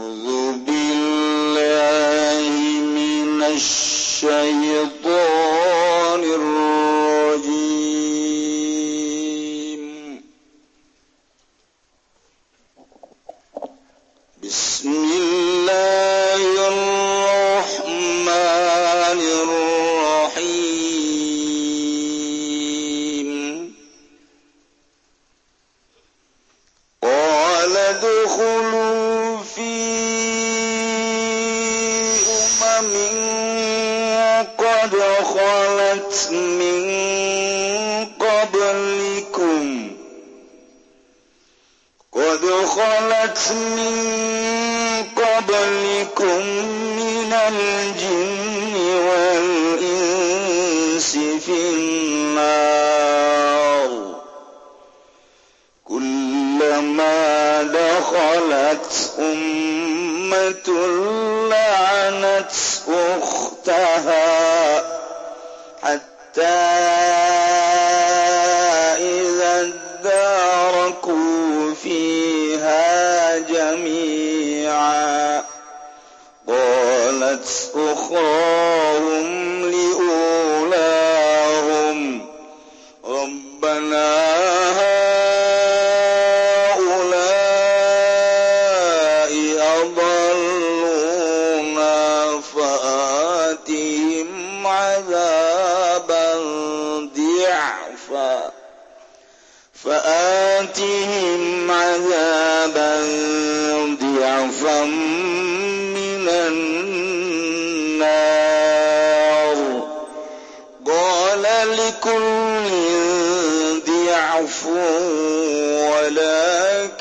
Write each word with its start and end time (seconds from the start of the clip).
أعوذ 0.00 0.58
بالله 0.66 2.50
من 2.80 3.42
الشيطان 3.42 5.16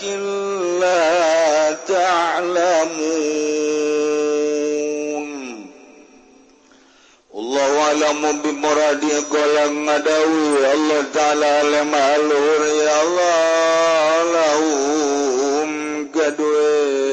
ولكن 0.06 0.80
لا 0.80 1.72
تعلمون 1.88 2.96
الله 7.36 7.82
أعلم 7.82 8.42
بمراد 8.42 9.04
قلم 9.34 9.86
مدوي 9.86 10.74
الله 10.74 11.04
تعالى 11.14 11.62
لما 11.70 12.16
الهر 12.16 12.66
يا 12.66 13.04
الله 13.04 14.24
لهم 14.34 15.70
كدوي 16.12 17.05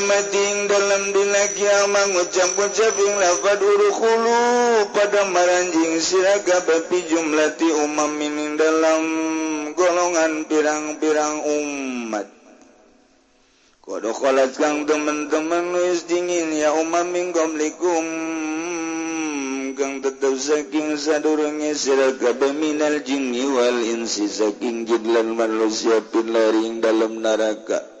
kiamating 0.00 0.64
dalamdina 0.64 1.44
kiamat 1.52 2.08
ngucap-gucaping 2.16 3.20
lafad 3.20 3.60
uruhulu 3.60 4.40
pada 4.96 5.28
maranjing 5.28 6.00
siraga 6.00 6.64
babi 6.64 7.04
jumlati 7.04 7.68
umam 7.84 8.08
mining 8.16 8.56
dalam 8.56 9.02
golongan 9.76 10.48
pirang-pirang 10.48 11.44
umat. 11.44 12.32
Kodo 13.84 14.16
kholat 14.16 14.56
kang 14.56 14.88
teman-teman 14.88 15.68
nuis 15.68 16.08
dingin 16.08 16.48
ya 16.48 16.72
umam 16.80 17.04
minggom 17.12 17.60
likum 17.60 18.06
kang 19.76 20.00
tetap 20.00 20.32
saking 20.40 20.96
sadurungnya 20.96 21.76
siraga 21.76 22.32
minal 22.56 23.04
jinni 23.04 23.44
wal 23.44 23.84
insi 23.84 24.32
saking 24.32 24.88
jidlan 24.88 25.36
manusia 25.36 26.00
pin 26.08 26.32
laring 26.32 26.80
dalam 26.80 27.20
neraka. 27.20 27.99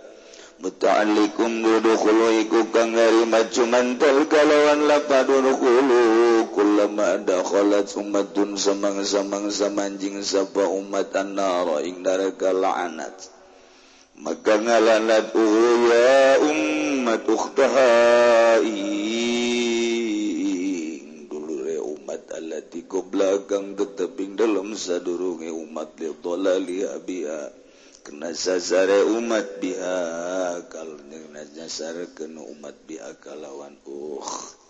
mutalikum 0.60 1.64
dudukulu 1.64 2.36
iku 2.44 2.68
kang 2.68 2.92
ngarima 2.92 3.48
cumantal 3.48 4.28
kalawan 4.28 4.84
lapa 4.84 5.24
dudukulu 5.24 6.52
kulama 6.52 7.16
ada 7.16 7.40
kholat 7.40 7.88
umatun 7.96 8.60
samangsa-mangsa 8.60 9.72
manjing 9.72 10.20
sapa 10.20 10.68
umat 10.68 11.16
annara 11.16 11.80
ing 11.80 12.04
neraka 12.04 12.52
la'anat. 12.52 13.16
Maka 14.20 14.60
ngalanat 14.60 15.32
ya 15.32 16.44
ummat 16.44 17.24
ukhtahai 17.24 18.68
dulu 21.24 21.54
re 21.64 21.80
umat 21.80 22.28
alati 22.36 22.84
belakang 22.84 23.80
teteping 23.80 24.36
dalam 24.36 24.76
sadurunge 24.76 25.48
umat 25.48 25.96
li 25.96 26.12
dhalali 26.20 26.84
abiha 26.84 27.59
nazasare 28.08 29.04
umat 29.04 29.60
biha 29.60 30.00
kalau 30.72 30.96
nazasare 31.28 32.08
kena 32.16 32.40
umat 32.40 32.76
biha 32.88 33.12
kalawan 33.20 33.76
uh 33.84 34.60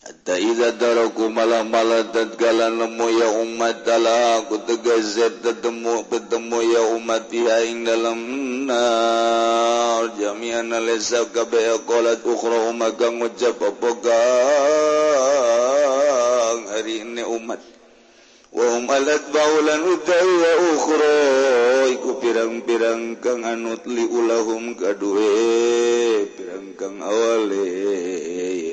Ada 0.00 0.40
idza 0.40 0.80
daraku 0.80 1.28
malam 1.28 1.68
maladat 1.68 2.40
galan 2.40 2.80
lemu 2.80 3.06
ya 3.20 3.36
umat 3.44 3.84
dala 3.84 4.48
ku 4.48 4.56
tegazet 4.64 5.44
tetemu 5.44 6.08
bertemu 6.08 6.58
ya 6.72 6.96
umat 6.96 7.28
biha 7.28 7.68
ing 7.68 7.84
dalam 7.84 8.16
nar. 8.64 10.08
Jami'an 10.16 10.72
alesa 10.72 11.28
kabeh 11.28 11.84
qalat 11.84 12.24
ukhra 12.24 12.72
umat 12.72 12.96
kang 12.96 13.20
ngucap 13.20 13.60
apa 13.60 13.90
gang. 14.00 15.00
Hari 16.72 17.04
ini 17.04 17.20
umat 17.20 17.60
ku 22.00 22.18
pirang-pirang 22.18 23.22
kang 23.22 23.46
anut 23.46 23.86
liulahum 23.86 24.74
kaduwe 24.74 25.30
pirangkang 26.34 26.98
awale 26.98 27.66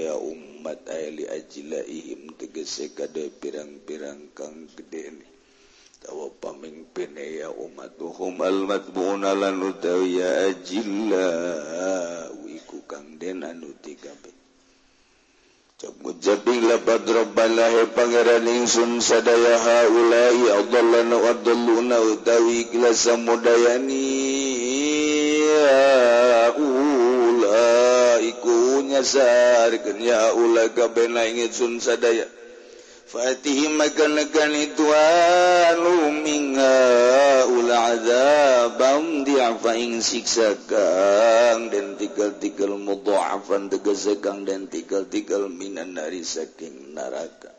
ya 0.09 0.15
umat 0.17 0.81
ali 0.89 1.29
ajlaihim 1.29 2.33
tegese 2.41 2.89
kade 2.97 3.29
pirang-pirang 3.37 4.33
kang 4.33 4.65
gedeni 4.73 5.27
tawa 6.01 6.33
pamimpin 6.41 7.13
e 7.13 7.45
ya 7.45 7.53
umat 7.53 7.93
uhum 8.01 8.41
almatbuuna 8.41 9.37
lan 9.37 9.61
utawi 9.61 10.17
ya 10.17 10.49
ajillah 10.49 11.76
Mujabinglah 16.07 16.87
padrobbanah 16.87 17.91
pangeran 17.91 18.47
ingsun 18.47 19.03
sadayaha 19.03 19.91
ulai 19.91 20.39
adallana 20.55 21.19
wa 21.19 21.35
adalluna 21.35 21.99
utawi 21.99 22.63
gila 22.71 22.95
samudayani 22.95 24.07
ulai 27.27 28.31
ku 28.39 28.87
nyasarkeun 28.87 29.99
ya 29.99 30.31
ulai 30.31 30.71
kabeh 30.71 31.11
ingsun 31.11 31.83
sadaya. 31.83 32.23
فأتهم 33.07 33.79
مكان 33.79 34.19
luminga 34.19 36.19
منها 36.27 36.77
أولى 37.47 37.73
عذابا 37.73 38.91
ing 39.79 40.03
siksa 40.03 40.59
kang 40.67 41.71
dan 41.71 41.95
tikel-tikel 41.95 42.75
mudha'afan 42.75 43.71
tegese 43.71 44.19
kang 44.19 44.43
dan 44.43 44.67
tikel-tikel 44.67 45.47
minan 45.47 45.95
dari 45.95 46.19
saking 46.19 46.97
neraka. 46.97 47.55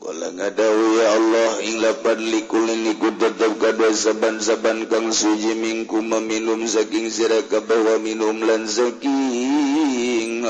Kala 0.00 0.32
ngadawi 0.32 0.88
ya 1.00 1.06
Allah 1.20 1.52
ing 1.60 1.76
lapan 1.84 2.18
likul 2.30 2.64
ini 2.64 2.96
tetap 2.96 3.60
kadwa 3.60 3.92
saban-saban 3.92 4.88
kang 4.88 5.12
suji 5.12 5.52
mingku 5.52 6.00
meminum 6.00 6.64
saking 6.64 7.12
sira 7.12 7.44
kabeh 7.44 7.76
wa 7.76 7.96
minum 8.00 8.40
lan 8.40 8.64
saking 8.64 10.48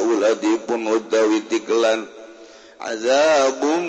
uladipun 0.00 0.80
utawi 0.88 1.44
tiklan. 1.44 2.13
azabum 2.80 3.84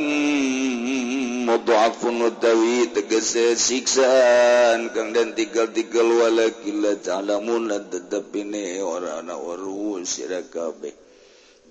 mudhaafun 1.45 2.21
utawi 2.29 2.89
tegese 2.93 3.57
siksaan 3.57 4.93
kang 4.93 5.13
dan 5.13 5.33
tigal-tigal 5.33 6.05
walakil 6.05 6.93
ta'lamun 7.01 7.69
tetepine 7.89 8.81
ora 8.85 9.21
ana 9.21 9.37
waru 9.37 10.01
sira 10.05 10.45
kabeh. 10.45 10.93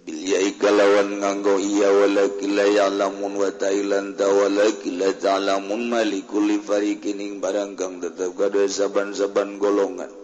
Bil 0.04 0.20
yai 0.20 0.58
kalawan 0.60 1.22
nganggo 1.22 1.56
iya 1.62 1.88
walakil 1.88 2.58
ya'lamun 2.60 3.40
wa 3.40 3.50
ta'ilan 3.54 4.18
ta 4.18 4.28
walakil 4.28 5.00
ta'lamun 5.16 5.88
malikul 5.88 6.50
farikin 6.60 7.22
ing 7.22 7.34
barang 7.38 7.78
kang 7.78 8.02
tetep 8.02 8.34
kada 8.36 8.66
saban-saban 8.68 9.56
golongan. 9.62 10.23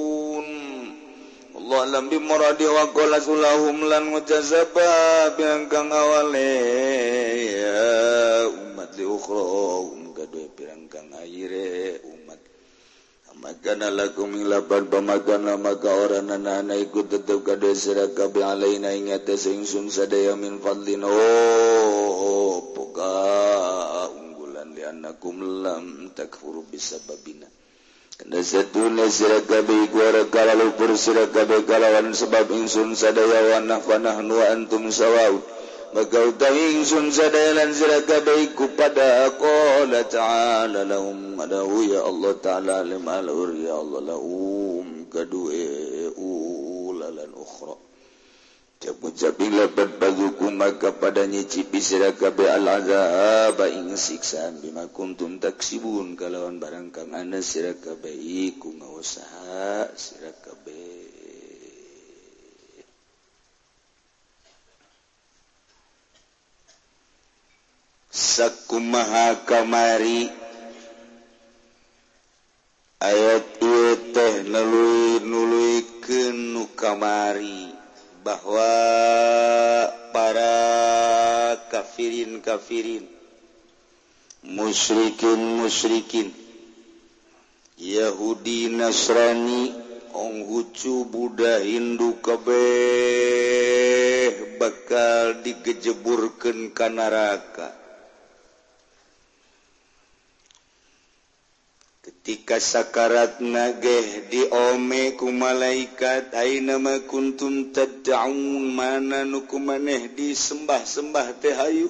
walam 1.71 2.11
bimuradi 2.11 2.67
wa 2.67 2.91
qala 2.91 3.23
sulahum 3.23 3.87
lan 3.87 4.11
mujazaba 4.11 5.31
biangkang 5.39 5.87
awale. 5.87 6.51
Ya 7.47 8.43
umat 8.51 8.91
li 8.99 9.07
ukhra 9.07 9.43
um 9.87 10.11
kadue 10.11 10.51
pirangkang 10.51 11.15
aire 11.23 12.03
umat. 12.03 12.39
Magana 13.41 13.89
lakum 13.89 14.35
ila 14.37 14.61
barba 14.61 15.01
magana 15.01 15.57
maka 15.57 15.89
ora 15.89 16.19
nanana 16.21 16.75
iku 16.77 17.07
tetep 17.07 17.41
kadue 17.41 17.73
sira 17.73 18.11
kabe 18.11 18.43
alaina 18.43 18.91
ing 18.91 19.09
atas 19.15 19.47
ingsun 19.47 19.87
sadaya 19.87 20.35
min 20.35 20.59
fadlin. 20.59 21.07
Oh 21.07 22.75
poka 22.75 23.15
unggulan 24.11 24.75
li 24.75 24.83
annakum 24.83 25.63
lam 25.63 26.11
takfuru 26.13 26.67
bisababina. 26.67 27.60
sirakabgor 29.11 30.91
sirakabwan 30.95 32.13
sebab 32.13 32.47
sadaya 32.95 33.39
wana 33.55 33.77
panah 33.81 34.21
nuantum 34.23 34.87
sawwaud 34.93 35.41
maka 35.91 36.23
utang 36.23 36.55
ingsun 36.55 37.11
sadalan 37.11 37.75
sirakabku 37.75 38.79
pada 38.79 39.27
aku 39.27 39.91
la 39.91 40.07
ta'ala 40.07 40.87
lahum 40.87 41.35
madahu 41.35 41.83
ya 41.83 42.07
Allah 42.07 42.31
ta'ala 42.39 42.75
limal 42.87 43.27
ya 43.59 43.75
Allah 43.75 44.15
lahum 44.15 45.03
kadue 45.11 45.90
Jabila 48.81 49.69
berbaguku 49.69 50.49
maka 50.49 50.89
pada 50.89 51.29
nyicipi 51.29 51.77
sirakabe 51.77 52.49
al 52.49 52.65
azab 52.65 53.61
ing 53.69 53.93
siksaan 53.93 54.57
bima 54.57 54.89
kuntum 54.89 55.37
taksibun 55.37 56.17
kalawan 56.17 56.57
barang 56.57 56.89
kang 56.89 57.13
anda 57.13 57.45
sirakabe 57.45 58.09
iku 58.09 58.73
ngawusaha 58.73 59.85
sirakabe 59.93 60.81
sakumaha 68.09 69.45
kamari 69.45 70.25
ayat 72.97 73.45
ieu 73.61 73.93
teh 74.09 74.41
nului 74.49 75.21
nuluikeun 75.21 76.35
nu 76.57 76.65
kamari. 76.73 77.80
bahwa 78.21 78.69
para 80.13 80.53
kafirin 81.73 82.41
kafirin 82.45 83.09
musyrikin 84.45 85.61
musyrikin 85.61 86.29
Yahudi 87.81 88.69
Nasrani 88.69 89.73
Ong 90.13 90.45
Hucu 90.45 91.09
Buddha 91.09 91.65
Hindu 91.65 92.21
kabeh 92.21 92.51
bakal 94.61 95.41
digejeburkan 95.41 96.69
ke 96.77 96.87
neraka. 96.93 97.80
tika 102.21 102.61
sakarat 102.61 103.41
nageh 103.41 104.29
diome 104.29 105.17
ku 105.17 105.33
malaikat 105.33 106.33
nama 106.61 107.01
kuntum 107.09 107.73
tadaun 107.73 108.71
mana 108.73 109.25
nuku 109.25 109.57
maneh 109.57 110.13
disembah 110.13 110.85
sembah 110.85 111.27
teh 111.41 111.57
ayu 111.57 111.89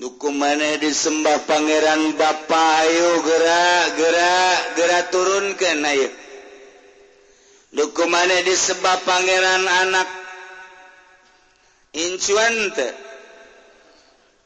nuku 0.00 0.28
maneh 0.32 0.80
disembah 0.80 1.44
pangeran 1.44 2.16
bapa 2.16 2.88
ayo 2.88 3.20
gerak 3.20 3.86
gerak 4.00 4.58
gerak 4.80 5.04
turunkan 5.12 5.84
ayo 5.84 6.22
nuku 7.72 8.04
maneh 8.08 8.44
disembah 8.44 9.00
pangeran 9.04 9.64
anak. 9.64 10.08
Incuan 11.92 12.72
teh. 12.72 12.92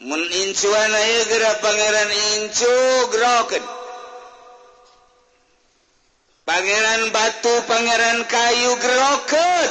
Mun 0.03 0.19
incuan 0.19 0.93
ayo 0.93 1.21
gerak 1.31 1.57
pangeran 1.63 2.11
incu 2.35 2.75
gerokan 3.15 3.65
Pangeran 6.47 7.11
Batu 7.11 7.55
Pangeran 7.67 8.23
kayu 8.31 8.73
geroken. 8.79 9.71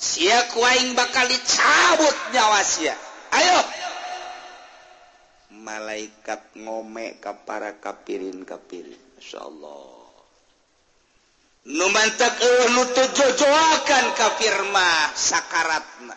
Siap 0.00 0.50
kuing 0.50 0.98
bakal 0.98 1.30
dicabut 1.30 2.16
nyawasia 2.34 2.98
ayo. 3.30 3.60
Malaikat 5.62 6.42
ngomek 6.58 7.22
ke 7.22 7.32
para 7.46 7.78
kapirin 7.78 8.42
kapirin 8.42 8.98
Masya 9.14 9.46
Allah 9.46 10.00
numantak 11.68 12.40
lutut 12.72 13.12
jojoakan 13.12 14.06
kafir 14.16 14.56
mah 14.72 15.12
sakaratna. 15.12 16.16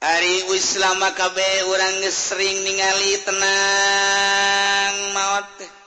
Ari 0.00 0.48
Islam 0.56 1.04
kabeh 1.12 1.68
orang 1.68 2.00
sering 2.08 2.64
ningali 2.64 3.20
tenang 3.20 4.96
maut. 5.12 5.44
teh 5.60 5.79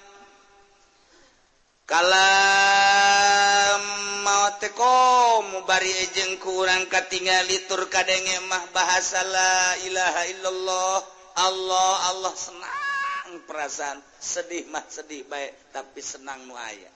kalau 1.84 3.76
mau 4.24 4.56
teko 4.56 5.44
mubarijeng 5.52 6.40
kurang 6.40 6.88
katingal 6.88 7.44
litur 7.44 7.92
kadenge 7.92 8.40
mah 8.48 8.72
bahasa 8.72 9.20
la 9.28 9.76
ilaha 9.84 10.24
illallah. 10.32 10.98
Allah 11.34 11.94
Allah 12.14 12.34
senang 12.40 13.44
perasaan. 13.44 14.00
Sedih 14.16 14.64
mah 14.72 14.88
sedih 14.88 15.28
baik 15.28 15.76
tapi 15.76 16.00
senang 16.00 16.48
nu 16.48 16.56
aya. 16.56 16.88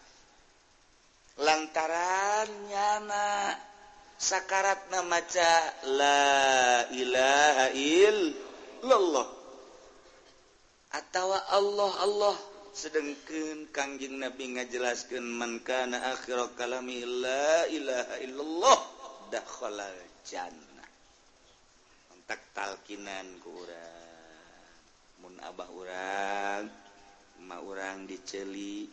Lantaran 1.43 2.47
nyana 2.71 3.59
sakarat 4.15 4.87
maca 5.03 5.55
la 5.99 6.23
ilaha 6.95 7.75
illallah. 7.75 9.27
Atau 10.95 11.35
Allah 11.35 11.91
Allah. 12.07 12.56
sedangken 12.77 13.73
Kangjeng 13.73 14.21
Nabi 14.21 14.53
ngajelaskan 14.53 15.25
mankana 15.25 16.13
akhir 16.13 16.53
kalami 16.53 17.01
la 17.09 17.65
ilaha 17.73 18.21
illallah 18.21 18.79
dakhalal 19.33 19.97
jannah. 20.21 20.85
Mentak 22.13 22.37
talkinan 22.53 23.41
ku 23.41 23.65
urang. 23.65 24.05
Mun 25.25 25.41
abah 25.41 25.69
urang, 25.73 26.69
ma 27.49 27.57
urang 27.65 28.05
diceli 28.05 28.85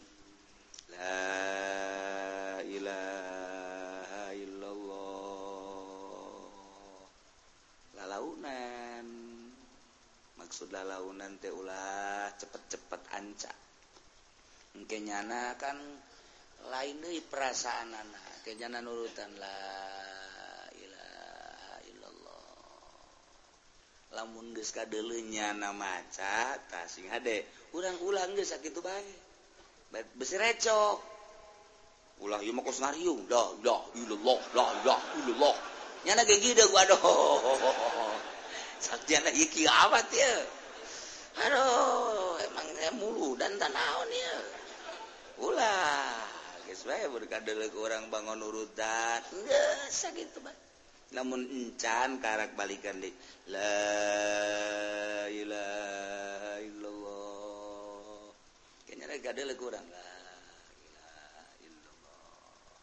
la 0.97 1.29
ilaha 2.65 4.33
illallah. 4.33 5.13
Lalaunan 8.01 9.07
maksud 10.41 10.73
lalaunan 10.73 11.37
teh 11.37 11.53
ulah 11.53 12.33
cepet-cepet 12.41 13.13
ancak 13.13 13.64
kenyana 14.83 15.55
kan 15.55 15.79
lain 16.67 16.97
dari 16.99 17.23
perasaan 17.23 17.95
anak 17.95 18.43
kejana 18.43 18.83
nurutan 18.83 19.31
la 19.39 19.59
ilaha 20.75 21.75
illallah. 21.87 22.47
Lamun 24.19 24.51
geus 24.51 24.75
kadeuleunnya 24.75 25.55
na 25.55 25.71
maca 25.71 26.59
tasing 26.67 27.07
hade. 27.15 27.47
Urang-ulang 27.71 28.35
geus 28.35 28.51
sakitu 28.51 28.83
bae. 28.83 29.15
Besi 30.19 30.35
recok. 30.35 30.99
Ulah 32.27 32.43
ieu 32.43 32.55
mah 32.55 32.67
kosnarium 32.67 33.31
la 33.31 33.43
la 33.63 33.79
illallah 33.95 34.41
la 34.59 34.67
ilaha 34.83 35.09
illallah. 35.23 35.57
Nyana 36.03 36.27
ge 36.27 36.37
gida 36.43 36.67
gua 36.67 36.83
aduh. 36.83 36.99
Sakjana 38.85 39.31
iki 39.31 39.63
kiamat 39.65 40.11
ya 40.11 40.35
aduh 41.35 42.39
emangnya 42.47 42.91
eh, 42.91 42.95
mulu 42.95 43.35
dan 43.35 43.59
tanaon 43.59 44.11
ya 44.11 44.34
ulah 45.43 46.15
orang 47.75 48.11
bangun 48.11 48.41
urutan. 48.43 49.21
Gitu 50.15 50.39
namun 51.15 51.47
encan 51.47 52.19
karak 52.19 52.59
balikan 52.59 52.99
di 52.99 53.07
la 53.47 53.87
ilaha 55.31 56.59
illallah. 56.59 58.35
Kayaknya 58.83 59.07
rek 59.15 59.27
ada 59.31 59.55
kurang 59.55 59.87
la 59.87 60.11
illallah. 61.63 62.75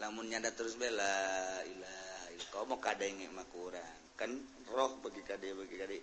Lamun 0.00 0.32
nyada 0.32 0.56
terus 0.56 0.80
bela 0.80 1.60
ilaha 1.68 2.24
illallah. 2.32 2.64
Mau 2.64 2.80
kadenge 2.80 3.28
mah 3.28 3.44
kurang 3.52 3.98
kan 4.16 4.32
roh 4.72 4.96
bagi 5.04 5.20
kade 5.20 5.52
bagi 5.52 5.76
kade. 5.76 5.98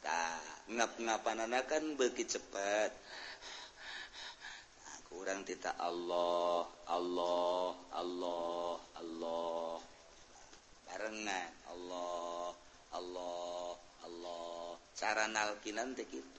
Tak 0.00 0.72
ngap 0.72 0.96
ngapan 1.04 1.52
kan 1.68 1.84
beki 2.00 2.24
cepat 2.24 2.96
kurang 5.08 5.44
tita 5.44 5.74
Allah 5.80 6.68
Allah 6.88 7.74
Allah 7.92 8.76
Allah. 9.00 9.80
Barengan 10.88 11.50
Allah 11.68 12.52
Allah 12.94 13.76
Allah. 14.04 14.76
Cara 14.92 15.26
nalkinan 15.28 15.96
teh 15.96 16.04
gitu 16.08 16.38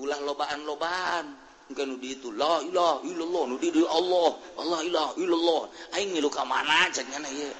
ulah 0.00 0.20
lobaan 0.24 0.64
lobaan 0.64 1.26
enggak 1.70 1.86
nudi 1.86 2.18
itu 2.18 2.32
la 2.34 2.58
ilah 2.64 2.98
illallah 3.04 3.44
nudi 3.46 3.68
di 3.70 3.82
Allah. 3.86 4.34
Allah 4.58 4.80
ilah 4.82 5.08
illallah. 5.20 5.62
Aing 5.94 6.14
ngilu 6.16 6.30
ka 6.32 6.42
mana 6.42 6.90
cenah 6.90 7.30
ieu 7.30 7.52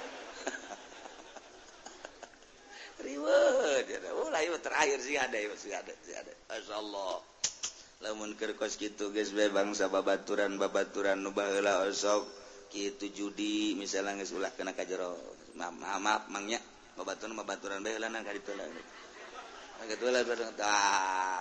riweuh 3.01 3.81
dia 3.89 4.13
ulah 4.13 4.45
terakhir 4.61 5.01
sih 5.01 5.17
ada 5.17 5.39
ya 5.39 5.55
sih 5.57 5.73
ada 5.73 5.93
sih 6.05 6.13
ada. 6.13 6.33
Masyaallah 6.51 7.30
lamunkerkos 8.01 8.81
gitu 8.81 9.13
guys 9.13 9.33
bangsa 9.33 9.93
babaturan 9.93 10.57
babaturan 10.57 11.21
nubalah 11.21 11.85
osok 11.85 12.25
gitu 12.73 13.13
judi 13.13 13.77
misalnya 13.77 14.25
geus 14.25 14.33
ulah 14.33 14.49
kena 14.57 14.73
ka 14.73 14.89
jero 14.89 15.17
maaf 15.57 16.27
mangnya 16.33 16.57
babaturan 16.97 17.37
babaturan 17.37 17.85
bae 17.85 18.01
ka 18.01 18.33
ditu 18.33 18.53
lah 18.57 18.69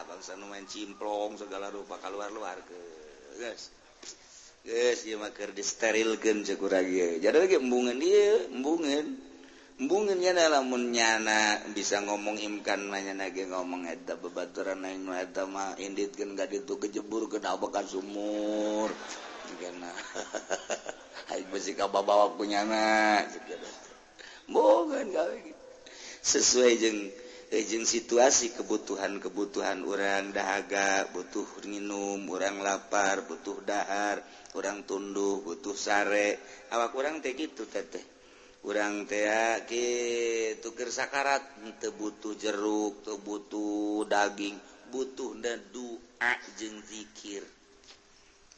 bangsa 0.08 0.36
nu 0.36 0.48
main 0.52 0.68
cimplong 0.68 1.40
segala 1.40 1.72
rupa 1.72 1.96
keluar-luar 2.00 2.60
ke 2.68 2.80
guys 3.40 3.72
guys 4.68 5.08
ieu 5.08 5.16
mah 5.16 5.32
keur 5.32 5.56
disterilkeun 5.56 6.44
ceuk 6.44 6.60
urang 6.68 6.84
ieu. 6.84 7.20
Jadi 7.24 7.38
lagi 7.40 7.56
embungan 7.56 7.98
ieu 8.04 8.52
embungan. 8.52 9.29
bunginnya 9.80 10.36
lamunnyana 10.52 11.72
bisa 11.72 12.04
ngomong 12.04 12.36
imkan 12.36 12.92
nanya 12.92 13.16
nage 13.16 13.48
ngomong 13.48 13.88
eta 13.88 14.20
bebaturan 14.20 14.84
nu 14.84 15.16
eta 15.16 15.48
mah 15.48 15.80
indit 15.80 16.20
kan 16.20 16.36
gak 16.36 16.52
itu 16.52 16.76
kejebur 16.76 17.32
ke 17.32 17.40
dabakan 17.40 17.88
sumur. 17.88 18.92
Karena 19.56 19.88
hai 21.32 21.48
besi 21.52 21.80
kaba 21.80 22.04
bawa 22.04 22.36
punya 22.36 22.68
na 22.68 23.24
bukan 24.52 25.16
gawe 25.16 25.38
sesuai 26.20 26.74
jeng 26.76 27.00
eh, 27.50 27.64
jeng 27.64 27.88
situasi 27.88 28.52
kebutuhan 28.60 29.24
kebutuhan 29.24 29.88
orang 29.88 30.36
dahaga 30.36 31.08
butuh 31.16 31.48
minum 31.66 32.20
orang 32.28 32.60
lapar 32.60 33.24
butuh 33.24 33.64
dahar 33.64 34.20
orang 34.60 34.84
tunduh 34.84 35.40
butuh 35.40 35.74
sare. 35.74 36.36
Awak 36.68 36.92
orang 37.00 37.24
teh 37.24 37.32
gitu 37.32 37.64
teteh. 37.64 38.19
kurang 38.60 39.08
teaki 39.08 39.88
tukir 40.60 40.92
sakarat 40.92 41.42
tebutuh 41.80 42.36
jeruk 42.36 43.02
tebutuh 43.08 44.04
daging 44.06 44.60
butuh 44.92 45.38
dadua 45.40 46.34
jeng 46.60 46.84
dzikir 46.84 47.44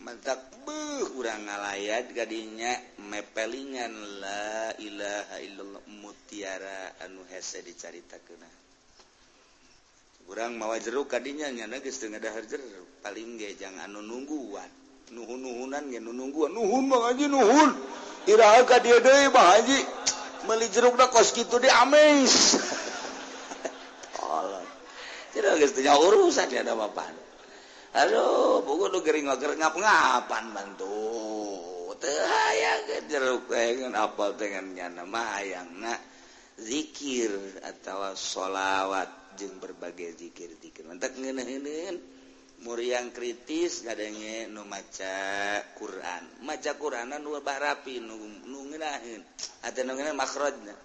mantap 0.02 0.42
be 0.66 1.06
kurang 1.14 1.46
ngalayat 1.46 2.10
gadinya 2.18 2.74
mepelingan 2.98 3.94
la 4.18 4.74
ilaha 4.82 5.38
illallah 5.46 5.84
mutiara 6.02 6.98
anu 7.06 7.22
hese 7.30 7.62
dicarita 7.62 8.18
kena 8.26 8.50
kurang 10.26 10.56
mawa 10.56 10.80
jeruk 10.80 11.12
kadinya 11.12 11.52
nyana 11.52 11.84
geus 11.84 12.00
teu 12.00 12.08
ngadahar 12.08 12.48
jeruk. 12.48 12.88
Paling 13.04 13.36
ge 13.36 13.58
jangan 13.60 13.92
anu 13.92 14.00
nungguan 14.00 14.70
nuhun-nuhunan 15.12 15.92
ge 15.92 16.00
nu 16.00 16.16
nungguan 16.16 16.56
nuhun 16.56 16.88
mah 16.88 17.12
aja 17.12 17.28
nuhun. 17.28 17.72
Iraha 18.30 18.78
dia 18.82 18.98
deui 19.02 19.28
Bah 19.34 19.58
Haji 19.58 19.80
meuli 20.46 20.70
jerukna 20.70 21.10
kos 21.10 21.34
kitu 21.34 21.58
di 21.58 21.70
amis. 21.70 22.58
Tolong. 24.18 24.68
Tidak 25.34 25.54
geus 25.58 25.74
teu 25.74 25.90
urusan 25.90 26.48
ya 26.54 26.62
da 26.62 26.78
bapak. 26.78 27.10
Aduh, 27.92 28.64
buku 28.64 28.88
nu 28.88 29.00
gering 29.04 29.28
ngap-ngapan 29.28 30.44
bantu. 30.56 30.98
Teu 32.02 32.18
hayang 32.18 33.06
jeruk 33.10 33.52
teh 33.52 33.86
apal 33.94 34.34
teh 34.34 34.50
nyana 34.50 35.06
mah 35.06 35.38
hayangna 35.38 35.94
zikir 36.58 37.62
atawa 37.62 38.18
shalawat 38.18 39.38
jeung 39.38 39.62
berbagai 39.62 40.18
zikir-zikir. 40.18 40.86
Mantak 40.88 41.18
ngeuneun 41.18 42.21
muriang 42.62 43.10
kritis 43.10 43.82
gadenge 43.82 44.46
nu 44.50 44.62
maca 44.66 45.14
Quran. 45.74 46.46
Maca 46.46 46.72
Quranan 46.78 47.22
nu 47.22 47.34
barapi 47.42 47.98
nu 47.98 48.16
nu 48.46 48.58
ngeunaheun 48.70 49.22
atuh 49.66 49.82
nu 49.86 49.92
ngeunaheun 49.98 50.18
makhrajna. 50.18 50.76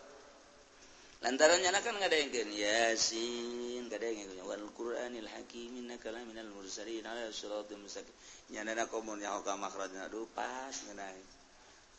Lantaran 1.24 1.60
nyana 1.60 1.80
kan 1.80 1.96
ngadengkeun 1.96 2.52
yasin 2.52 3.88
kadangge 3.88 4.40
wal 4.44 4.64
Qur'anil 4.76 5.28
hakim 5.36 5.80
innaka 5.80 6.12
laminal 6.12 6.48
mursalin 6.52 7.04
ala 7.04 7.28
siratal 7.32 7.80
mustaqim. 7.80 8.12
Nyana 8.52 8.88
komun 8.88 9.20
nyaho 9.20 9.44
ka 9.44 9.56
makhrajna 9.56 10.08
aduh 10.08 10.28
pas 10.32 10.72
ngeunaheun 10.72 11.26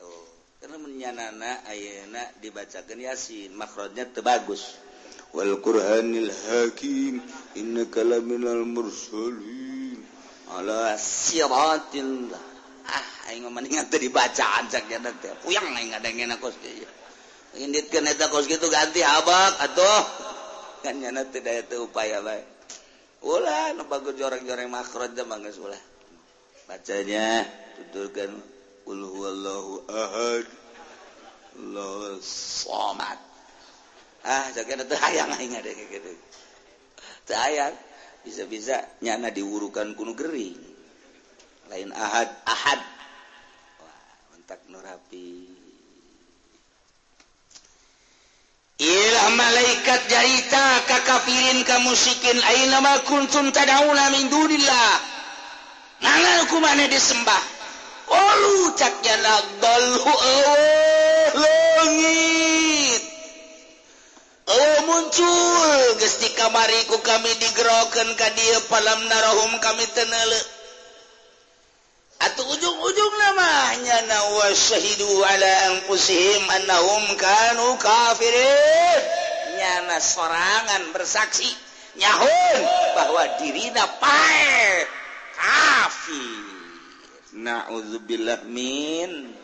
oh 0.02 0.26
karena 0.58 0.78
menyanana 0.82 1.70
ayeuna 1.70 2.22
dibacakeun 2.42 3.06
yasin 3.06 3.54
makhrajnya 3.54 4.10
teu 4.10 4.26
bagus. 4.26 4.74
Wal 5.36 5.60
Qur'anil 5.62 6.34
hakim 6.34 7.22
innaka 7.54 8.02
laminal 8.02 8.66
mursalin. 8.66 9.57
sirotil 10.98 12.32
ah 12.88 13.06
aing 13.30 13.44
mendingan 13.52 13.92
teu 13.92 14.00
dibaca 14.00 14.64
ancak 14.64 14.88
jana 14.88 15.12
teh. 15.20 15.32
Puyang 15.44 15.76
aing 15.76 15.92
ngadengeuna 15.92 16.40
kos 16.40 16.56
kieu 16.64 16.88
inditkeun 17.58 18.08
eta 18.08 18.32
kos 18.32 18.48
kitu 18.48 18.68
ganti 18.72 19.04
abak 19.04 19.60
atuh. 19.60 20.04
Kan 20.84 21.04
nyana 21.04 21.28
teh 21.28 21.44
daya 21.44 21.68
teu 21.68 21.92
upaya 21.92 22.24
bae. 22.24 22.44
Ulah 23.26 23.76
nu 23.76 23.84
bagus 23.92 24.16
joreng-joreng 24.16 24.72
makhraj 24.72 25.12
teh 25.12 25.26
mah 25.28 25.40
geus 25.44 25.60
ulah. 25.60 25.82
Bacanya 26.68 27.44
tuturkeun 27.76 28.32
qul 28.88 29.00
huwallahu 29.04 29.84
ahad 29.92 30.48
Allahu 31.58 32.22
somad 32.24 33.20
ah 34.24 34.48
jaga 34.56 34.84
teu 34.88 34.96
hayang 34.96 35.28
aing 35.36 35.52
ngadengeun 35.52 35.88
kitu 35.92 36.12
teu 37.28 37.36
hayang. 37.36 37.76
bisa-bisa 38.26 38.82
nyana 39.04 39.30
diwurukan 39.34 39.94
kuno 39.98 40.14
Gering 40.18 40.58
lain 41.68 41.92
Ahad 41.92 42.30
Ahad 42.48 42.80
Wah, 43.82 44.58
nurapi 44.72 45.58
Ilah 48.78 49.34
malaikat 49.34 50.06
jaita 50.06 50.86
kakafirin 50.86 51.66
ka 51.66 51.82
aina 52.46 52.78
ma 52.78 53.02
kuntum 53.10 53.50
tad'una 53.50 54.14
min 54.14 54.30
dunillah. 54.30 54.94
Nangal 56.06 56.46
ku 56.46 56.62
mane 56.62 56.86
disembah. 56.86 57.42
Olu 58.06 58.78
cak 58.78 59.02
jana 59.02 59.34
dalu 59.58 59.98
leungit. 61.42 62.37
muncul. 64.98 66.02
Gesti 66.02 66.34
kamariku 66.34 66.98
kami 67.06 67.30
digeroken 67.38 68.10
ka 68.18 68.28
dia 68.34 68.58
palam 68.66 69.00
narahum 69.06 69.54
kami 69.62 69.86
tenele 69.94 70.42
atau 72.18 72.50
ujung-ujung 72.50 73.14
namanya 73.22 74.10
nawasyahidu 74.10 75.22
ala 75.22 75.54
anfusihim 75.70 76.50
annahum 76.50 77.14
kanu 77.14 77.78
kafirin. 77.78 79.02
Nyana 79.58 80.02
sorangan 80.02 80.98
bersaksi 80.98 81.46
nyahun 81.98 82.58
bahwa 82.98 83.22
dirina 83.38 83.86
pae 84.02 84.90
kafir. 85.38 86.46
Na'udzubillah 87.38 88.50
min 88.50 89.37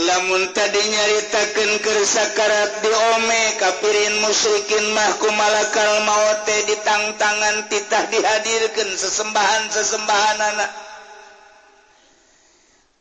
lamun 0.00 0.48
tadi 0.56 0.80
nyaritakan 0.80 1.70
kersakarat 1.84 2.80
diome 2.80 3.42
kapirin 3.60 4.16
musyrikin 4.24 4.96
mahku 4.96 5.28
malakal 5.36 5.92
maute 6.08 6.56
ditangtangan 6.72 7.68
titah 7.68 8.08
dihadirkan 8.08 8.88
sesembahan-sesembahan 8.96 10.38
anak 10.40 10.70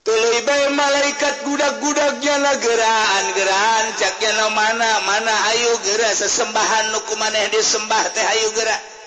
tuluy 0.03 0.43
bae 0.43 0.65
malaikat 0.75 1.35
gudak 1.47 1.73
gudaknya 1.79 2.35
na 2.43 2.53
geraan 2.59 3.25
geraan 3.37 3.85
caknya 3.95 4.31
na 4.35 4.47
mana 4.51 4.91
mana 5.07 5.35
ayo 5.55 5.79
gera 5.87 6.09
sesembahan 6.11 6.91
nu 6.91 6.99
kumaneh 7.07 7.47
disembah 7.53 8.03
teh 8.11 8.25
ayo 8.27 8.51
gerak 8.59 8.98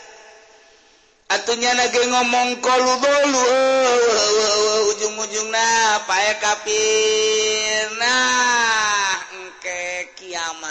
atunya 1.33 1.73
nage 1.73 2.03
ngomong 2.13 2.61
kolulu 2.61 3.41
eh, 3.41 3.49
eh, 3.49 4.33
eh, 4.37 4.91
ujung-ujung 4.93 5.49
nah 5.49 6.05
pae 6.05 6.37
kapir. 6.37 7.89
Nah 7.97 9.17
engke 9.33 10.13
kiamat. 10.21 10.65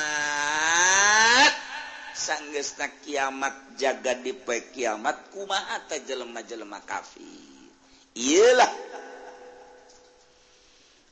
Sanggesna 2.14 2.94
kiamat 3.02 3.74
jaga 3.82 4.14
di 4.14 4.38
pae 4.38 4.70
kiamat 4.70 5.34
kumaha 5.34 5.82
teh 5.90 6.06
jelema-jelema 6.06 6.78
kafir. 6.86 7.66
Iyalah. 8.14 8.70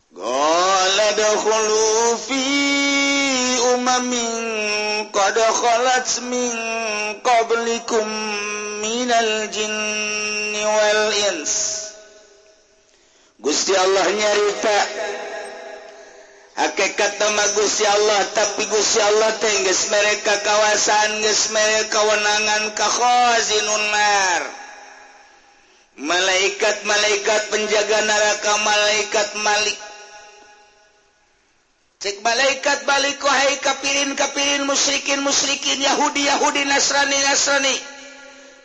Qala 0.09 1.07
dakhulu 1.17 2.17
fi 2.21 2.98
أمم 3.73 5.09
قد 5.13 5.39
خلت 5.39 6.19
من 6.19 6.53
قبلكم 7.23 8.07
من 8.81 9.11
الجن 9.11 10.65
والإنس 10.65 11.79
Gusti 13.39 13.71
Allah 13.71 14.03
nyarita. 14.19 14.77
Hakekat 16.59 17.23
nama 17.23 17.43
Gusti 17.55 17.87
Allah 17.87 18.19
tapi 18.35 18.67
Gusti 18.67 18.99
Allah 18.99 19.31
tengges 19.39 19.87
mereka 19.87 20.43
kawasan 20.43 21.23
ges 21.23 21.47
mereka 21.55 22.03
kewenangan 22.03 22.75
kakhozinun 22.75 23.85
nar. 23.95 24.43
Malaikat-malaikat 26.03 27.41
penjaga 27.47 27.99
neraka 28.03 28.53
malaikat 28.59 29.29
malik 29.39 29.79
cek 31.99 32.23
malaikat 32.23 32.87
balik 32.87 33.19
wahai 33.19 33.59
kapirin 33.59 34.15
kapirin 34.15 34.63
musyrikin 34.63 35.19
musyrikin 35.19 35.83
Yahudi 35.83 36.31
Yahudi 36.31 36.63
Nasrani 36.63 37.19
Nasrani. 37.27 37.75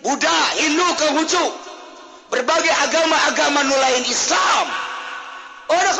Buddha 0.07 0.39
Hindu 0.63 0.87
Konghucu. 0.95 1.43
Berbagai 2.31 2.71
agama-agama 2.87 3.67
nulain 3.67 4.07
Islam. 4.07 4.67
Orang 5.67 5.99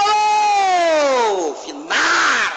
finar 1.67 2.51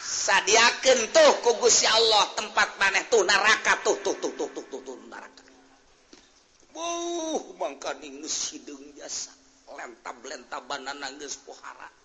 sadiakan 0.00 0.98
tuh 1.12 1.32
kugus 1.44 1.84
ya 1.84 1.92
Allah 1.92 2.24
tempat 2.40 2.80
maneh 2.80 3.04
tuh 3.12 3.20
neraka 3.28 3.84
tuh 3.84 4.00
tuh 4.00 4.16
tuh 4.16 4.32
tuh 4.32 4.48
tuh 4.48 4.64
tuh, 4.64 4.80
tuh 4.80 4.96
neraka. 5.12 5.44
Wuh, 6.72 7.52
mangka 7.60 7.92
ningus 8.00 8.56
hidung 8.56 8.80
jasa. 8.96 9.36
Lentab 9.76 10.24
lentabanan 10.24 10.96
nangis 10.96 11.36
pohara. 11.44 11.99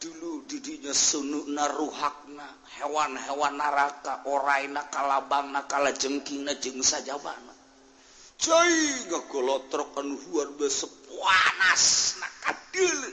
dulu 0.00 0.48
didinya 0.48 0.96
sunu 0.96 1.44
naruhakna 1.52 2.48
hewan-hewan 2.80 3.54
naraka 3.60 4.24
orai 4.24 4.64
na 4.72 4.88
kalabang 4.88 5.52
na 5.52 5.68
kala 5.68 5.92
jengking 5.92 6.48
na 6.48 6.56
jeng 6.56 6.80
saja 6.80 7.20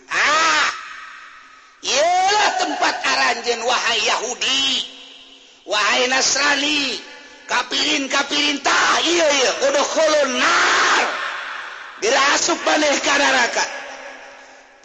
ah! 0.10 0.68
ialah 1.84 2.52
tempat 2.62 2.96
Aranjen 3.04 3.60
wahai 3.68 4.00
Yahudi 4.08 4.66
wahai 5.68 6.08
Nasrani 6.08 6.98
kapirin 7.52 8.08
kapirintah 8.08 9.04
dirasuk 12.00 12.60
maneh 12.64 12.96
neraka 13.02 13.75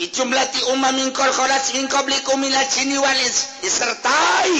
jumlati 0.08 0.64
disertai. 3.60 4.56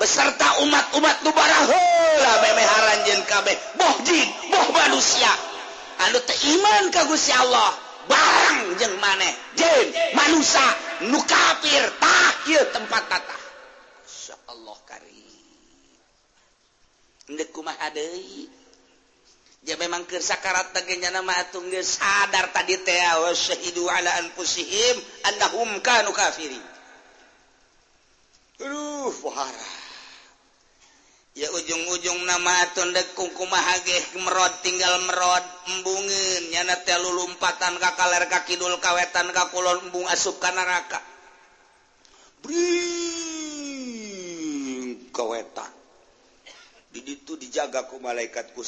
Beserta 0.00 0.62
umat-umat 0.64 1.26
nubaraholaran 1.26 3.00
manusia. 4.72 5.32
Anu 6.08 6.22
iman 6.54 6.82
kagusi 6.94 7.34
Allah. 7.34 7.76
Barang 8.08 8.72
jeng 8.80 8.96
maneh. 9.02 9.34
Manusia. 10.16 10.64
Nu 11.12 11.20
kafir 11.28 11.84
takil 12.00 12.62
tempat 12.72 13.04
tata. 13.10 13.36
Insya 14.08 14.34
Allah 14.48 14.78
kari 14.88 15.28
kumaha 17.52 17.92
deui? 17.92 18.57
ya 19.68 19.76
memang 19.76 20.08
kersakarat 20.08 20.72
tagnya 20.72 21.12
nama 21.12 21.44
atung 21.44 21.68
sadar 21.84 22.48
tadi 22.56 22.80
teh 22.80 22.96
wasyahidu 23.20 23.84
ala 23.84 24.24
anfusihim 24.24 24.96
annahum 25.28 25.68
kanu 25.84 26.08
kafirin. 26.16 26.64
Aduh 28.64 29.12
wahara 29.28 29.68
ya 31.38 31.46
ujung-ujung 31.54 32.26
nama 32.26 32.66
atun 32.66 32.90
dek 32.96 33.14
kumaha 33.14 33.78
geh 33.86 34.18
merod 34.24 34.50
tinggal 34.64 35.04
merod 35.06 35.44
embungeun 35.70 36.50
nyana 36.50 36.74
teh 36.82 36.98
lulumpatan 36.98 37.78
ka 37.78 37.94
kaler 37.94 38.26
ka 38.26 38.48
kidul 38.48 38.74
kawetan 38.80 39.30
ka 39.36 39.52
kulon 39.52 39.84
embung 39.86 40.08
asup 40.08 40.40
ka 40.40 40.50
neraka. 40.50 40.98
Bring 42.40 42.88
kawetan. 45.12 45.70
Di 46.88 47.04
ditu 47.04 47.36
dijaga 47.36 47.84
ku 47.86 48.00
malaikat 48.00 48.56
ku 48.56 48.64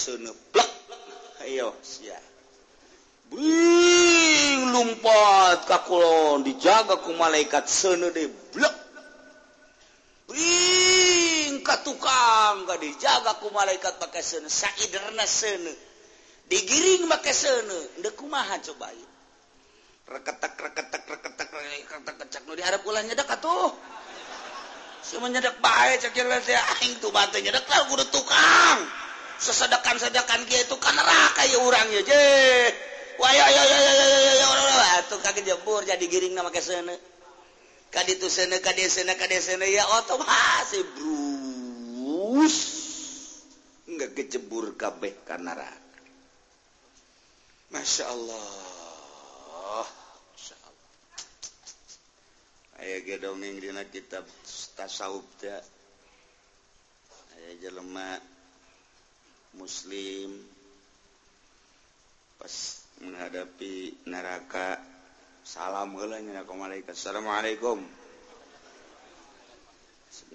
lumpat 4.70 5.64
kakulon 5.64 6.42
dijaga 6.42 6.98
ku 7.00 7.14
malaikat 7.14 7.64
sene 7.70 8.10
de 8.10 8.26
blok 8.52 8.76
Bing 10.30 11.66
katukang 11.66 12.62
ka 12.62 12.74
dijaga 12.78 13.42
ku 13.42 13.50
malaikat 13.50 13.98
pakai 13.98 14.22
sene 14.22 14.46
saiderna 14.46 15.26
sene. 15.26 15.74
Digiring 16.46 17.10
pakai 17.10 17.34
sene 17.34 17.98
ndek 17.98 18.14
kumaha 18.14 18.62
coba 18.62 18.94
reketak 20.10 20.54
reketek 20.58 21.02
reketek 21.06 21.50
reketek 21.50 21.50
reketek 21.54 22.14
kecak 22.18 22.42
nu 22.46 22.58
diharap 22.58 22.82
ulah 22.82 23.02
nyedak 23.06 23.30
atuh. 23.30 23.74
Si 25.06 25.18
menyedak 25.18 25.58
bae 25.62 25.98
cek 25.98 26.14
teh 26.14 26.58
aing 26.78 26.98
tuh 26.98 27.10
batu 27.14 27.38
nyedak 27.38 27.66
lah 27.66 27.86
kudu 27.86 28.06
tukang. 28.10 28.78
sesedekan-sedekan 29.40 30.44
dia 30.44 30.60
itu 30.62 30.76
karena 30.76 31.02
kayak 31.34 31.58
orangnya 31.64 32.00
je. 32.04 32.24
Jebur 35.40 35.82
jadi 35.82 36.04
giring 36.06 36.36
nama 36.36 36.52
ke 36.52 36.62
sana. 36.62 36.94
Kadi 37.90 38.22
itu 38.22 38.28
sana 38.30 38.62
kadi 38.62 38.86
sana 38.86 39.18
kadi 39.18 39.40
sana 39.42 39.66
ya 39.66 39.82
otomatis 39.98 40.84
brus. 40.94 42.56
Nggak 43.90 44.10
kejebur 44.14 44.78
kabeh 44.78 45.16
karena 45.26 45.58
neraka. 45.58 45.98
Masya 47.74 48.04
Allah. 48.14 49.86
Masya 50.36 50.56
Allah. 50.62 50.90
Ayo 52.84 52.96
ge 53.02 53.16
dongeng 53.18 53.58
dina 53.58 53.82
kitab 53.90 54.22
tasawuf 54.78 55.26
teh. 55.42 55.50
Aya 57.34 57.50
jelema 57.58 58.22
muslim 59.58 60.30
pas 62.38 62.54
menghadapi 63.00 63.94
neraka 64.08 64.80
salam 65.44 65.92
heula 65.96 66.20
neraka 66.20 66.52
malaikat. 66.52 66.94
Assalamualaikum. 66.94 67.80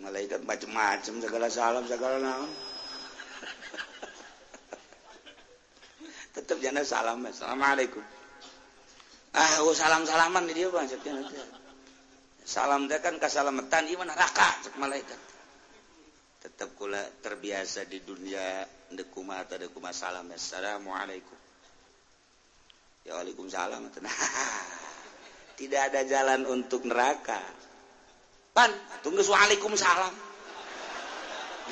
Malaikat 0.01 0.41
macam-macam 0.43 1.13
segala 1.19 1.49
salam 1.51 1.83
segala 1.85 2.17
naon. 2.19 2.45
Tetap 6.35 6.57
jana 6.59 6.83
salam 6.83 7.25
assalamualaikum. 7.27 8.03
Ah 9.35 9.59
oh 9.67 9.75
salam 9.75 10.07
salaman 10.07 10.47
di 10.47 10.55
dia 10.55 10.71
bang 10.71 10.87
salam 12.45 12.87
dia 12.87 13.03
kan 13.03 13.19
kasalametan 13.19 13.83
iman 13.97 14.07
neraka 14.07 14.47
cek 14.63 14.79
malaikat 14.79 15.19
tetap 16.45 16.77
kula 16.77 17.01
terbiasa 17.25 17.89
di 17.89 18.05
dunia 18.05 18.61
dekuma 18.93 19.41
atau 19.41 19.57
dekuma 19.57 19.89
salam. 19.89 20.29
Assalamualaikum. 20.29 21.33
Ya 23.01 23.17
waalaikumsalam. 23.17 23.89
Tidak 25.59 25.81
ada 25.89 26.05
jalan 26.05 26.45
untuk 26.45 26.85
neraka. 26.85 27.41
Pan 28.53 28.69
tunggu 29.01 29.25
waalaikumsalam. 29.25 30.13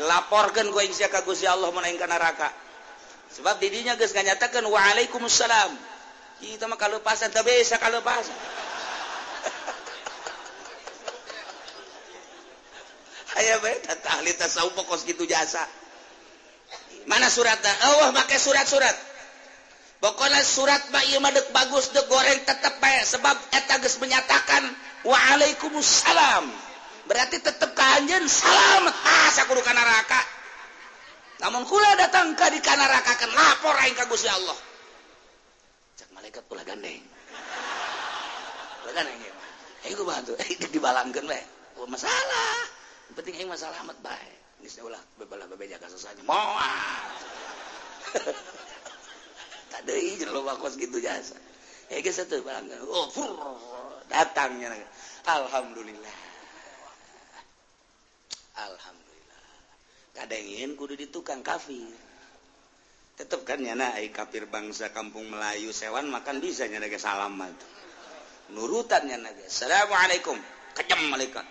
Dilaporkan 0.01 0.65
ku 0.73 0.81
ing 0.81 0.89
ka 0.89 1.21
Gusti 1.21 1.45
Allah 1.45 1.69
menaing 1.69 2.01
ka 2.01 2.09
neraka. 2.09 2.49
Sebab 3.29 3.61
didinya 3.61 3.93
geus 3.93 4.17
nganyatakeun 4.17 4.65
waalaikumsalam. 4.73 5.69
Kita 6.41 6.65
mah 6.65 6.81
kalau 6.81 6.97
pasan 7.05 7.29
teu 7.29 7.45
bisa 7.45 7.77
kalau 7.77 8.01
pasan 8.01 8.33
gitu 15.03 15.23
jasa. 15.27 15.63
Mana 17.03 17.27
surat 17.27 17.59
Allah 17.83 18.15
pakai 18.15 18.39
surat-surat. 18.39 18.95
Pokoknya 20.03 20.43
surat 20.43 20.83
Bakymadek 20.91 21.55
bagus 21.55 21.95
de 21.95 22.03
goreng 22.11 22.43
tetap 22.43 22.75
sebab 23.07 23.35
etages 23.55 24.03
menyatakan 24.03 24.67
Waalaikumsalam 25.07 26.47
berarti 27.07 27.39
tetap 27.43 27.75
kehanjen 27.75 28.23
salam 28.27 28.87
ah, 28.87 29.27
asa 29.27 29.43
kudu 29.47 29.59
kana 29.63 29.83
neraka. 29.83 30.21
Namun 31.43 31.67
kula 31.67 31.99
datang 31.99 32.35
ke 32.39 32.47
di 32.55 32.59
kana 32.63 32.87
neraka 32.87 33.15
kan 33.19 33.31
lapor 33.31 33.75
aing 33.83 33.95
ka 33.95 34.07
Gusti 34.07 34.31
Allah. 34.31 34.55
Cak 35.99 36.09
malaikat 36.15 36.43
ulah 36.47 36.63
gandeng. 36.63 37.03
Ulah 38.87 38.93
gandeng 38.95 39.19
ya. 39.19 39.31
Eh, 39.83 39.91
mah 39.91 39.99
hey, 39.99 40.07
bantu. 40.07 40.31
Hey, 40.39 40.55
dibalangkeun 40.71 41.27
we 41.27 41.39
masalah 41.91 42.82
penting 43.13 43.33
aing 43.39 43.49
masalah 43.49 43.77
amat 43.85 43.97
baik. 44.01 44.37
Geus 44.63 44.79
ulah 44.79 44.99
bebalah 45.19 45.43
bebeja 45.51 45.75
kasusnya 45.75 46.23
moal 46.23 46.55
deui 49.83 50.15
jeung 50.15 50.31
loba 50.31 50.55
kos 50.55 50.79
gitu 50.79 51.03
jasa. 51.03 51.35
Ya 51.91 51.99
geus 51.99 52.23
atuh 52.23 52.39
barang 52.39 52.71
oh 52.87 53.11
fur, 53.11 53.35
datangnya. 54.07 54.71
Alhamdulillah. 55.27 56.15
Alhamdulillah. 58.63 59.43
Kadengin 60.15 60.79
kudu 60.79 60.95
di 60.95 61.11
tukang 61.11 61.43
kafir. 61.43 61.91
Tetep 63.19 63.43
kan 63.43 63.59
nyana 63.59 63.99
ai 63.99 64.09
kafir 64.15 64.47
bangsa 64.47 64.95
kampung 64.95 65.27
Melayu 65.27 65.75
sewan 65.75 66.07
makan 66.07 66.39
bisa 66.39 66.65
nyana 66.71 66.87
ge 66.87 66.97
salam 66.97 67.35
nurutan 68.55 69.03
nyana 69.05 69.35
ge. 69.35 69.51
Assalamualaikum. 69.51 70.39
Kejem 70.73 71.11
malaikat 71.13 71.45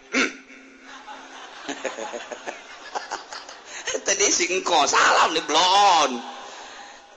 tadi 4.06 4.26
singko 4.28 4.86
salam 4.90 5.34
di 5.34 5.42
blon. 5.46 6.20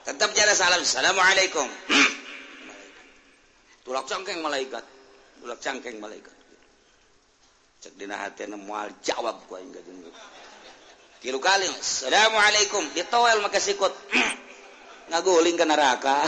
Tetap 0.06 0.30
jalan 0.34 0.54
salam. 0.54 0.80
Assalamualaikum. 0.82 1.68
Tulak 3.86 4.06
cangkeng 4.06 4.42
malaikat. 4.42 4.84
Tulak 5.42 5.58
cangkeng 5.58 5.98
malaikat. 5.98 6.34
Cek 7.82 7.98
dina 8.00 8.16
hati 8.18 8.46
mual 8.56 8.88
jawab 9.04 9.36
ku 9.46 9.54
aing 9.60 9.70
gajeng 9.70 10.02
kiru 11.20 11.40
kali 11.42 11.66
assalamualaikum. 11.66 12.86
Ditowel 12.94 13.42
make 13.42 13.58
sikut. 13.58 13.90
Ngaguling 15.10 15.58
ke 15.58 15.66
neraka. 15.66 16.22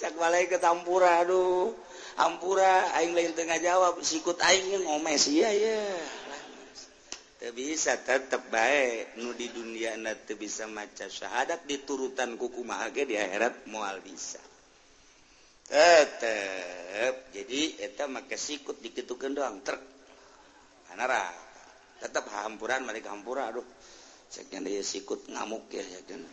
Cek 0.00 0.12
malaikat 0.20 0.60
tampura 0.60 1.24
aduh. 1.24 1.72
Ampura 2.14 2.94
aing 2.94 3.10
lain 3.10 3.34
tengah 3.34 3.58
jawab 3.58 3.98
sikut 4.02 4.38
aing 4.38 4.86
ngomes 4.86 5.26
oh, 5.26 5.34
iya 5.34 5.50
ya 5.50 5.82
bisa 7.52 8.00
tetap 8.00 8.48
baik 8.48 9.20
nu 9.20 9.36
di 9.36 9.52
dunia 9.52 10.00
nanti 10.00 10.32
bisa 10.32 10.64
maca 10.64 11.12
syahadat 11.12 11.68
diturutan 11.68 12.40
kuku 12.40 12.64
mahage 12.64 13.04
di 13.04 13.20
akhirat 13.20 13.68
mual 13.68 14.00
bisa. 14.00 14.40
Tetap 15.68 17.28
jadi 17.36 17.84
eta 17.84 18.08
make 18.08 18.40
sikut 18.40 18.80
dikitukeun 18.80 19.36
doang 19.36 19.60
trek. 19.60 19.82
Anara 20.96 21.28
tetap 22.00 22.24
hampuran 22.32 22.88
mereka 22.88 23.12
hampura 23.12 23.52
aduh. 23.52 23.66
Ceknya 24.32 24.64
dia 24.64 24.80
sikut 24.80 25.28
ngamuk 25.28 25.68
ya 25.68 25.84
sekian 25.84 26.24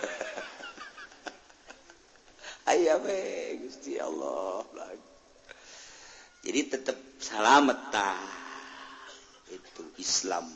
ayah 2.70 3.02
be 3.02 3.18
gusti 3.58 3.98
Allah 3.98 4.62
lagi 4.76 5.09
jadi 6.40 6.60
tetap 6.72 6.96
salamettah 7.20 8.20
itu 9.52 9.82
Islam. 10.00 10.48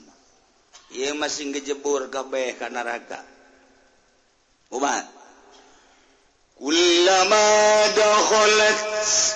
Ia 0.95 1.13
masih 1.19 1.51
ngejebur 1.51 2.09
kabeh 2.09 2.57
ka 2.57 2.73
neraka 2.73 3.21
umat. 4.73 5.15
كلما 6.55 7.87
دخلت 7.87 8.85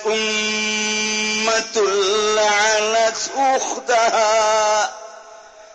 أمة 0.05 1.75
لعنت 2.35 3.17
أختها 3.37 4.95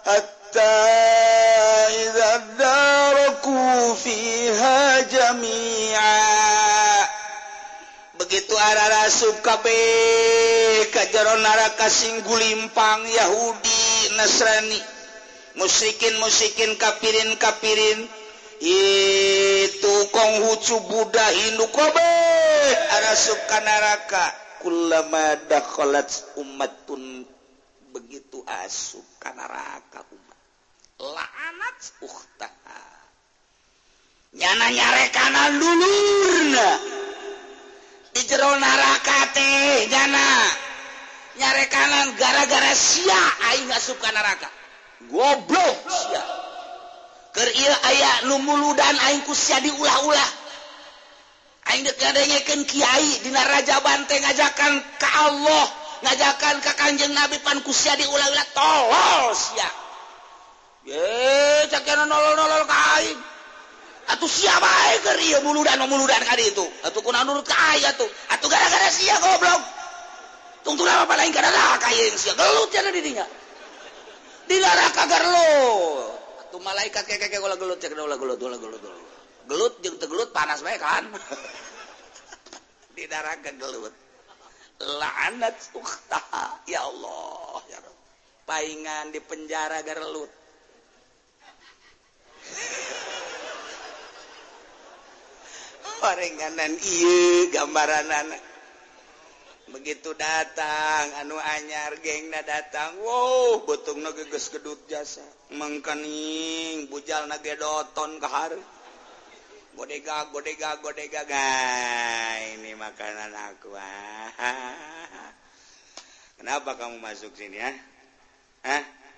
حتى 0.06 0.60
إذا 2.00 2.34
اداركوا 2.34 3.94
فيها 3.94 5.00
جميعا 5.00 6.73
ara 8.58 9.10
subkaB 9.10 9.66
kajron 10.94 11.40
naraka 11.42 11.90
singgulimpang 11.90 13.02
Yahudi 13.08 14.14
Nasrani. 14.16 14.80
Musikin 15.54 16.18
musikin 16.18 16.74
kafirin 16.74 17.38
kafirin 17.38 18.00
itu 18.64 19.94
kong 20.10 20.32
hucu 20.50 20.82
Buddha 20.90 21.26
Hindu 21.30 21.66
Kobe 21.70 22.10
arasuk 22.98 23.38
subka 23.38 23.58
naraka. 23.62 24.24
Kulama 24.64 25.36
dakhalat 25.46 26.08
ummatun 26.40 27.28
begitu 27.92 28.40
asuk 28.64 29.04
ka 29.20 29.30
neraka 29.36 30.00
umat. 30.08 30.40
La'anat 30.98 31.80
ukhtaha. 32.00 32.82
Nyana 34.34 34.66
nyarekana 34.72 35.40
lulurna 35.60 36.68
di 38.14 38.22
jero 38.30 38.54
narakate 38.54 39.90
jana. 39.90 40.26
Nyare 41.34 41.66
kanan 41.66 42.14
gara-gara 42.14 42.70
sia 42.78 43.22
aing 43.50 43.66
asup 43.74 43.98
ka 43.98 44.14
neraka 44.14 44.46
goblok 45.10 45.76
sia. 45.90 46.22
Keur 47.34 47.50
ieu 47.50 47.74
aya 47.90 48.30
nu 48.30 48.38
muludan 48.38 48.94
aing 49.10 49.26
ku 49.26 49.34
sia 49.34 49.58
diulah-ulah. 49.58 50.30
Aing 51.74 51.82
geus 51.82 51.98
ngadengekeun 51.98 52.62
kiai 52.70 53.10
dina 53.26 53.42
raja 53.50 53.82
teh 53.82 54.18
ngajakan 54.22 54.72
ka 55.02 55.08
Allah 55.26 55.66
ngajakan 56.06 56.56
ka 56.62 56.72
Kanjeng 56.78 57.10
Nabi 57.18 57.42
pan 57.42 57.58
ku 57.66 57.74
sia 57.74 57.98
diulah-ulah. 57.98 58.46
Tolol 58.54 59.34
sia. 59.34 59.68
Ye 60.86 61.66
cak 61.66 61.82
nolol-nolol 61.82 62.62
ka 62.70 62.78
aing. 63.02 63.33
atau 64.04 64.26
siapa 64.28 65.00
keri 65.00 65.32
iya, 65.32 65.38
mulu 65.40 65.64
dan 65.64 65.80
muludan 65.80 65.88
muludan 65.88 66.22
kali 66.28 66.52
itu. 66.52 66.64
atau 66.84 67.00
kuna 67.00 67.24
nurut 67.24 67.46
kaya 67.46 67.90
tuh. 67.96 68.08
atau 68.28 68.46
gara-gara 68.52 68.88
sia 68.92 69.16
goblok. 69.20 69.62
lama 70.64 71.02
apa 71.08 71.14
lain 71.16 71.32
kada 71.32 71.50
kaya 71.80 72.12
yang 72.12 72.18
siapa 72.20 72.40
gelut 72.40 72.70
ya 72.72 72.80
di 72.92 73.00
dinya. 73.00 73.26
di 74.44 74.56
darah 74.60 74.90
kagak 74.92 75.22
lo. 75.24 75.52
Atuh 76.44 76.60
malaikat 76.60 77.02
kayak 77.08 77.32
kayak 77.32 77.40
gula 77.40 77.56
gelut 77.56 77.78
cek 77.80 77.96
gula 77.96 78.16
gelut 78.20 78.36
gula 78.36 78.56
gelut. 78.60 78.80
Gelut 79.44 79.74
jeng 79.80 79.96
tegelut 79.96 80.32
panas 80.32 80.60
banget 80.60 80.80
kan. 80.84 81.04
Dilara 82.96 83.40
gelut. 83.40 83.94
La'anat 84.84 85.54
suka 85.70 86.20
Ya 86.68 86.82
Allah, 86.82 87.62
ya 87.70 87.78
Paingan 88.44 89.14
di 89.14 89.20
penjara 89.24 89.80
gelut 89.80 90.28
gelut. 96.00 96.18
renganan 96.18 96.72
gambaran 97.52 98.08
anak 98.10 98.42
begitu 99.74 100.14
datang 100.14 101.10
anu 101.18 101.34
anyar 101.34 101.98
geng 101.98 102.30
datang 102.30 102.94
Wow 103.02 103.66
betung 103.66 104.06
kedut 104.06 104.86
jasa. 104.86 105.24
Mengkening 105.50 106.86
bujal 106.86 107.26
nagedoton 107.26 108.22
kehar 108.22 108.54
bodega 109.74 110.30
bodega 110.30 110.78
godega 110.78 111.26
ini 112.54 112.78
makanan 112.78 113.34
aku 113.34 113.74
Kenapa 116.38 116.78
kamu 116.78 117.02
masuk 117.02 117.34
sini 117.34 117.58
ya 117.58 117.72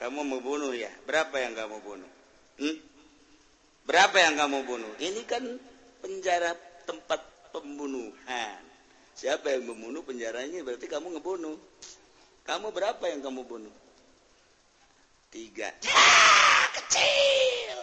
kamu 0.00 0.24
mau 0.24 0.40
bunuh 0.40 0.72
ya? 0.76 0.92
Berapa 1.08 1.40
yang 1.40 1.56
kamu 1.56 1.76
bunuh? 1.80 2.10
Hmm? 2.56 2.76
berapa 3.86 4.16
yang 4.18 4.34
kamu 4.34 4.58
bunuh? 4.66 4.92
Ini 4.98 5.22
kan 5.30 5.44
penjara 6.02 6.52
tempat 6.87 7.20
pembunuhan. 7.51 8.62
Siapa 9.16 9.49
yang 9.51 9.68
membunuh 9.72 10.07
penjaranya 10.07 10.62
berarti 10.62 10.87
kamu 10.87 11.18
ngebunuh. 11.18 11.57
Kamu 12.46 12.70
berapa 12.70 13.03
yang 13.11 13.27
kamu 13.27 13.42
bunuh? 13.42 13.75
Tiga. 15.35 15.72
Ya, 15.83 16.07
kecil. 16.79 17.79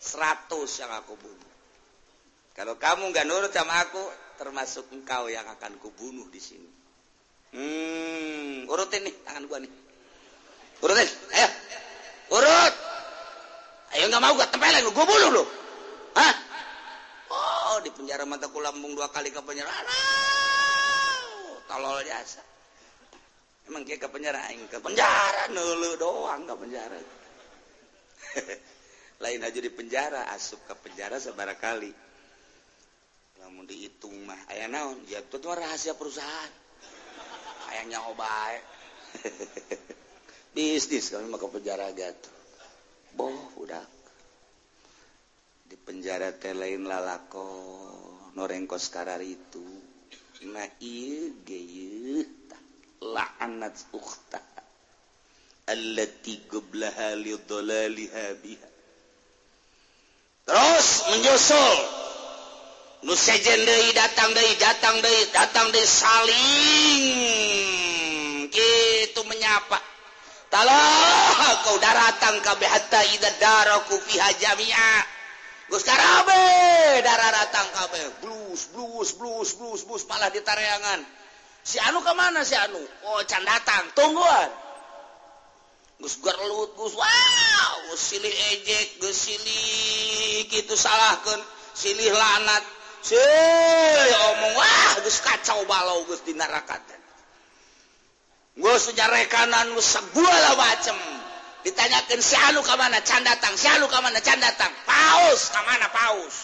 Seratus 0.00 0.80
yang 0.80 0.88
aku 0.96 1.12
bunuh. 1.20 1.52
Kalau 2.56 2.74
kamu 2.80 3.12
nggak 3.12 3.26
nurut 3.28 3.52
sama 3.52 3.84
aku, 3.84 4.02
termasuk 4.40 4.88
engkau 4.90 5.28
yang 5.28 5.46
akan 5.46 5.78
kubunuh 5.78 6.26
di 6.32 6.40
sini. 6.42 6.70
Hmm, 7.54 8.66
urutin 8.66 9.04
nih 9.06 9.14
tangan 9.22 9.44
gua 9.46 9.58
nih. 9.62 9.72
Urutin, 10.82 11.08
ayo. 11.36 11.48
Urut. 12.34 12.74
Ayo 13.94 14.04
nggak 14.10 14.22
mau 14.24 14.34
gua 14.34 14.48
tempelin 14.50 14.82
lu, 14.82 14.90
gua 14.90 15.06
bunuh 15.06 15.30
lu. 15.38 15.44
Hah? 16.16 16.34
Di 17.82 17.90
penjara 17.94 18.24
mataku 18.28 18.60
lambung 18.62 18.94
dua 18.94 19.08
kali 19.10 19.30
ke 19.30 19.42
penjara. 19.42 19.70
Tolol 21.68 22.02
jasa 22.06 22.42
emang 23.68 23.84
dia 23.84 24.00
ke 24.00 24.08
penjara? 24.08 24.48
Aing 24.48 24.66
ke 24.66 24.80
penjara 24.80 25.52
nulu 25.52 25.96
doang 26.00 26.48
ke 26.48 26.54
penjara. 26.56 26.98
Lain 29.22 29.42
aja 29.42 29.58
di 29.58 29.70
penjara 29.70 30.30
asup 30.32 30.64
ke 30.64 30.74
penjara 30.78 31.20
sebara 31.20 31.54
kali. 31.58 31.92
Namun 33.42 33.68
dihitung 33.68 34.26
mah 34.26 34.38
ayah 34.54 34.70
naon? 34.70 34.98
Ya 35.06 35.20
itu 35.20 35.36
tuh 35.36 35.52
rahasia 35.52 35.94
perusahaan. 35.94 36.52
Ayahnya 37.68 38.00
obat 38.08 38.64
bisnis 40.58 41.12
kami 41.12 41.30
mah 41.30 41.38
ke 41.38 41.48
penjara 41.52 41.86
gitu 41.94 42.30
boh 43.14 43.38
udah 43.62 43.82
penjara 46.08 46.32
teh 46.40 46.56
lain 46.56 46.88
lalako 46.88 47.44
norengkos 48.32 48.88
karar 48.88 49.20
itu. 49.20 49.60
Gaya 50.40 52.24
la'anat 53.04 53.76
ukhta. 53.92 54.40
Allati 55.68 56.48
qablaha 56.48 57.12
lidhalaliha 57.12 58.40
biha 58.40 58.68
terus 60.48 61.12
menyusul. 61.12 61.76
Nu 63.04 63.12
sejen 63.12 63.68
datang 63.92 64.32
deui 64.32 64.56
datang 64.56 65.04
deui 65.04 65.28
datang 65.28 65.68
deui 65.76 65.84
saling. 65.84 66.40
Gitu 68.48 69.20
menyapa. 69.28 69.76
Talah 70.48 71.68
kau 71.68 71.76
datang 71.76 72.40
kabeh 72.40 72.64
hatta 72.64 73.04
idza 73.12 73.28
daraku 73.36 74.00
fiha 74.08 74.32
jami'a 74.40 75.17
darah 77.04 77.30
datang 77.32 77.68
kabeh. 77.76 78.04
Blues 78.24 78.72
blues 78.72 79.10
blues 79.16 79.50
blues 79.56 79.82
blues 79.84 80.04
malah 80.08 80.32
ditareangan. 80.32 81.04
Si 81.60 81.76
anu 81.84 82.00
ke 82.00 82.12
mana 82.16 82.40
si 82.44 82.56
anu? 82.56 82.80
Oh 83.04 83.20
can 83.28 83.44
datang. 83.44 83.92
Tungguan. 83.92 84.48
Gus 86.00 86.16
gerlut 86.24 86.72
Gus. 86.78 86.94
Wow 86.96 87.74
Gus 87.92 88.00
silih 88.00 88.32
ejek 88.32 89.02
Gus 89.02 89.16
silih. 89.16 90.48
Gitu 90.48 90.72
salahkan 90.72 91.40
silih 91.76 92.12
lanat. 92.16 92.64
Silih 93.04 94.16
omong. 94.32 94.54
Wah 94.56 94.92
Gus 95.04 95.20
kacau 95.20 95.68
balau 95.68 96.08
Gus 96.08 96.24
di 96.24 96.32
neraka 96.32 96.80
Gus 98.58 98.90
sejarah 98.90 99.22
kanan 99.30 99.76
Gus 99.76 99.86
segala 99.86 100.56
macem. 100.58 101.17
ditanyakan 101.66 102.20
sialu 102.22 102.60
ke 102.62 102.74
mana 102.78 102.98
can 103.02 103.22
datang 103.26 103.54
sialu 103.58 103.86
ke 103.90 103.98
mana 103.98 104.20
can 104.22 104.38
datang 104.38 104.70
paus. 104.86 105.50
Ke 105.50 105.60
mana 105.66 105.86
paus? 105.90 106.36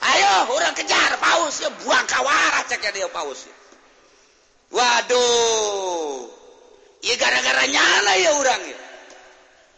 Ayo 0.00 0.54
orang 0.54 0.74
kejar 0.74 1.18
paus. 1.18 1.60
Ya 1.60 1.70
buang 1.82 2.06
kawara 2.06 2.64
cek 2.68 2.84
dia 2.94 3.08
paus. 3.10 3.46
Ya. 3.48 3.54
waduh. 4.70 6.30
Ya 7.00 7.14
gara-gara 7.16 7.64
nyala 7.64 8.12
ya 8.20 8.30
orang 8.36 8.62
ya? 8.68 8.78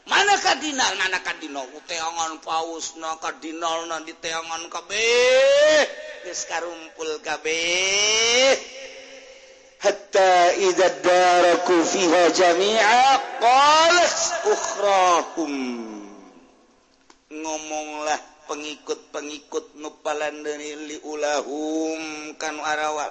Mana 0.03 0.35
kardinal 0.43 0.99
mana 0.99 1.23
kardinal 1.23 1.67
uteangan 1.79 2.43
paus 2.43 2.99
na 2.99 3.15
kardinal 3.23 3.87
na 3.87 4.03
diteangan 4.03 4.67
kabeh 4.67 5.87
geus 6.27 6.43
karumpul 6.51 7.23
kabeh 7.23 8.82
hatta 9.83 10.55
idza 10.63 10.89
daraku 11.03 11.83
fiha 11.83 12.31
jami'a 12.31 13.19
qalat 13.43 14.19
ukhrahum 14.47 15.55
ngomonglah 17.35 18.21
pengikut-pengikut 18.47 19.75
nupalan 19.83 20.45
dari 20.47 20.77
liulahum 20.87 21.99
kanu 22.39 22.63
arawak. 22.63 23.11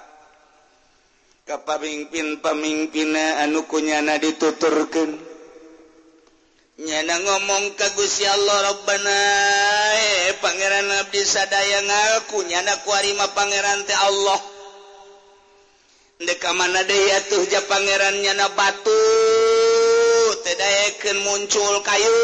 Kapamimpin 1.41 2.39
pemimpina 2.39 3.41
anu 3.43 3.65
kunyana 3.65 4.21
dituturkan 4.21 5.17
nyana 6.81 7.15
ngomong 7.19 7.75
ka 7.75 7.89
Gusti 7.97 8.23
Allah 8.23 8.71
Rabbana 8.71 9.19
eh 9.97 10.37
pangeran 10.39 10.87
abdi 11.01 11.21
sadaya 11.25 11.81
ngaku 11.83 12.45
nyana 12.45 12.79
kuarima 12.85 13.25
pangeran 13.35 13.83
teh 13.83 13.97
Allah. 13.97 14.50
deka 16.21 16.53
mana 16.53 16.85
deuh 16.85 17.45
ja 17.49 17.61
Pangeran 17.65 18.21
nyana 18.21 18.49
batu. 18.53 19.01
Teken 20.41 21.17
muncul 21.25 21.81
kayu. 21.81 22.15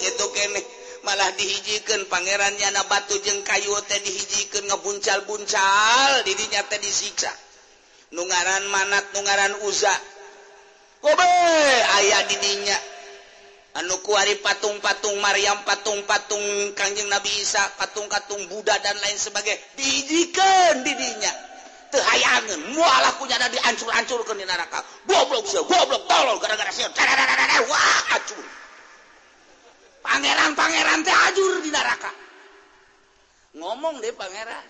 Gitu 0.00 0.26
kene. 0.32 0.60
Malah 1.04 1.32
dihijikan 1.36 2.08
Pangeran 2.08 2.56
nyana 2.56 2.84
batu 2.88 3.16
jeng 3.20 3.44
kayu 3.44 3.72
teh 3.88 4.00
dihijikan 4.00 4.64
ngebuncal-buncal 4.68 6.10
didinya 6.24 6.64
teh 6.68 6.80
disiksa. 6.80 7.32
Ngaran 8.14 8.64
manat 8.70 9.04
nugaran 9.16 9.52
uza. 9.68 9.92
Kobe 11.00 11.28
ayah 12.00 12.22
didinya. 12.28 12.78
Anu 13.74 13.98
kuari 14.06 14.38
patung-patung 14.38 15.18
Maryam 15.18 15.66
patung-patung 15.66 16.72
Kanjeng 16.78 17.10
Nabi 17.10 17.26
Isa 17.42 17.58
patung-patung 17.74 18.46
Buddha 18.46 18.78
dan 18.78 18.94
lain 19.02 19.18
sebagainya. 19.18 19.58
Dihijikan 19.74 20.86
didinya. 20.86 21.53
ayaangan 22.00 22.60
mualah 22.74 23.14
punya 23.20 23.36
ada 23.38 23.58
ancur 23.68 24.20
ke 24.24 24.32
di 24.34 24.46
neraka. 24.46 24.80
Goblok 25.06 25.46
sih 25.46 25.60
goblok 25.62 26.06
tolol 26.10 26.38
gara-gara 26.42 26.70
sih 26.74 26.86
wah 27.68 28.00
acur. 28.18 28.44
Pangeran-pangeran 30.04 31.00
teh 31.06 31.16
ajur 31.32 31.64
di 31.64 31.70
neraka. 31.72 32.12
Ngomong 33.56 34.02
deh 34.02 34.12
pangeran. 34.12 34.66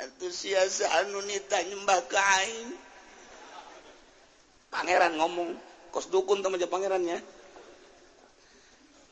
Antusias 0.00 0.80
anu 0.80 1.20
nita 1.28 1.60
nyembah 1.60 2.00
kain 2.08 2.24
aing 2.48 2.72
pangeran 4.72 5.12
ngomong 5.20 5.52
kos 5.92 6.08
dukun 6.08 6.40
teman 6.40 6.56
pangerannya 6.56 7.20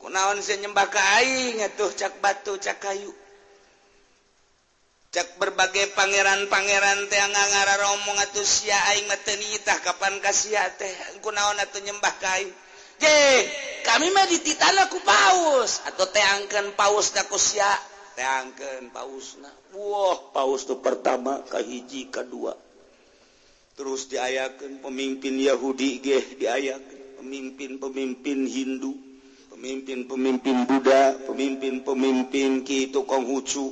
kunaon 0.01 0.41
saya 0.41 0.65
nyembah 0.65 0.89
kain 0.89 1.61
aing 1.61 1.61
atuh 1.61 1.93
cak 1.93 2.17
batu 2.17 2.57
cak 2.57 2.81
kayu. 2.81 3.13
cek 5.09 5.41
berbagai 5.41 5.97
pangeran-pangeran 5.97 7.09
teang 7.09 7.33
ngara 7.33 7.75
romo 7.81 8.13
ngatus 8.13 8.69
yaing 8.69 9.09
matenitah 9.09 9.81
kapan 9.81 10.21
kasih 10.21 10.57
tehku 10.77 11.33
naon 11.33 11.57
atuh 11.57 11.81
nyembah 11.81 12.13
kain 12.21 12.49
je 13.01 13.17
kami 13.87 14.11
mah 14.11 14.27
dititan 14.27 14.75
aku 14.85 14.99
paus. 15.01 15.81
Atau 15.87 16.05
teangkeun 16.11 16.75
paus 16.75 17.15
da 17.15 17.23
ku 17.25 17.39
sia. 17.39 17.71
Teangkeun 18.13 18.91
pausna. 18.91 19.49
Wah 19.71 20.19
paus 20.35 20.67
tuh 20.67 20.83
pertama 20.83 21.41
kahiji 21.47 22.11
kedua 22.11 22.53
terus 23.79 24.11
diayakan 24.11 24.83
pemimpin 24.83 25.39
Yahudi 25.39 26.03
ge 26.03 26.35
diayakan 26.35 27.23
pemimpin-pemimpin 27.23 28.43
Hindu 28.43 28.91
pemimpin-pemimpin 29.55 30.67
Buddha 30.67 31.15
pemimpin-pemimpin 31.23 32.67
Ki 32.67 32.91
Konghucu 32.91 33.71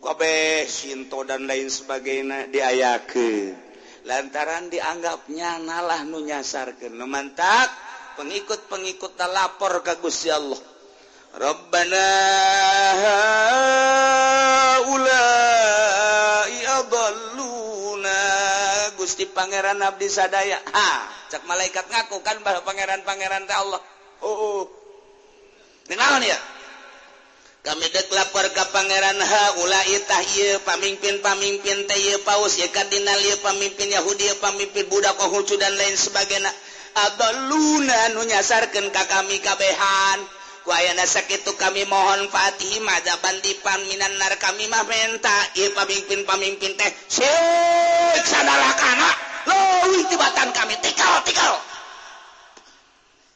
kabeh 0.00 0.64
Shinto 0.64 1.22
dan 1.28 1.44
lain 1.44 1.68
sebagainya 1.68 2.48
diayakan 2.48 3.70
lantaran 4.04 4.72
dianggapnya 4.72 5.60
nalah 5.60 6.04
nu 6.08 6.24
nyasarkeun. 6.24 6.96
Mantap 7.04 7.68
pengikut-pengikut 8.16 9.16
lapor 9.28 9.84
ka 9.84 10.00
Gusti 10.00 10.32
Allah. 10.32 10.60
Rabbana 11.30 12.08
Gusti 19.00 19.24
Pangeran 19.30 19.80
Abdi 19.80 20.08
sadaya. 20.10 20.60
Ha 20.74 20.90
cak 21.30 21.46
malaikat 21.46 21.86
ngaku 21.88 22.20
kan 22.20 22.42
bahwa 22.42 22.66
pangeran-pangeran 22.66 23.46
teh 23.48 23.56
Allah. 23.56 23.80
Oh, 24.20 24.28
oh. 24.28 24.62
ya 25.88 26.38
kami 27.60 27.92
dek 27.92 28.08
lapor 28.16 28.48
ke 28.56 28.64
Pangeran 28.72 29.20
ha 29.20 29.44
Halaitah 29.52 30.24
pamimpin-pamimpin 30.64 31.84
Ty 31.84 32.16
Paus 32.24 32.56
Kadina 32.72 33.12
pamimpin 33.44 33.92
Yahudi 33.92 34.32
pamimpin 34.40 34.88
Budak 34.88 35.20
Kohucu 35.20 35.60
dan 35.60 35.76
lain 35.76 35.92
sebagainya. 35.92 36.48
Atau 36.90 37.52
Luna 37.52 38.16
nunyasarkan 38.16 38.88
ka 38.88 39.04
kami 39.12 39.44
kabehan. 39.44 40.18
Ku 40.64 40.72
sakit 40.72 41.40
itu 41.44 41.52
kami 41.56 41.84
mohon 41.88 42.28
Fatih 42.32 42.80
Maja 42.80 43.16
Bandipan 43.20 43.80
Minannar 43.88 44.36
kami 44.40 44.64
mah 44.68 44.84
menta 44.88 45.38
pamimpin-pamimpin 45.52 46.80
teh 46.80 46.90
sanalah 48.24 48.72
anak 48.72 49.14
lowih 49.48 50.04
tibatan 50.08 50.48
kami 50.56 50.76
tikal 50.80 51.20
tikal. 51.28 51.60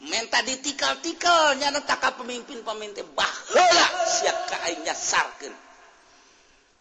menta 0.09 0.45
ditikal-tikalnya 0.45 1.73
letak 1.73 2.05
pemimpin-pemimpin 2.21 3.07
bahwa 3.17 3.29
siap 4.09 4.39
kainnya 4.51 4.93
sarken 4.93 5.53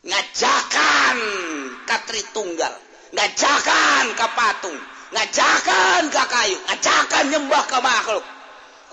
ngajakan 0.04 1.18
Katri 1.88 2.24
tunggal 2.36 2.74
ngajakan 3.16 4.06
ke 4.18 4.28
patung 4.36 4.78
ngajakan 5.14 6.02
ke 6.10 6.24
kayu 6.28 6.58
ngajakan 6.68 7.24
nyembah 7.30 7.64
ke 7.70 7.78
makhluk. 7.80 8.26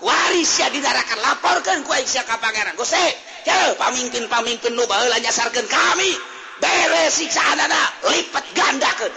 Waris 0.01 0.49
ya 0.57 0.69
didarakan 0.73 1.19
laporkan 1.21 1.85
ku 1.85 1.93
Aisyah 1.93 2.25
ke 2.25 2.35
pangeran. 2.41 2.73
Gose 2.73 2.97
ya 3.45 3.73
pemimpin-pamimpin 3.77 4.73
nu 4.73 4.85
baheula 4.89 5.17
nyasarkeun 5.21 5.65
kami. 5.69 6.11
Beres 6.61 7.17
siksa 7.17 7.41
anak 7.57 7.69
lipat 8.09 8.45
gandakeun. 8.53 9.13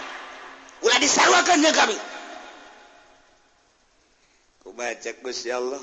Ulah 0.85 0.97
disarwakeun 1.01 1.61
kami. 1.73 1.97
baca 4.75 5.11
Gusti 5.23 5.47
Allah. 5.55 5.79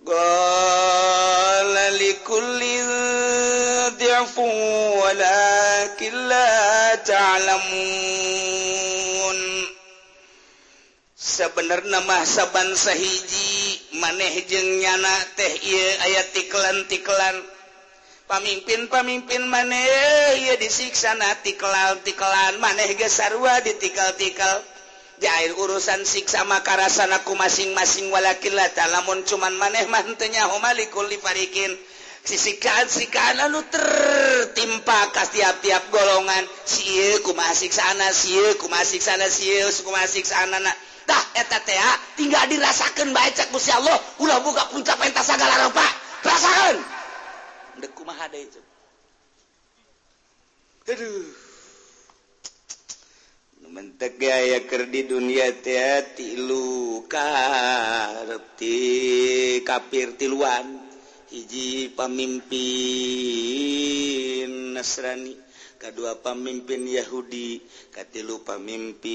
Golikulifu 0.00 0.80
ta'lamun. 7.04 8.18
Sebenar 11.20 11.84
nama 11.84 12.24
saban 12.24 12.72
sahiji 12.72 13.76
maneh 14.00 14.40
jeng 14.48 14.80
nyana 14.80 15.12
teh 15.36 15.52
ayat 16.08 16.32
tiklantiklan. 16.32 17.44
Pamimpin 18.24 18.88
pamimpin 18.88 19.44
maneh 19.52 19.84
ia 20.40 20.56
disiksana 20.56 21.44
tikelal 21.44 22.00
tikelan 22.00 22.56
maneh 22.56 22.96
gesarwa 22.96 23.60
ditikal-tikal. 23.60 24.69
jail 25.20 25.52
urusan 25.54 26.02
siksa 26.02 26.42
makarasanaku 26.48 27.36
masing-masing 27.36 28.08
walakilata. 28.10 28.88
Talamun 28.88 29.22
cuman 29.28 29.54
maneh 29.60 29.84
mantenya 29.92 30.48
homalikullifarikin 30.48 31.76
sisikaan 32.24 32.88
sikaan 32.88 33.36
lalu 33.36 33.60
tertimpa 33.68 35.12
kas 35.12 35.30
tiap-tiap 35.30 35.92
golongan. 35.92 36.44
Si 36.64 36.88
siku 36.88 37.36
masik 37.36 37.70
sana 37.70 38.10
siku 38.16 38.66
masik 38.72 39.04
sana 39.04 39.28
sius 39.28 39.84
masik 39.84 40.24
sanadah 40.24 41.22
eta 41.36 41.58
teh 41.62 41.76
ah, 41.76 41.96
tinggal 42.16 42.48
dirasakan 42.48 43.12
baca 43.12 43.44
Musya 43.52 43.78
Allah. 43.78 43.98
Ulah 44.18 44.40
buka 44.40 44.72
puncak 44.72 44.96
pentas 44.96 45.28
segala 45.28 45.68
rupa. 45.68 45.86
Rasakan 46.24 47.00
deku 47.80 48.04
ma 48.04 48.14
itu 48.36 48.60
aduh 50.90 51.24
mentegker 53.70 54.90
di 54.90 55.06
dunia 55.06 55.54
tilu 56.14 57.06
karti 57.06 58.78
kafir 59.62 60.18
tiluan. 60.18 60.90
Hiji 61.30 61.94
pemimpin 61.94 62.50
Nasrani 64.74 65.38
kedua 65.78 66.18
pemimpin 66.18 66.82
Yahudi 66.90 67.62
katilu 67.94 68.42
pemimpin 68.42 69.06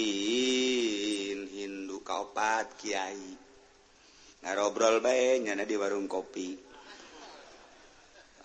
Hindu 1.51 1.99
kaupat 2.07 2.79
Kyai 2.79 3.35
ngarobrol 4.47 5.03
baiknya 5.03 5.59
di 5.67 5.75
warung 5.75 6.07
kopi. 6.07 6.55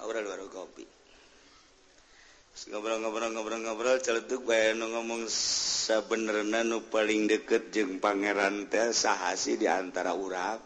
Warung 0.03 0.51
kopi. 0.51 1.00
ngobrol-ngobrol-ngobrol 2.69 3.97
celetuk 4.05 4.45
bay 4.45 4.77
nu 4.77 4.93
ngomong 4.93 5.25
sabenerna 5.33 6.61
nu 6.61 6.85
paling 6.85 7.25
deket 7.25 7.73
jeung 7.73 7.97
Pangeran 7.97 8.69
teh 8.69 8.93
sahasi 8.93 9.57
di 9.57 9.65
antara 9.65 10.13
urap 10.13 10.61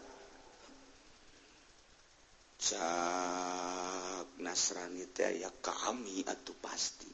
cak 2.59 4.27
Nasrani 4.43 5.07
teh 5.15 5.39
ya 5.39 5.51
kami 5.63 6.27
atuh 6.27 6.57
pasti. 6.59 7.07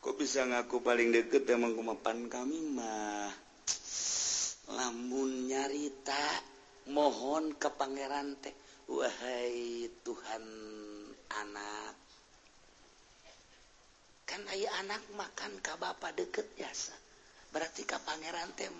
Kok 0.00 0.16
bisa 0.16 0.44
ngaku 0.44 0.84
paling 0.84 1.12
deket 1.12 1.48
emang 1.48 1.72
kumapan 1.76 2.28
kami 2.28 2.58
mah? 2.72 3.32
Lamun 4.76 5.48
nyarita 5.48 6.40
mohon 6.92 7.56
ke 7.56 7.68
pangeran 7.72 8.36
teh 8.40 8.52
wahai 8.88 9.88
Tuhan 10.04 10.44
anak 11.30 11.99
kan 14.30 14.46
aya 14.46 14.70
anak 14.78 15.02
makan 15.18 15.58
ka 15.58 15.74
bapak 15.74 16.14
deket 16.14 16.46
biasa. 16.54 16.94
Berarti 17.50 17.82
ka 17.82 17.98
pangeran 17.98 18.54
teh 18.54 18.70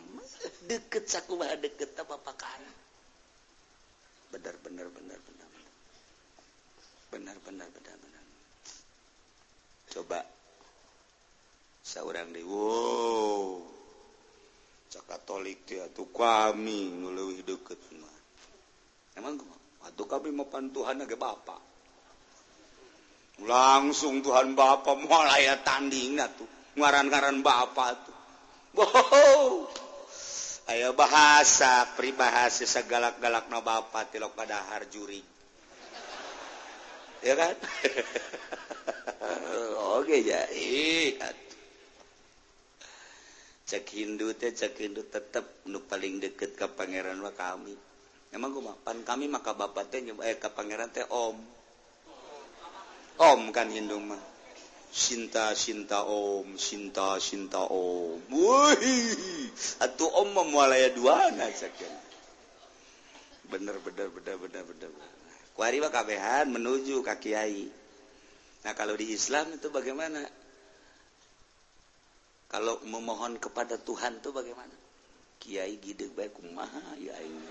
deket 0.71 1.11
sakumaha 1.11 1.59
deket 1.59 1.99
ta 1.99 2.07
bapak 2.07 2.39
ka 2.39 2.47
anak. 2.47 2.77
Bener 4.31 4.55
bener 4.63 4.87
bener 4.95 5.19
bener 5.19 5.51
bener 7.11 7.37
bener 7.43 7.69
bener 7.75 7.97
bener 7.99 8.25
coba. 9.91 10.23
Seorang 11.83 12.31
di 12.31 12.47
wow. 12.47 13.59
Cak 14.91 15.03
katolik 15.11 15.67
tuh 15.67 15.83
atuh 15.83 16.07
kami 16.15 16.95
nguleuwih 17.03 17.43
deket 17.43 17.79
mah. 17.99 18.19
Emang 19.19 19.35
atuh 19.83 20.07
kami 20.07 20.31
mau 20.31 20.47
pantuhan 20.47 21.03
ge 21.03 21.19
bapak 21.19 21.59
langsung 23.45 24.21
Tuhan 24.25 24.53
Bapak 24.57 24.97
mulai 25.05 25.49
ya 25.49 25.61
tanding 25.61 26.21
tuh. 26.37 26.49
Ngaran-ngaran 26.77 27.41
Bapak 27.45 27.91
tuh. 28.05 28.17
Wow. 28.77 29.67
Ayo 30.71 30.95
bahasa 30.95 31.83
pribahasa 31.99 32.63
segalak-galak 32.63 33.51
na 33.51 33.59
Bapak 33.59 34.15
tilok 34.15 34.39
pada 34.39 34.63
harjuri 34.71 35.41
ya 37.25 37.35
kan? 37.37 37.57
Oke 40.01 40.25
ya 40.25 40.41
cek 43.71 43.87
Hindu 43.95 44.35
teh 44.35 44.51
cek 44.51 44.75
Hindu 44.83 45.07
tetap 45.07 45.63
nu 45.71 45.79
paling 45.87 46.19
deket 46.19 46.59
ke 46.59 46.67
pangeran 46.75 47.23
wa 47.23 47.31
kami. 47.31 47.77
Emang 48.35 48.51
gue 48.51 48.63
mapan 48.63 49.07
kami 49.07 49.31
maka 49.31 49.55
bapak 49.55 49.95
teh 49.95 50.03
eh 50.03 50.37
ke 50.43 50.49
pangeran 50.51 50.91
teh 50.91 51.07
om. 51.07 51.39
Om 53.21 53.53
kan 53.53 53.69
Hindu 53.69 54.01
mah. 54.01 54.19
Sinta 54.91 55.55
Sinta 55.55 56.03
Om 56.09 56.57
Sinta 56.57 57.21
Sinta 57.21 57.63
Om. 57.69 58.25
Atuh 59.85 60.11
Om 60.25 60.29
memulai 60.35 60.91
dua 60.97 61.29
bener 63.51 63.77
bener 63.83 64.07
bener 64.15 64.37
bener 64.39 64.63
bener. 64.63 64.91
Kuari 65.53 65.83
mah 65.83 65.91
kabehan 65.93 66.49
menuju 66.55 67.03
ke 67.03 67.15
kiai. 67.19 67.69
Nah 68.63 68.73
kalau 68.79 68.95
di 68.95 69.11
Islam 69.13 69.53
itu 69.53 69.69
bagaimana? 69.69 70.23
Kalau 72.51 72.83
memohon 72.83 73.39
kepada 73.39 73.79
Tuhan 73.79 74.23
itu 74.23 74.31
bagaimana? 74.35 74.75
Kiai 75.39 75.79
gede 75.83 76.11
baik 76.15 76.35
kumaha 76.37 76.95
ya 77.01 77.17
ini 77.21 77.49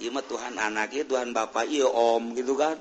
iya 0.00 0.20
Tuhan 0.24 0.56
anaknya 0.56 1.04
Tuhan 1.04 1.36
bapak 1.36 1.68
iya 1.68 1.86
om 1.86 2.32
gitu 2.32 2.56
kan 2.56 2.76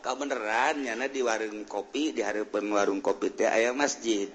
kau 0.00 0.16
benerannya 0.16 0.96
di 1.12 1.20
warung 1.20 1.68
kopi 1.68 2.16
di 2.16 2.24
hari 2.24 2.44
warung 2.48 3.04
kopi 3.04 3.32
teh 3.32 3.48
ayam 3.48 3.76
masjid. 3.76 4.28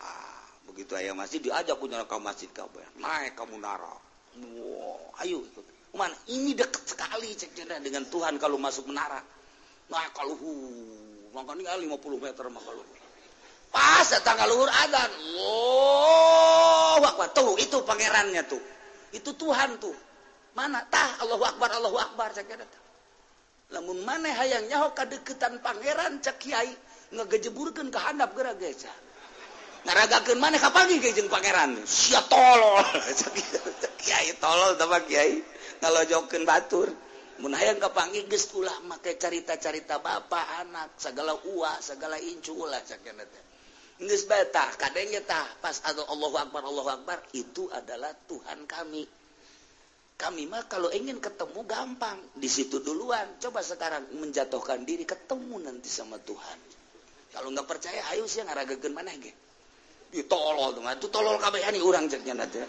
Ah, 0.00 0.44
begitu 0.68 0.96
ayam 0.96 1.16
masjid 1.16 1.38
diajak 1.38 1.76
punya 1.76 2.04
kau 2.08 2.20
masjid 2.20 2.48
kau 2.50 2.68
naik 2.96 3.36
kamu 3.36 3.60
nara 3.60 3.92
wow, 4.40 5.20
ayo. 5.24 5.44
Ikut 5.44 5.64
mana? 5.92 6.16
Ini 6.24 6.56
dekat 6.56 6.88
sekali 6.88 7.36
cek 7.36 7.52
dengan 7.84 8.08
Tuhan 8.08 8.40
kalau 8.40 8.56
masuk 8.56 8.88
menara. 8.88 9.20
Naik 9.92 10.16
kalau 10.16 10.32
hu 10.40 10.52
makanya 11.36 11.76
50 11.76 11.92
meter 12.16 12.44
mah 12.48 12.62
kalau 12.64 12.84
pas 13.72 14.04
datang 14.08 14.40
luhur 14.48 14.68
adan. 14.68 15.10
Wow 15.36 17.00
akbar. 17.04 17.28
Tuh 17.36 17.56
itu 17.60 17.76
pangerannya 17.84 18.42
tuh. 18.48 18.60
Itu 19.12 19.36
Tuhan 19.36 19.76
tuh. 19.76 19.92
Mana? 20.52 20.84
Tah 20.88 21.24
Allahu 21.24 21.44
Akbar 21.48 21.72
Allahu 21.72 21.96
Akbar 21.96 22.28
cek 22.36 22.48
namun 23.72 24.04
maneh 24.04 24.32
hayang 24.36 24.68
nyaho 24.68 24.92
kadeketan 24.92 25.58
Pangeran 25.64 26.20
cek 26.20 26.36
kiai 26.38 26.72
ngegejeburkan 27.12 27.88
ke 27.88 27.98
handap 27.98 28.36
gerak 28.36 28.60
geja 28.60 28.92
ngaragakeun 29.82 30.38
maneh 30.38 30.62
ka 30.62 30.70
pagi 30.70 31.02
jeung 31.02 31.26
Pangeran. 31.26 31.74
Sia 31.82 32.22
tolol. 32.30 32.86
Cek 33.82 33.94
kiai 33.98 34.30
tolol 34.38 34.78
tama 34.78 35.02
kiai. 35.02 35.42
Ngalojokeun 35.82 36.46
batur. 36.46 36.88
Mun 37.42 37.58
hayang 37.58 37.82
ka 37.82 37.90
pagi 37.90 38.22
geus 38.30 38.54
ulah 38.54 38.78
make 38.86 39.18
carita-carita 39.18 39.98
bapa 39.98 40.62
anak 40.62 40.94
segala 40.94 41.34
uwa 41.50 41.74
segala 41.82 42.14
incu 42.20 42.54
ulah 42.54 42.78
cek 42.78 43.02
teh. 43.02 43.44
Geus 43.98 44.30
bae 44.30 44.46
tah 44.54 44.70
kadenge 44.78 45.26
tah 45.26 45.46
pas 45.58 45.74
atau 45.82 46.06
Allahu 46.06 46.38
akbar 46.38 46.62
Allahu 46.62 46.90
akbar 47.02 47.18
itu 47.34 47.66
adalah 47.74 48.14
Tuhan 48.30 48.62
kami. 48.70 49.21
Kami 50.16 50.46
mah 50.46 50.64
kalau 50.70 50.88
ingin 50.94 51.18
ketemu 51.18 51.66
gampang. 51.66 52.18
Di 52.38 52.46
situ 52.46 52.78
duluan. 52.78 53.38
Coba 53.42 53.60
sekarang 53.64 54.06
menjatuhkan 54.16 54.86
diri 54.86 55.02
ketemu 55.02 55.58
nanti 55.58 55.90
sama 55.90 56.18
Tuhan. 56.22 56.58
Kalau 57.32 57.48
nggak 57.48 57.66
percaya 57.66 58.04
ayo 58.12 58.28
sih 58.28 58.44
ngaragakeun 58.44 58.92
mana 58.92 59.10
ge? 59.16 59.32
Ditolol 60.12 60.76
tuh 60.76 60.84
itu 60.84 61.08
tolol 61.08 61.40
kabehan 61.40 61.72
nih 61.72 61.80
orang 61.80 62.04
ceknya 62.04 62.36
nanti 62.36 62.60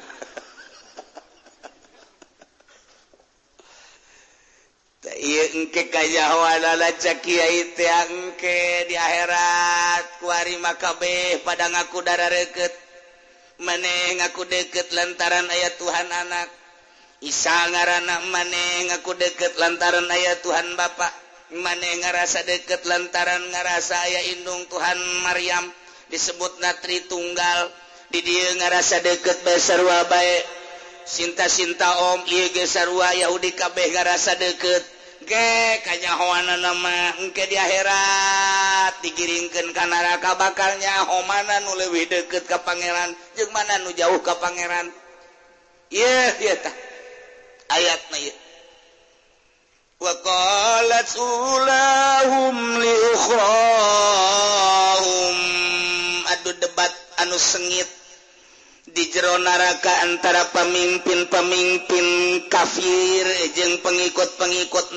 Iya 5.04 5.44
engke 5.60 5.92
kajawana 5.92 6.80
cek 6.96 7.20
kiai 7.28 7.76
teh 7.76 7.92
engke 8.08 8.88
di 8.88 8.96
akhirat. 8.96 10.24
Kuari 10.24 10.56
makabe 10.64 11.44
pada 11.44 11.68
ngaku 11.68 12.00
darah 12.08 12.32
deket 12.32 12.72
meneng 13.60 14.24
ngaku 14.24 14.48
deket 14.48 14.96
lantaran 14.96 15.44
ayat 15.52 15.76
Tuhan 15.76 16.08
anak 16.08 16.63
Isa 17.24 17.56
ngaranak 17.72 18.28
maneh 18.36 18.92
ngaku 18.92 19.16
deket 19.16 19.56
lantaran 19.56 20.12
ayat 20.12 20.44
Tuhan 20.44 20.76
Bapak 20.76 21.08
maneh 21.56 22.04
ngerasa 22.04 22.44
deket 22.44 22.84
lantaran 22.84 23.40
ngerasa 23.48 23.96
aya 23.96 24.22
Indung 24.36 24.68
Tuhan 24.68 25.00
Maryam. 25.24 25.72
Disebut 26.12 26.60
natri 26.60 27.00
tunggal. 27.08 27.72
Di 28.12 28.20
dia 28.20 28.60
ngerasa 28.60 29.00
deket 29.00 29.40
besar 29.48 29.80
wabae 29.80 30.44
Sinta-sinta 31.08 32.12
Om 32.12 32.28
I 32.28 32.52
gesarwa 32.52 33.16
Yahudi 33.16 33.56
kabeh 33.56 33.88
ngarasa 33.96 34.36
deket. 34.36 34.84
Ge 35.24 35.80
kanyahoana 35.80 36.60
nama 36.60 37.24
engke 37.24 37.48
di 37.48 37.56
akhirat. 37.56 39.00
Digiringkan 39.00 39.72
kanaraka 39.72 40.36
bakalnya 40.36 41.08
homana 41.08 41.64
nu 41.64 41.72
lebih 41.88 42.04
deket 42.12 42.52
ke 42.52 42.58
pangeran. 42.68 43.16
Jeung 43.40 43.56
mana 43.56 43.80
nu 43.80 43.96
jauh 43.96 44.20
ke 44.20 44.36
pangeran. 44.44 44.92
Iya 45.88 46.04
yeah, 46.04 46.30
iya 46.44 46.56
yeah, 46.60 46.83
ayat 47.70 48.02
aduh 56.34 56.56
debat 56.60 56.92
anu 57.24 57.38
sengit 57.40 57.88
di 58.94 59.08
jero 59.10 59.40
naraka 59.40 60.04
antara 60.04 60.44
pemimpin-pemimpin 60.52 62.08
kafir 62.52 63.26
jeung 63.56 63.80
pengikut-pengikut 63.80 64.88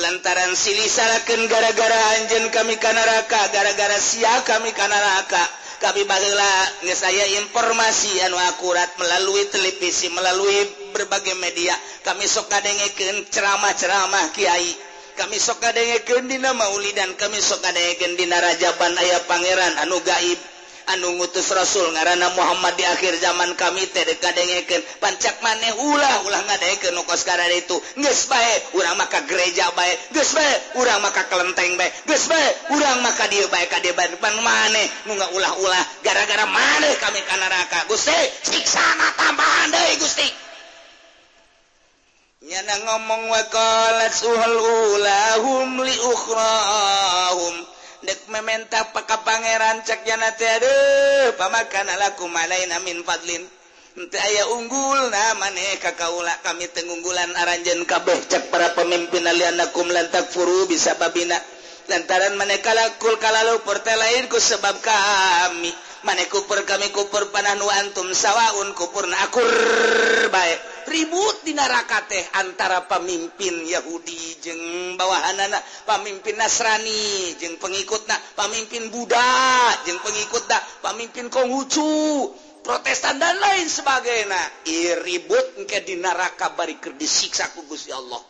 lantaran 0.00 0.56
silih 0.56 0.88
salahkan 0.88 1.44
gara-gara 1.52 2.00
Anjen 2.16 2.48
kami 2.48 2.80
kanaka 2.80 3.52
gara-gara 3.52 4.00
sia 4.00 4.40
kami 4.48 4.72
kanaka 4.72 5.44
kami 5.84 6.08
baglah 6.08 6.88
saya 6.96 7.36
informasi 7.44 8.24
anu 8.24 8.40
akurat 8.40 8.88
melalui 8.96 9.44
televisi 9.52 10.08
melalui 10.08 10.81
berbagai 10.92 11.34
media. 11.40 11.74
Kami 12.06 12.28
soka 12.28 12.60
dengeken 12.60 13.26
ceramah-ceramah 13.32 14.30
Kyai 14.36 14.92
kami 15.12 15.36
soka 15.36 15.68
dengekendina 15.76 16.56
Mauli 16.56 16.88
dan 16.96 17.12
kami 17.20 17.36
soka 17.36 17.68
dengekendina 17.68 18.40
Rajaban 18.40 18.96
ayah 18.96 19.20
Pangeran 19.28 19.74
anu 19.84 20.00
gaib. 20.00 20.40
Anu 20.82 21.14
ngutus 21.14 21.46
Rasul 21.54 21.94
ngaranana 21.94 22.34
Muhammad 22.34 22.74
di 22.74 22.82
akhir 22.82 23.22
zaman 23.22 23.54
kami 23.54 23.86
TDK 23.86 24.24
dengeken 24.34 24.82
pancak 24.98 25.38
maneh 25.38 25.70
ulah 25.78 26.26
ulah 26.26 26.42
ngadeken 26.42 26.98
nukos 26.98 27.22
karena 27.22 27.46
itu. 27.54 27.78
Nges 28.02 28.26
baik 28.26 28.74
urang 28.74 28.98
maka 28.98 29.22
gereja 29.22 29.70
baik 29.78 30.10
nges 30.10 30.34
bae 30.34 30.82
urang 30.82 30.98
maka 30.98 31.22
kelenteng 31.30 31.78
baik 31.78 31.92
nges 32.02 32.26
bae 32.26 32.48
urang 32.74 32.98
maka 32.98 33.30
dia 33.30 33.46
baik 33.46 33.70
ka 33.70 33.78
dia 33.78 33.94
depan 33.94 34.34
maneh 34.42 34.90
nu 35.06 35.14
nggak 35.14 35.30
ulah-ulah 35.30 35.84
gara-gara 36.02 36.50
maneh 36.50 36.98
kami 36.98 37.20
ka 37.30 37.38
neraka. 37.38 37.86
Gusti 37.86 38.18
siksa 38.42 38.82
tambahan 39.14 39.70
deui 39.70 40.02
Gusti. 40.02 40.51
nyana 42.42 42.74
ngomong 42.82 43.30
wakolat 43.30 44.10
suhal 44.10 44.58
ulahum 44.58 45.78
li 45.78 45.94
ukhrahum. 46.10 47.54
Dek 48.02 48.26
mementa 48.34 48.90
paka 48.90 49.22
pangeran 49.22 49.86
cak 49.86 50.02
nyana 50.02 50.34
tiade 50.34 50.74
pamakan 51.38 51.86
alaku 51.86 52.26
malaina 52.26 52.82
min 52.82 53.06
fadlin. 53.06 53.46
Ente 53.94 54.18
aya 54.18 54.50
unggul 54.58 55.12
na 55.12 55.38
maneh 55.38 55.78
kakaula 55.78 56.34
kami 56.42 56.66
tengunggulan 56.74 57.30
aranjen 57.38 57.86
kabeh 57.86 58.18
cak 58.26 58.50
para 58.50 58.74
pemimpin 58.74 59.22
alianakum 59.22 59.86
lantak 59.86 60.26
furu 60.34 60.66
bisa 60.66 60.98
babina 60.98 61.38
lantaran 61.86 62.34
maneh 62.34 62.58
kalakul 62.58 63.22
kalalu 63.22 63.62
pertelain 63.62 64.26
ku 64.26 64.42
sebab 64.42 64.82
kami. 64.82 65.70
manekupur 66.02 66.62
kami 66.66 66.90
kupur 66.90 67.30
panan 67.30 67.62
antum 67.62 68.10
sawwaun 68.10 68.74
kupurnakur 68.74 69.50
baik 70.28 70.58
ribut 70.90 71.46
di 71.46 71.54
neraka 71.54 72.04
teh 72.10 72.24
antara 72.42 72.84
pemimpin 72.90 73.62
Yahudi 73.64 74.42
jeng 74.42 74.60
bawahan 74.98 75.38
anak 75.38 75.62
pemimpin 75.86 76.34
Nasrani 76.36 77.38
jeng 77.38 77.56
pengikut 77.56 78.04
nak 78.10 78.20
pemimpin 78.34 78.90
Buddha 78.90 79.72
jeng 79.86 80.02
pengikut 80.02 80.44
dah 80.50 80.62
pemimpin 80.82 81.30
Konghucu 81.30 82.28
Protestan 82.62 83.18
dan 83.18 83.42
lain 83.42 83.66
sebagainya. 83.66 84.42
Ribut 85.02 85.58
engke 85.58 85.82
di 85.82 85.98
neraka 85.98 86.54
bari 86.54 86.78
keur 86.78 86.94
disiksa 86.94 87.50
ku 87.50 87.66
Gusti 87.66 87.90
Allah. 87.90 88.22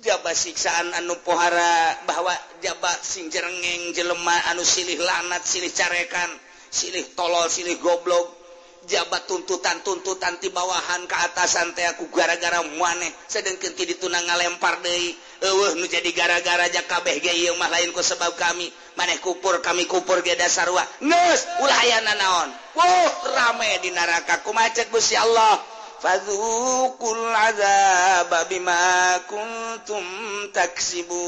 Jaba 0.00 0.32
siksaan 0.32 0.88
anu 0.96 1.20
pohara 1.20 2.00
bahwa 2.08 2.32
jabat 2.64 3.04
sing 3.04 3.28
jerengeng 3.28 3.92
jelema 3.92 4.32
anu 4.48 4.64
silih 4.64 4.96
lanat 5.04 5.44
silih 5.44 5.68
carekan. 5.68 6.32
silih 6.70 7.04
tolol 7.18 7.50
silih 7.50 7.76
goblok. 7.82 8.38
Jabat 8.80 9.28
tuntutan-tuntutan 9.28 10.40
ti 10.40 10.48
bawahan 10.48 11.04
keatasan 11.04 11.76
aku 11.76 12.08
gara-gara 12.08 12.64
mueh 12.64 13.12
sedangkenti 13.28 13.84
ditunang 13.84 14.24
ngalempar 14.24 14.80
De 14.80 15.12
nu 15.76 15.84
jadi 15.84 16.08
gara-gara 16.16 16.64
aja 16.64 16.80
kabeh 16.88 17.20
mah 17.60 17.68
lain 17.68 17.92
ku 17.92 18.00
sebab 18.00 18.32
kami. 18.40 18.72
Maneh 18.96 19.20
kupur 19.20 19.60
kami 19.60 19.84
kupur 19.84 20.24
geda 20.24 20.48
sarwah 20.48 20.88
naon? 21.04 22.48
Rame 23.36 23.70
di 23.84 23.92
nerakaku 23.92 24.56
macet 24.56 24.88
Gusti 24.88 25.12
Allah. 25.12 25.60
fadhuqul 26.00 27.22
azaba 27.36 28.48
bima 28.48 29.20
kuntum 29.28 30.04
taksibun 30.56 31.20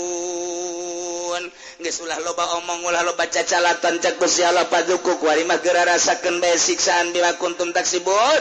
geus 1.83 2.01
ulah 2.01 2.17
loba 2.25 2.57
omong 2.57 2.81
ulah 2.89 3.05
loba 3.05 3.29
cacalatan 3.29 4.01
cak 4.01 4.17
Gusti 4.17 4.41
Allah 4.49 4.65
fadhuqu 4.65 5.21
kuari 5.21 5.45
mah 5.45 5.61
geura 5.61 5.85
rasakeun 5.85 6.41
bae 6.41 6.57
siksaan 6.57 7.13
bima 7.13 7.37
kuntum 7.37 7.69
taksibun. 7.77 8.41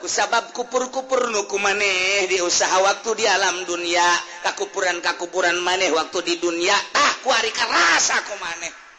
Ku 0.00 0.08
sabab 0.08 0.56
kupur-kupur 0.56 1.28
nu 1.28 1.44
kumaneh 1.44 2.24
di 2.24 2.40
usaha 2.40 2.80
waktu 2.80 3.20
di 3.20 3.28
alam 3.28 3.68
dunia 3.68 4.00
kakupuran-kakupuran 4.48 5.60
maneh 5.60 5.92
waktu 5.92 6.24
di 6.24 6.40
dunia 6.40 6.72
ah 6.96 7.12
ku 7.20 7.28
ari 7.28 7.52
karasa 7.52 8.16
kumaneh 8.24 8.89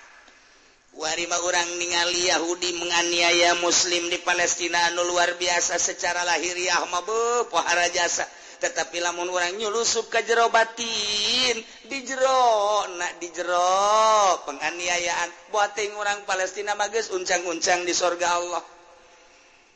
warima 1.00 1.40
orang 1.40 1.68
ningali 1.80 2.28
Yahudi 2.28 2.76
menganiaya 2.76 3.56
muslim 3.64 4.12
di 4.12 4.20
Palestina 4.20 4.92
anu 4.92 5.08
luar 5.08 5.40
biasa 5.40 5.80
secara 5.80 6.28
lahiriah 6.28 6.84
mabe 6.92 7.48
pohara 7.48 7.88
jasa. 7.94 8.28
Tetapi 8.62 9.02
lamun 9.02 9.26
orang 9.26 9.58
nyulusup 9.58 10.14
ke 10.14 10.22
jero 10.22 10.54
batin 10.54 11.58
di 11.90 11.98
jero 12.06 12.86
nak 12.94 13.18
di 13.18 13.34
jero 13.34 14.38
penganiayaan. 14.46 15.50
Buating 15.50 15.98
orang 15.98 16.22
Palestina 16.30 16.78
magis 16.78 17.10
uncang-uncang 17.10 17.82
di 17.82 17.94
sorga 17.98 18.38
Allah. 18.38 18.62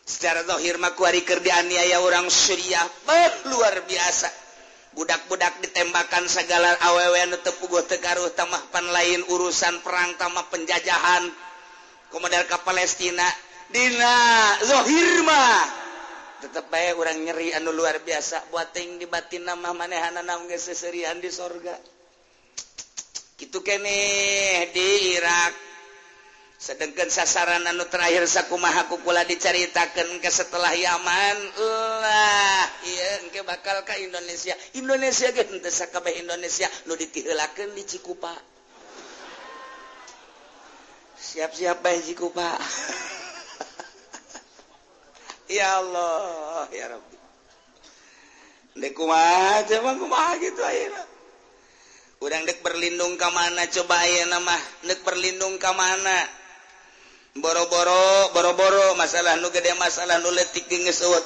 Secara 0.05 0.45
zahir 0.45 0.77
makuari 0.77 1.25
kerdianiaya 1.25 1.97
orang 1.97 2.29
syriah 2.29 2.85
luar 3.49 3.89
biasa. 3.89 4.44
budak-budak 4.95 5.59
ditembakan 5.59 6.25
segala 6.31 6.79
awew 6.79 7.13
tepugo 7.43 7.83
Tegaruh 7.83 8.31
tamahpan 8.33 8.89
lain 8.89 9.21
urusan 9.27 9.83
perang 9.83 10.15
tamah 10.15 10.47
penjajahan. 10.49 11.27
Komodal 12.09 12.47
ke 12.47 12.55
Palestina 12.63 13.27
Dinahirma 13.65 15.43
tetap 16.39 16.69
baik 16.69 17.01
orang 17.01 17.25
nyeri 17.25 17.49
anu 17.57 17.73
luar 17.73 17.97
biasa 18.05 18.53
buating 18.53 19.01
di 19.01 19.09
batin 19.09 19.49
nama 19.49 19.73
manehan 19.73 20.13
seserian 20.55 21.17
di 21.17 21.33
sorga. 21.33 21.73
Gitu 23.35 23.59
kene 23.65 23.99
di 24.69 25.17
Irak. 25.17 25.64
sedangkan 26.55 27.11
sasaran 27.11 27.67
anu 27.67 27.83
terakhir 27.91 28.23
sakumaha 28.25 28.87
pula 28.87 29.27
diceritakan 29.27 30.23
ke 30.23 30.29
setelah 30.31 30.71
Yaman. 30.71 31.37
Lah 32.01 32.63
iya 32.87 33.09
engke 33.27 33.43
bakal 33.43 33.83
ke 33.83 33.99
Indonesia. 34.01 34.55
Indonesia 34.79 35.29
ge 35.35 35.43
henteu 35.45 35.71
sakabeh 35.71 36.23
Indonesia. 36.23 36.67
Nu 36.87 36.95
ditiheulakeun 36.95 37.75
di 37.75 37.83
Cikupa. 37.83 38.33
Siap-siap 41.15 41.83
bae 41.83 41.99
Cikupa. 42.01 42.55
Ya 45.45 45.77
Allah 45.77 46.65
ya 46.73 46.89
Rabbi. 46.89 47.17
Dek 48.81 48.97
kumaha 48.97 49.61
cuman 49.69 49.95
kumaha 50.01 50.41
gitu 50.41 50.57
ayeuna? 50.65 51.03
Urang 52.17 52.43
dek 52.49 52.65
berlindung 52.65 53.13
ke 53.13 53.29
mana? 53.29 53.69
Coba 53.69 54.01
ayeuna 54.03 54.41
mah 54.41 54.57
dek 54.89 55.05
berlindung 55.05 55.61
ke 55.61 55.69
mana? 55.69 56.17
boro-boro 57.35 58.31
boro-boro 58.31 58.95
masalah 58.95 59.35
nu 59.43 59.51
gede 59.51 59.75
masalah 59.75 60.23
nuletik 60.23 60.71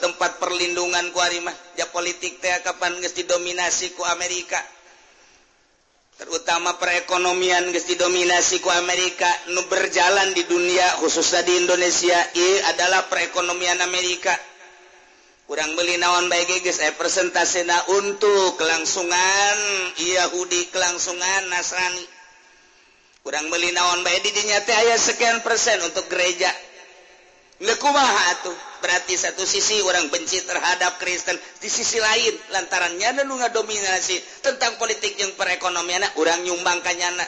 tempat 0.01 0.41
perlindungan 0.41 1.13
kuarimah 1.13 1.53
ya 1.77 1.85
politik 1.93 2.41
teh 2.41 2.49
kapan 2.65 2.97
geus 2.97 3.13
didominasi 3.13 3.93
ku 3.93 4.01
Amerika? 4.09 4.57
Terutama 6.17 6.75
perekonomian 6.81 7.69
geus 7.69 7.85
didominasi 7.85 8.57
ku 8.57 8.73
Amerika 8.73 9.29
nu 9.53 9.61
berjalan 9.69 10.33
di 10.33 10.49
dunia 10.49 10.97
khususnya 10.97 11.45
di 11.45 11.61
Indonesia 11.61 12.17
ieu 12.33 12.57
adalah 12.73 13.05
perekonomian 13.05 13.77
Amerika. 13.85 14.33
Kurang 15.45 15.77
beli 15.77 15.97
naon 16.01 16.25
baik 16.25 16.65
geus 16.65 16.81
eh, 16.81 16.93
persentasena 16.97 17.85
untuk 18.01 18.57
kelangsungan 18.57 19.57
Yahudi 19.97 20.73
kelangsungan 20.73 21.53
Nasrani. 21.53 22.18
kurang 23.23 23.51
beli 23.51 23.69
naon 23.75 24.01
baik 24.01 24.23
didinya 24.23 24.59
teh 24.63 24.75
aya 24.75 24.95
sekian 24.95 25.43
persen 25.43 25.79
untuk 25.83 26.07
gereja. 26.07 26.49
Lekumaha 27.59 28.39
tuh 28.47 28.55
berarti 28.79 29.19
satu 29.19 29.43
sisi 29.43 29.83
orang 29.83 30.07
benci 30.07 30.39
terhadap 30.47 30.95
Kristen 30.95 31.35
di 31.59 31.67
sisi 31.67 31.99
lain 31.99 32.31
lantarannya 32.55 33.19
dulu 33.19 33.35
nggak 33.35 33.51
dominasi 33.51 34.15
tentang 34.39 34.79
politik 34.79 35.19
yang 35.19 35.35
perekonomian 35.35 36.07
orang 36.15 36.39
nyumbangkannya 36.47 37.19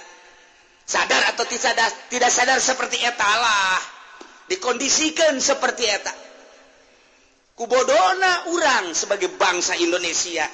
sadar 0.88 1.36
atau 1.36 1.44
tidak 1.44 1.64
sadar, 1.76 1.90
tidak 2.08 2.32
sadar 2.32 2.60
seperti 2.64 3.04
etalah 3.04 3.80
dikondisikan 4.48 5.40
seperti 5.40 5.88
eta. 5.88 6.14
Kubodona 7.56 8.52
orang 8.52 8.96
sebagai 8.96 9.32
bangsa 9.36 9.76
Indonesia 9.80 10.48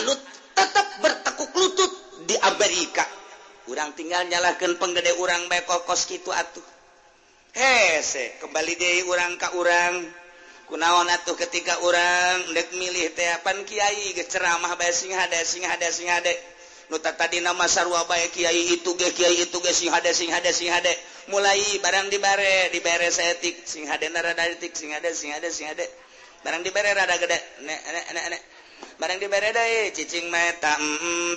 anu 0.00 0.12
tetap 0.56 0.86
bertekuk 1.04 1.52
lutut 1.54 1.92
di 2.24 2.34
Amerika. 2.40 3.04
kurang 3.64 3.96
tinggal 3.96 4.28
nyalakan 4.28 4.76
penggede 4.76 5.16
urang 5.20 5.48
baik 5.48 5.64
kokos 5.64 6.04
gitu 6.08 6.30
atuh. 6.30 6.64
Hese 7.54 8.38
kembali 8.42 8.72
deh 8.76 9.08
urang 9.08 9.40
ka 9.40 9.56
urang. 9.56 10.04
Kunaon 10.64 11.08
atuh 11.12 11.36
ketika 11.36 11.76
urang 11.84 12.56
dek 12.56 12.72
milih 12.76 13.12
teapan 13.12 13.62
Kiai? 13.68 14.16
Geceramah 14.16 14.74
bae 14.80 14.92
sing 14.92 15.12
hade 15.12 15.38
sing 15.44 15.64
hade 15.64 15.88
sing 15.92 16.08
hade. 16.08 16.34
Nu 16.92 17.00
tadi 17.00 17.40
nama 17.40 17.64
sarwa 17.68 18.04
bae 18.08 18.28
Kiai 18.32 18.74
itu 18.74 18.90
ge 18.96 19.12
Kiai 19.12 19.44
itu 19.44 19.58
ge 19.60 19.72
sing 19.72 19.92
hade 19.92 20.12
sing 20.16 20.32
hade 20.32 20.50
sing 20.52 20.72
hade. 20.72 20.92
Mulai 21.32 21.80
barang 21.80 22.12
dibare 22.12 22.72
dibare 22.72 23.08
setik 23.08 23.64
sing 23.64 23.88
hade 23.88 24.08
rada 24.12 24.44
detik 24.50 24.72
sing 24.76 24.92
hade 24.92 25.12
sing 25.12 25.32
hade 25.32 25.48
sing 25.52 25.68
hade. 25.68 25.84
Barang 26.44 26.60
dibare 26.60 26.92
rada 26.92 27.16
gede 27.16 27.38
nek 27.64 27.80
nek 28.12 28.24
nek 28.34 28.42
barang 28.98 29.18
dibare 29.20 29.48
deh 29.52 29.92
cicing 29.96 30.28
meh 30.28 30.58
tam 30.60 30.82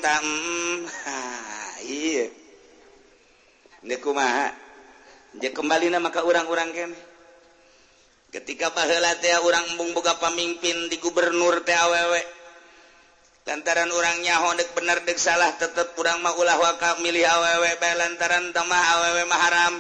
tam 0.04 0.26
ha 0.88 1.16
dia 5.38 5.50
kembali 5.56 5.88
maka 6.04 6.28
orang-orang 6.28 6.70
kan 6.76 6.92
ketika 8.36 8.76
pahala 8.76 9.16
teh 9.24 9.32
orang 9.40 9.64
boga 9.96 10.20
pemimpin 10.20 10.92
di 10.92 11.00
gubernur 11.00 11.64
teh 11.64 11.72
awewe 11.72 12.38
lantaran 13.48 13.88
orang 13.96 14.20
nyaho 14.28 14.60
dek 14.60 14.76
bener 14.76 15.00
dek 15.08 15.16
salah 15.16 15.56
tetep 15.56 15.96
kurang 15.96 16.20
mah 16.20 16.36
ulah 16.36 16.60
wakaf 16.60 17.00
milih 17.00 17.24
awewe 17.24 17.80
bae 17.80 17.96
lantaran 17.96 18.52
tamah 18.52 18.84
awewe 19.00 19.24
mah 19.24 19.40
haram. 19.40 19.74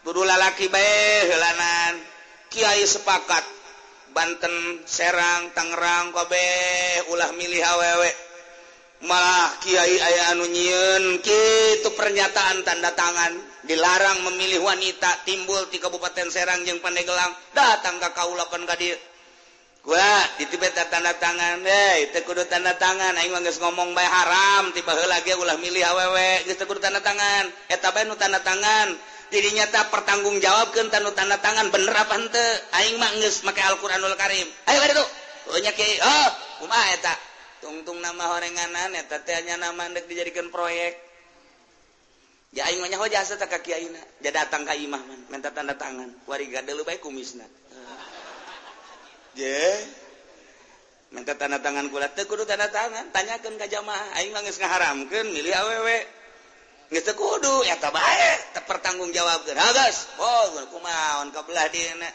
Kudu 0.00 0.24
lalaki 0.24 0.72
bae 0.72 1.28
heulanan. 1.28 2.00
Kiai 2.48 2.80
sepakat 2.88 3.44
Banten 4.16 4.80
Serang 4.88 5.52
Tangerang 5.52 6.16
kabeh 6.16 7.12
ulah 7.12 7.36
milih 7.36 7.60
awewe. 7.60 8.25
malah 9.04 9.52
Kyai 9.60 9.96
aya 10.00 10.32
anu 10.32 10.48
nyiun 10.48 11.20
gitu 11.20 11.88
pernyataan 11.92 12.64
tanda 12.64 12.94
tangan. 12.96 13.36
Dilarang 13.66 14.22
memilih 14.30 14.62
wanita 14.62 15.26
timbul 15.26 15.66
di 15.74 15.82
Kabupaten 15.82 16.30
Serang 16.30 16.62
jeung 16.62 16.78
Pandegelang 16.78 17.34
datang 17.50 17.98
ke 17.98 18.08
Kaulapan 18.14 18.62
Kadir 18.62 18.94
gua 19.82 20.22
di 20.38 20.46
Tibet 20.46 20.70
tanda 20.74 21.10
tangan. 21.18 21.66
Deh 21.66 22.06
itu 22.06 22.18
kudu 22.22 22.46
tanda 22.46 22.78
tangan. 22.78 23.18
Aing 23.18 23.34
mah 23.34 23.42
ngomong 23.42 23.90
bae 23.90 24.06
haram. 24.06 24.70
Tiba 24.70 24.94
lagi 24.94 25.30
ge 25.30 25.38
ulah 25.38 25.58
milih 25.58 25.82
awewe. 25.82 26.46
Geus 26.46 26.62
kudu 26.62 26.78
tanda 26.78 27.02
tangan. 27.02 27.50
Eta 27.66 27.90
bae 27.90 28.06
nu 28.06 28.14
tanda 28.14 28.38
tangan. 28.38 28.94
Jadi 29.26 29.58
nyata 29.58 29.90
pertanggung 29.90 30.38
jawabkeun 30.38 30.86
tanu 30.86 31.10
tanda 31.10 31.34
tangan. 31.42 31.66
Bener 31.74 31.90
apa 31.90 32.14
henteu 32.22 32.46
aing 32.78 33.02
mah 33.02 33.10
geus 33.18 33.42
make 33.42 33.58
Al-Qur'anul 33.58 34.14
Karim. 34.14 34.46
Ayo 34.70 34.78
bari 34.78 34.94
tuh 34.94 35.08
nya 35.58 35.74
Kyai 35.74 35.98
oh 36.02 36.28
kumaha 36.62 36.94
eta? 36.94 37.14
tungtung 37.60 37.98
nama 38.00 38.36
horenganan 38.36 38.92
eta 38.96 39.20
teh 39.24 39.36
nya 39.44 39.56
nama 39.56 39.88
ndek 39.90 40.08
dijadikan 40.08 40.48
proyek. 40.52 40.96
Ya 42.56 42.64
aing 42.70 42.80
mah 42.80 42.88
jasa 43.10 43.36
tak 43.36 43.52
ka 43.52 43.58
kiaina. 43.60 44.00
Ja 44.24 44.32
datang 44.32 44.64
ka 44.64 44.72
imah 44.72 45.02
man 45.02 45.20
minta 45.28 45.52
tanda 45.52 45.76
tangan. 45.76 46.08
Wariga 46.24 46.64
deuleu 46.64 46.88
bae 46.88 46.96
kumisna. 46.96 47.44
Je? 49.36 49.60
Minta 51.12 51.36
tanda 51.36 51.60
tangan 51.60 51.92
kula 51.92 52.08
teu 52.16 52.24
kudu 52.24 52.48
tanda 52.48 52.72
tangan 52.72 53.12
tanyakeun 53.12 53.60
ka 53.60 53.68
jamaah. 53.68 54.16
Aing 54.16 54.32
mah 54.32 54.40
geus 54.40 54.56
ngaharamkeun 54.56 55.36
milih 55.36 55.52
awewe. 55.52 55.98
Geus 56.88 57.04
teu 57.04 57.12
kudu 57.12 57.66
eta 57.68 57.92
bae. 57.92 58.30
Teu 58.56 58.64
pertanggung 58.64 59.12
jawabkeun 59.12 59.58
ha 59.60 59.68
geus? 59.76 60.08
Oh 60.16 60.56
kumaon 60.72 61.36
kabelah 61.36 61.68
dina 61.68 62.08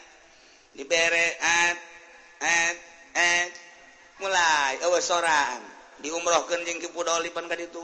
dibere 0.72 1.36
at 1.38 1.78
at 2.40 2.76
at 3.14 3.52
mulai 4.22 4.78
awas 4.86 5.10
di 5.10 6.06
diumrohkan 6.06 6.62
jeng 6.62 6.78
kipu 6.78 7.02
doli 7.02 7.34
kadi 7.34 7.66
tuh 7.74 7.82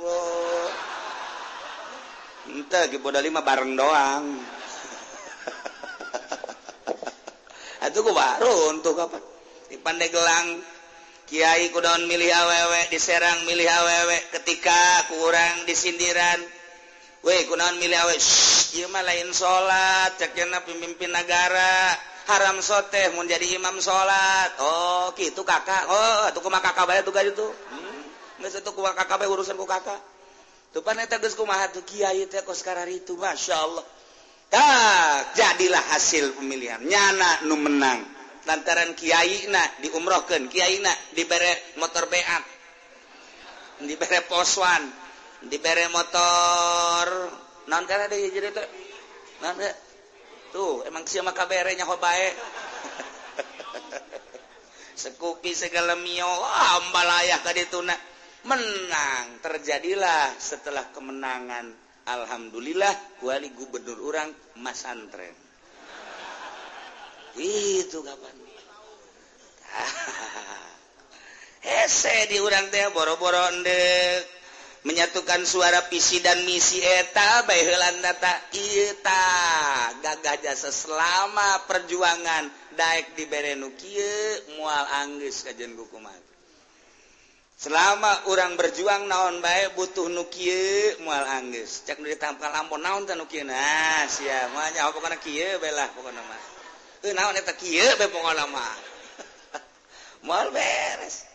ente 2.47 2.81
kipu 2.95 3.11
doli 3.11 3.27
mah 3.29 3.43
bareng 3.43 3.75
doang. 3.75 4.25
Itu 7.91 8.01
ku 8.07 8.15
baru 8.15 8.71
untuk 8.71 8.95
apa 9.03 9.19
di 9.67 9.77
Pandeglang 9.83 10.63
Kiai 11.29 11.69
kudaun 11.69 12.09
milih 12.09 12.33
awewek 12.33 12.89
diserang 12.89 13.45
milih 13.45 13.69
awewek 13.69 14.33
ketika 14.33 15.13
kurang 15.13 15.69
disindiran 15.69 16.41
Weh 17.21 17.45
kudaun 17.45 17.77
milih 17.77 18.01
awewek 18.01 18.17
Shhh, 18.17 18.81
ieu 18.81 18.89
mah 18.89 19.05
lain 19.05 19.29
sholat, 19.35 20.17
cekena 20.17 20.65
pemimpin 20.65 21.13
negara, 21.13 21.93
haram 22.29 22.61
sote 22.61 23.17
mau 23.17 23.25
jadi 23.25 23.57
imam 23.57 23.81
salat 23.81 24.53
Oh 24.61 25.11
gitu 25.17 25.43
kakak. 25.43 25.89
Oh 25.89 26.29
tuh 26.31 26.39
hmm? 26.39 26.45
kuma 26.45 26.61
kakak 26.61 26.85
banyak 26.85 27.05
tugas 27.09 27.25
kayak 27.25 27.33
itu 27.33 27.49
hmm. 27.49 28.61
tuh 28.61 28.73
kuma 28.77 28.93
kakak 28.93 29.17
banyak 29.17 29.33
urusan 29.33 29.57
ku 29.57 29.65
kakak. 29.65 29.99
Tuh 30.69 30.85
paneta 30.85 31.17
geus 31.17 31.33
kumaha 31.33 31.73
tuh 31.73 31.81
kiai 31.89 32.29
teh 32.29 32.45
kos 32.45 32.61
itu 32.93 33.17
masya 33.17 33.57
Allah 33.57 33.85
tak 34.49 35.37
jadilah 35.37 35.85
hasil 35.97 36.37
pemilihan. 36.37 36.81
Nyana 36.85 37.49
nu 37.49 37.57
menang. 37.57 38.05
Lantaran 38.45 38.97
kiai 38.97 39.49
na 39.53 39.61
diumrohkan 39.85 40.49
kiai 40.49 40.81
na 40.85 40.93
dibere 41.17 41.77
motor 41.81 42.09
beat. 42.13 42.45
Dibere 43.85 44.25
poswan. 44.29 44.85
Dibere 45.49 45.89
motor 45.89 47.07
non 47.69 47.85
karena 47.89 48.09
ada 48.09 48.17
jadi 48.17 48.53
teh. 48.53 48.69
Non 49.41 49.57
tuh 50.51 50.83
emang 50.89 51.05
siapa 51.05 51.37
kabarnya 51.37 51.85
kok 51.85 52.01
baik 52.01 52.35
sekupi 55.03 55.55
segala 55.55 55.95
mio 55.95 56.27
ambalayah 56.79 57.39
tadi 57.45 57.69
tuna 57.71 57.95
menang 58.47 59.43
terjadilah 59.43 60.39
setelah 60.39 60.95
kemenangan. 60.95 61.91
Alhamdulillah 62.09 63.21
kuali 63.21 63.53
gubernur 63.53 64.01
orang 64.01 64.33
mas 64.65 64.89
antren 64.89 65.37
itu 67.39 68.03
kapan? 68.03 68.35
Hese 71.69 72.27
di 72.33 72.41
orang 72.41 72.73
teh 72.73 72.89
boro-boro 72.91 73.53
endek. 73.53 74.38
menyatukan 74.87 75.43
suara 75.43 75.87
visi 75.91 76.23
dan 76.23 76.43
misi 76.47 76.79
eta 76.79 77.43
Baylandata 77.47 78.53
Ita 78.55 79.27
gagah 79.99 80.37
jasa 80.43 80.71
selama 80.71 81.67
perjuangan 81.67 82.51
Daek 82.79 83.19
di 83.19 83.27
Berenuki 83.27 83.99
mual 84.55 84.87
Anggus 85.03 85.43
kajjan 85.43 85.75
hukuman 85.75 86.29
selama 87.59 88.31
orang 88.31 88.55
berjuang 88.55 89.11
naon 89.11 89.43
baik 89.43 89.75
butuh 89.75 90.07
nuki 90.07 90.47
mual 91.03 91.27
Anggus 91.27 91.83
cek 91.83 91.99
ditampal 91.99 92.55
lampun 92.55 92.79
naon 92.79 93.03
tan 93.03 93.19
nah 93.19 94.07
siapa 94.07 94.55
mah 94.55 94.71
nyawa 94.71 94.95
pokoknya 94.95 95.19
kieu 95.19 95.59
bela 95.59 95.91
pokoknya 95.91 96.23
mah. 96.23 96.43
Eh 97.03 97.11
naon 97.15 97.35
eta 97.35 97.59
kieu 97.59 97.99
be 97.99 98.07
pokoknya 98.15 98.47
mah? 98.47 98.75
Mual 100.27 100.55
beres. 100.55 101.28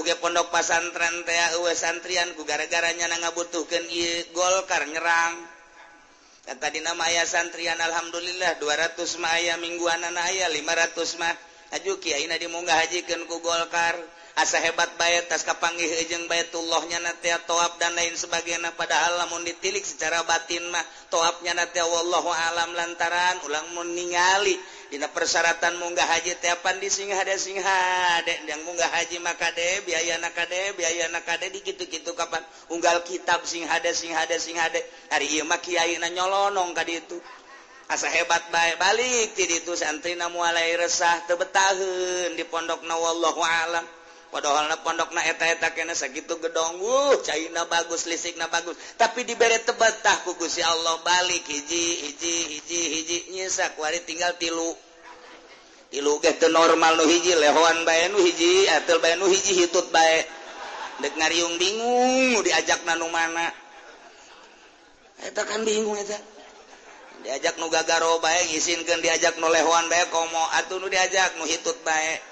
ge 0.00 0.16
pondok 0.16 0.48
pasantren 0.48 1.28
santrian 1.76 2.32
ku 2.32 2.48
gara-garanya 2.48 3.04
na 3.04 3.20
ngabutuhkan 3.20 3.84
Golkar 4.32 4.88
nyerang. 4.88 5.44
Kata 6.48 6.72
di 6.72 6.80
nama 6.80 7.04
aya 7.04 7.28
santrian 7.28 7.76
Alhamdulillah 7.76 8.56
200 8.56 8.96
Maya 9.20 9.60
mingguan 9.60 10.00
anak 10.00 10.24
aya 10.24 10.48
500 10.48 11.20
mah 11.20 11.36
ajuki 11.76 12.16
dimunggah 12.40 12.80
hajikan 12.80 13.28
ku 13.28 13.44
Golkar 13.44 14.00
asa 14.32 14.56
hebat 14.64 14.88
bayat 14.96 15.28
tas 15.28 15.44
kapanggih 15.44 15.92
ejeng 16.00 16.24
bayatullahnya 16.24 17.04
na 17.04 17.12
toab 17.44 17.76
dan 17.76 17.92
lain 17.92 18.16
sebagainya 18.16 18.72
padahal 18.72 19.20
lamun 19.20 19.44
ditilik 19.44 19.84
secara 19.84 20.24
batin 20.24 20.64
mah 20.72 20.84
toabnya 21.12 21.52
na 21.52 21.68
wallahu 21.68 22.32
alam 22.32 22.72
lantaran 22.72 23.36
ulang 23.44 23.76
meningali 23.76 24.56
Dina 24.92 25.08
persyaratan 25.08 25.80
munggah 25.80 26.04
haji 26.04 26.36
tiapan 26.36 26.76
di 26.76 26.92
sing 26.92 27.08
ada 27.08 27.32
sing 27.40 27.56
hade 27.56 28.44
yang 28.44 28.60
munggah 28.68 28.92
haji 28.92 29.24
maka 29.24 29.48
de 29.56 29.88
biaya 29.88 30.20
nakade 30.20 30.76
biaya 30.76 31.08
nakade 31.08 31.48
di 31.48 31.64
gitu 31.64 31.88
gitu 31.88 32.12
kapan. 32.12 32.44
Unggal 32.68 33.00
kitab 33.00 33.40
sing 33.48 33.64
ada 33.64 33.88
sing 33.96 34.12
ada 34.12 34.36
sing 34.36 34.60
ada 34.60 34.76
hari 35.08 35.32
iya 35.32 35.48
mah 35.48 35.64
kiai 35.64 35.96
na 35.96 36.12
nyolonong 36.12 36.76
kadi 36.76 37.00
itu 37.00 37.16
asa 37.88 38.04
hebat 38.12 38.52
baik 38.52 38.76
balik 38.76 39.32
ti 39.32 39.48
itu 39.48 39.72
santri 39.72 40.12
na 40.12 40.28
mulai 40.28 40.76
resah 40.76 41.24
tebetahun 41.24 42.36
di 42.36 42.44
pondok 42.44 42.84
na 42.84 42.92
wallahu 42.92 43.40
alam. 43.40 43.88
padahal 44.32 44.64
pondok 44.80 45.12
na 45.12 45.20
eta-eta 45.28 45.76
kena 45.76 45.92
segitu 45.92 46.40
gedong. 46.40 46.80
Wuh 46.80 47.20
cairna 47.20 47.68
bagus 47.68 48.08
listrikna 48.08 48.48
bagus. 48.48 48.74
Tapi 48.96 49.28
diberi 49.28 49.60
tebetah 49.60 50.24
ku 50.24 50.32
Gusti 50.40 50.64
Allah. 50.64 50.96
Balik 51.04 51.44
hiji 51.44 51.84
hiji 52.08 52.36
hiji 52.56 52.80
hiji. 52.96 53.18
Nyisa 53.36 53.76
kuari 53.76 54.00
tinggal 54.08 54.32
tilu. 54.40 54.72
Tilu 55.92 56.16
ge 56.24 56.32
teu 56.40 56.48
normal 56.48 56.96
nu 56.96 57.04
hiji 57.04 57.36
lehoan 57.36 57.84
bae 57.84 58.08
nu 58.08 58.24
hiji 58.24 58.64
atel 58.72 58.96
bae 59.04 59.20
nu 59.20 59.28
hiji 59.28 59.52
hitut 59.60 59.92
bae. 59.92 60.24
Dek 61.04 61.12
ngariung 61.12 61.60
bingung 61.60 62.40
diajak 62.40 62.88
nanu 62.88 63.12
mana. 63.12 63.52
Eta 65.20 65.44
kan 65.44 65.60
bingung 65.68 66.00
eta. 66.00 66.16
Diajak 67.20 67.60
nu 67.60 67.68
gagaro 67.68 68.16
bae 68.24 68.48
ngisinkeun 68.48 69.04
diajak 69.04 69.36
nu 69.36 69.52
lehoan 69.52 69.92
bae 69.92 70.08
komo 70.08 70.40
atuh 70.56 70.80
nu 70.80 70.88
diajak 70.88 71.36
nu 71.36 71.44
hitut 71.44 71.76
bae. 71.84 72.31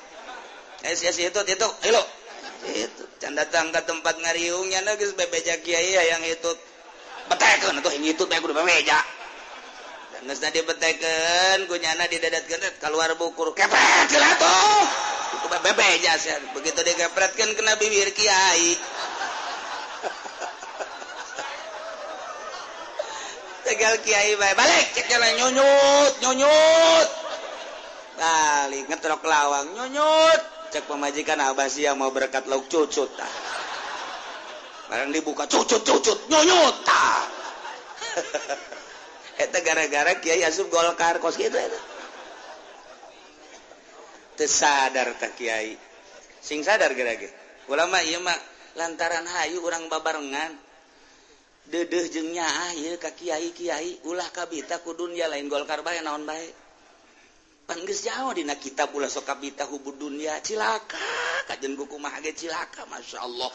eh, 0.87 0.95
si, 0.97 1.09
si, 1.13 1.23
itu 1.27 1.41
itu 1.45 1.69
halo 1.89 2.03
itu 2.71 3.03
can 3.21 3.33
datang 3.33 3.73
ke 3.73 3.81
tempat 3.89 4.21
ngariungnya 4.21 4.85
nagis 4.85 5.17
bebeja 5.17 5.57
kiai 5.65 5.97
yang 5.97 6.25
itu. 6.25 6.51
Petekan 7.31 7.79
atau 7.79 7.95
yang 7.95 8.05
itu 8.05 8.23
teh 8.27 8.39
kudu 8.43 8.53
bebeja 8.57 8.99
dan 10.21 10.29
geus 10.29 10.45
tadi 10.45 10.61
petekeun 10.61 11.65
kunyana 11.65 12.05
didadatkeun 12.05 12.61
eh, 12.61 12.77
keluar 12.77 13.17
bukur 13.17 13.57
kepret 13.57 14.05
geula 14.13 14.29
tuh 14.37 14.85
itu 15.33 15.47
bebeja 15.49 16.13
sih 16.21 16.37
begitu 16.53 16.77
dikepretkeun 16.77 17.57
kena 17.57 17.81
bibir 17.81 18.13
kiai. 18.13 18.77
Tegal 23.65 23.97
kiai 24.05 24.37
bae 24.37 24.53
balik 24.53 24.87
cek 24.93 25.09
jalan 25.09 25.33
nyunyut 25.41 26.13
nyunyut 26.21 27.09
balik 28.21 28.85
ngetrok 28.93 29.25
lawang 29.25 29.73
nyunyut 29.73 30.41
cek 30.71 30.87
pemajikan 30.87 31.43
Abbasiah 31.43 31.99
mau 31.99 32.15
berkat 32.15 32.47
lauk 32.47 32.71
cucut 32.71 33.11
tah. 33.19 33.35
Barang 34.87 35.11
dibuka 35.11 35.51
cucut 35.51 35.83
cucut 35.83 36.19
nyonyot 36.31 36.77
tah. 36.87 37.23
eta 39.43 39.59
gara-gara 39.63 40.19
Kiai 40.23 40.47
asup 40.47 40.71
Golkar 40.71 41.19
kos 41.19 41.39
kitu 41.39 41.59
itu 41.59 41.81
Teu 44.39 44.47
sadar 44.47 45.11
tah 45.19 45.31
Kiai. 45.35 45.75
Sing 46.39 46.63
sadar 46.63 46.95
gara-gara. 46.95 47.35
Ulama 47.67 48.03
ieu 48.07 48.23
mah 48.23 48.39
lantaran 48.79 49.27
hayu 49.27 49.63
urang 49.67 49.91
babarengan 49.91 50.55
dedeh 51.71 52.11
jeung 52.11 52.31
nyaah 52.31 52.75
ieu 52.79 52.95
ka 52.99 53.11
Kiai-kiai 53.15 54.07
ulah 54.07 54.27
kabita 54.31 54.83
kudun 54.87 55.15
ya 55.19 55.27
lain 55.27 55.51
Golkar 55.51 55.83
bae 55.83 55.99
naon 56.03 56.23
bae. 56.27 56.70
Panggis 57.71 58.03
jauh 58.03 58.35
dina 58.35 58.59
kita 58.59 58.91
pula 58.91 59.07
sokabita 59.07 59.63
hubud 59.71 59.95
dunia. 59.95 60.43
Cilaka 60.43 60.99
kajen 61.47 61.79
buku 61.79 62.03
mahage 62.03 62.35
cilaka 62.35 62.83
masya 62.91 63.23
Allah. 63.23 63.55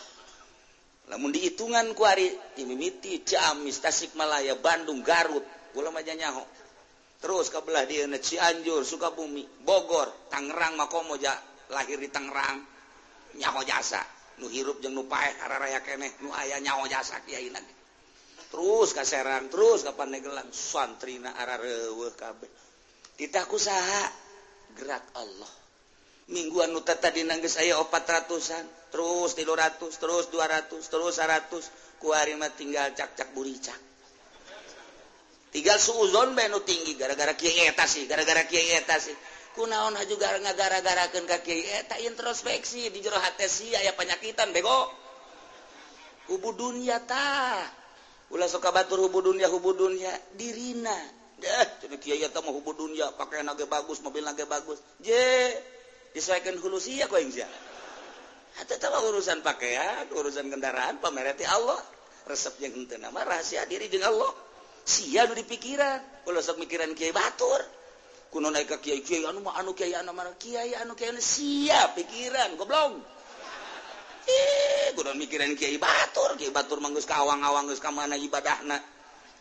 Lamun 1.12 1.36
dihitungan 1.36 1.92
kuari 1.92 2.32
timimiti 2.56 3.28
ciamis 3.28 3.84
tasikmalaya 3.84 4.56
Bandung 4.56 5.04
Garut 5.04 5.44
pula 5.76 5.92
aja 5.92 6.16
nyaho 6.16 6.48
terus 7.20 7.52
kabelah 7.52 7.84
dia 7.84 8.08
na 8.08 8.16
Cianjur 8.16 8.88
Sukabumi 8.88 9.44
Bogor 9.68 10.32
Tangerang 10.32 10.80
makomo 10.80 11.20
ja 11.20 11.36
lahir 11.76 12.00
di 12.00 12.08
Tangerang. 12.08 12.64
Nyaho 13.36 13.68
jasa. 13.68 14.00
Nu 14.40 14.48
hirup 14.48 14.80
jeung 14.80 14.96
nu 14.96 15.12
paeh 15.12 15.36
raya 15.44 15.84
keneh 15.84 16.24
nu 16.24 16.32
aya 16.32 16.64
nyaho 16.64 16.88
jasa 16.88 17.20
kiai 17.28 17.52
terus 18.48 18.96
ka 18.96 19.04
Serang 19.04 19.52
terus 19.52 19.84
ka 19.84 19.92
Pandeglang 19.92 20.48
santrina 20.56 21.36
arareuweuh 21.36 22.16
kabeh. 22.16 22.65
titaku 23.16 23.60
saha. 23.60 24.12
Gerak 24.76 25.06
Allah. 25.16 25.52
Mingguan 26.26 26.74
nuta 26.74 26.98
tadi 26.98 27.24
nangis 27.24 27.56
saya 27.56 27.80
opat 27.80 28.04
ratusan. 28.04 28.66
Terus 28.92 29.36
tilu 29.36 29.54
ratus 29.56 30.00
terus 30.00 30.28
dua 30.32 30.48
ratus 30.48 30.88
terus 30.88 31.16
seratus. 31.16 31.68
Kuarima 32.00 32.52
tinggal 32.52 32.92
cak-cak 32.92 33.32
buricak. 33.32 33.78
Tinggal 35.56 35.80
suuzon 35.80 36.36
benu 36.36 36.60
tinggi. 36.68 37.00
Gara-gara 37.00 37.38
kiai 37.40 37.72
eta 37.72 37.88
sih 37.88 38.04
gara-gara 38.10 38.44
kiai 38.44 38.76
eta 38.76 39.00
sih. 39.00 39.16
Kunaon 39.56 39.96
haju 39.96 40.16
gara 40.20 40.36
gara-garakeun 40.42 41.24
ka 41.24 41.40
kiai 41.40 41.64
eta 41.86 41.96
introspeksi. 42.04 42.92
Di 42.92 43.00
jero 43.00 43.16
hate 43.16 43.48
si 43.48 43.72
aya 43.72 43.96
penyakitan 43.96 44.52
bego. 44.52 44.92
Hubu 46.28 46.58
dunia 46.58 47.00
ta 47.06 47.64
ulah 48.34 48.50
suka 48.50 48.74
batur 48.74 49.00
hubu 49.08 49.24
dunia 49.24 49.48
hubu 49.48 49.72
dunia. 49.72 50.12
Dirina. 50.36 51.25
Eh, 51.36 51.68
dunia 52.80 53.12
pakai 53.12 53.44
naga 53.44 53.68
bagus 53.68 54.00
mobil 54.00 54.24
naga 54.24 54.48
bagus. 54.48 54.80
Je 55.04 55.52
disesuaikan 56.16 56.56
hulu 56.64 56.80
sia 56.80 57.12
kau 57.12 57.20
ingja 57.20 57.44
atau 58.56 58.80
tahu 58.80 59.12
urusan 59.12 59.44
pakaian 59.44 60.08
urusan 60.16 60.48
kendaraan 60.48 61.04
pamerati 61.04 61.44
Allah. 61.44 61.80
Resep 62.26 62.58
yang 62.58 62.74
henteu 62.74 62.98
nama 62.98 63.22
rahasia 63.22 63.68
diri 63.70 63.86
dengan 63.92 64.16
Allah. 64.16 64.34
Sia 64.82 65.30
nu 65.30 65.38
dipikiran. 65.38 66.26
Kalau 66.26 66.42
sok 66.42 66.58
mikiran 66.58 66.90
kiai 66.98 67.14
batur. 67.14 67.62
Kuno 68.34 68.50
naik 68.50 68.66
ka 68.72 68.78
kiai 68.82 69.06
kiai 69.06 69.28
anu 69.30 69.46
anu 69.46 69.78
kiai 69.78 69.94
anu 69.94 70.10
mana 70.16 70.34
kiai 70.34 70.74
anu 70.74 70.98
kiai 70.98 71.14
anu 71.14 71.22
sia 71.22 71.94
pikiran 71.94 72.58
goblok 72.58 72.98
Eh, 74.26 74.90
kudu 74.98 75.14
mikiran 75.14 75.54
kiai 75.54 75.78
batur, 75.78 76.34
kiai 76.34 76.50
batur 76.50 76.82
manggus 76.82 77.06
ka 77.06 77.22
awang-awang 77.22 77.70
geus 77.70 77.78
ka 77.78 77.94
mana 77.94 78.18
ibadahna. 78.18 78.82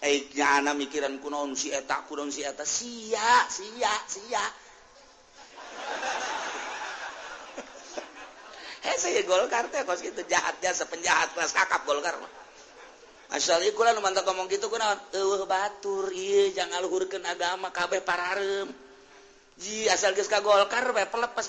Eh, 0.05 0.28
nyana 0.36 0.76
mikiran 0.76 1.16
kunaon 1.16 1.57
si 1.57 1.72
eta 1.72 2.05
kunon 2.05 2.28
si 2.28 2.44
eta. 2.44 2.68
Sia 2.68 3.48
sia 3.48 3.88
sia. 4.05 4.44
Heh 8.84 8.96
saya 9.00 9.24
golkar 9.24 9.72
teh 9.72 9.80
kos 9.88 10.05
gitu 10.05 10.20
jahat 10.28 10.61
jasa 10.61 10.84
penjahat 10.84 11.32
kelas 11.32 11.57
kakap 11.57 11.88
golkar 11.88 12.20
mah. 12.20 12.28
Asal 13.32 13.64
kula 13.72 13.96
nu 13.96 14.05
mantap 14.05 14.28
ngomong 14.28 14.44
kitu 14.44 14.68
kunaon 14.68 15.00
eueuh 15.16 15.48
batur 15.48 16.12
ieu 16.12 16.52
jangan 16.52 16.84
luhurkeun 16.84 17.24
agama 17.24 17.72
kabeh 17.72 18.05
pararem. 18.05 18.68
Ji 19.57 19.88
asal 19.88 20.12
geus 20.12 20.28
ka 20.28 20.44
golkar 20.44 20.84
bae 20.92 21.09
pelepas 21.09 21.48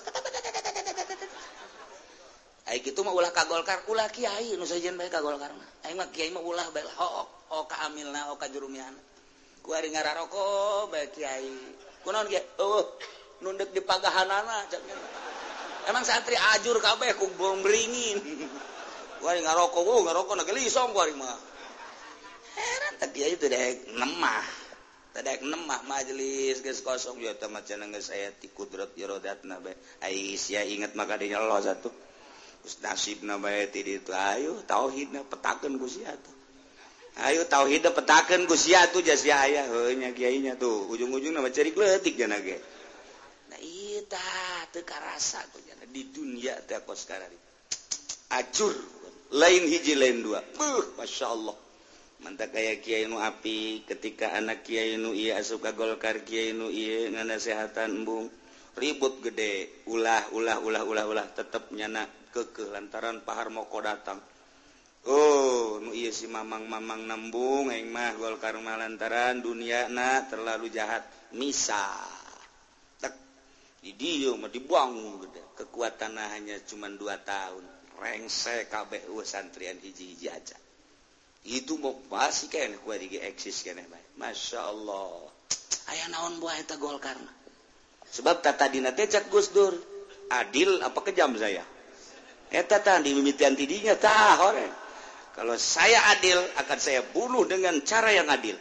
gitu 2.66 3.06
mau 3.06 3.14
ulah 3.14 3.30
kagolkar 3.30 3.86
ulah 3.90 4.10
Kyai 4.10 4.58
nusajen 4.58 4.98
bae 4.98 5.10
kagolkar 5.10 5.54
aing 5.86 5.98
mah 5.98 6.10
Kyai 6.10 6.34
mah 6.34 6.42
ulah 6.42 6.66
bae 6.74 6.82
ho 6.82 7.10
oh 7.54 7.64
ka 7.70 7.86
amilna 7.86 8.34
oh 8.34 8.38
ka 8.42 8.50
jurumian 8.50 8.94
ku 9.62 9.74
ari 9.74 9.94
ngararoko 9.94 10.90
bae 10.90 11.10
Kyai 11.14 11.50
kunaon 12.02 12.26
ge 12.30 12.42
eueuh 12.58 12.86
nundek 13.42 13.76
di 13.76 13.82
pagahanana 13.84 14.66
emang 15.90 16.04
santri 16.06 16.34
ajur 16.58 16.82
kabeh 16.82 17.14
ku 17.18 17.30
bom 17.38 17.62
beringin. 17.62 18.20
Ku 19.22 19.32
ari 19.32 19.42
ngaroko 19.42 19.80
wo 19.82 20.04
ngaroko 20.04 20.36
na 20.36 20.44
gelisong 20.44 20.92
ku 20.92 21.00
ari 21.00 21.16
mah. 21.16 21.40
Heran 22.56 22.94
teh 23.00 23.10
Kyai 23.16 23.36
teh 23.40 23.50
nemah. 23.96 24.46
Teh 25.16 25.24
nemah 25.40 25.82
majelis 25.88 26.60
geus 26.60 26.84
kosong. 26.84 27.24
Ya 27.24 27.32
teh 27.34 27.48
macan 27.48 27.88
geus 27.96 28.12
aya 28.12 28.36
ti 28.36 28.52
kudrat 28.52 28.92
jirodatna 28.94 29.64
bae. 29.64 29.74
Aisyah 30.04 30.68
inget 30.68 30.94
maka 31.00 31.16
dinya 31.16 31.40
Allah 31.42 31.64
satu. 31.64 31.90
nasib 32.82 33.22
nabayuh 33.22 34.66
tauhid 34.66 35.14
petaken 35.30 35.78
Ayo 37.16 37.48
tauhid 37.48 37.88
petakan 37.96 38.44
Gusia 38.44 38.92
tuh. 38.92 39.00
Ja 39.00 39.16
ayahnya 39.16 40.12
Kyainya 40.12 40.60
tuh 40.60 40.92
ujung-ujung 40.92 41.32
nama 41.32 41.48
ceritik 41.48 41.80
di 45.96 46.12
dunia 46.12 46.60
acur. 48.36 48.76
Lain 49.32 49.64
hiji 49.64 49.96
lain 49.96 50.22
dua. 50.22 50.44
Uh, 50.60 50.84
Masya 51.00 51.28
Allah. 51.32 51.56
Mantap 52.24 52.52
kayak 52.52 52.84
nu 53.08 53.20
api 53.20 53.84
ketika 53.88 54.36
anak 54.36 54.68
Kyaiu 54.68 55.16
ia 55.16 55.40
suka 55.40 55.72
golkar 55.72 56.24
Kyaiu 56.24 56.68
nganasehatan 57.16 58.04
embung 58.04 58.28
ribut 58.76 59.24
gede. 59.24 59.84
Ulah 59.88 60.36
ulah 60.36 60.60
ulah 60.60 60.84
ulah 60.84 61.06
ulah. 61.08 61.28
Tetap 61.32 61.72
nyanak 61.72 62.25
keke 62.36 62.68
lantaran 62.68 63.24
pahar 63.24 63.48
moko 63.48 63.80
datang. 63.80 64.20
Oh 65.08 65.80
nu 65.80 65.96
iya 65.96 66.12
si 66.12 66.28
mamang 66.28 66.68
mamang 66.68 67.08
nembung 67.08 67.72
eng 67.72 67.88
mah 67.96 68.20
gol 68.20 68.36
karma 68.36 68.76
lantaran 68.76 69.40
dunia 69.40 69.88
na 69.88 70.28
terlalu 70.28 70.68
jahat. 70.68 71.08
Misa. 71.40 71.96
Tek. 73.00 73.16
Di 73.80 73.96
dia 73.96 74.36
mah 74.36 74.52
dibuang 74.52 75.24
gede 75.24 75.56
kekuatan 75.56 76.20
hanya 76.20 76.60
cuma 76.68 76.92
dua 76.92 77.16
tahun. 77.24 77.64
Rengse 77.96 78.68
kabeh 78.68 79.08
uh, 79.08 79.24
santrian 79.24 79.80
hiji 79.80 80.12
hiji 80.12 80.28
aja. 80.28 80.60
Itu 81.48 81.80
mau 81.80 81.96
pasti 82.12 82.52
kan 82.52 82.76
kuat 82.84 83.00
di 83.00 83.16
eksis 83.16 83.64
kan 83.64 83.80
baik 83.80 84.20
masya 84.20 84.60
Allah. 84.68 85.32
Ayah 85.88 86.12
naon 86.12 86.44
buah 86.44 86.60
eta 86.60 86.76
gol 86.76 87.00
karma 87.00 87.46
sebab 88.16 88.40
tata 88.40 88.72
dina 88.72 88.96
tecak 88.96 89.28
Gus 89.28 89.52
Dur 89.52 89.76
adil 90.32 90.80
apa 90.82 91.00
kejam 91.04 91.36
saya? 91.36 91.75
Eta 92.56 92.80
tadi 92.80 93.12
mimitian 93.12 93.52
tidinya 93.52 94.00
tah. 94.00 94.40
Kalau 95.36 95.60
saya 95.60 96.16
adil 96.16 96.40
akan 96.56 96.80
saya 96.80 97.04
bunuh 97.12 97.44
dengan 97.44 97.76
cara 97.84 98.16
yang 98.16 98.32
adil. 98.32 98.56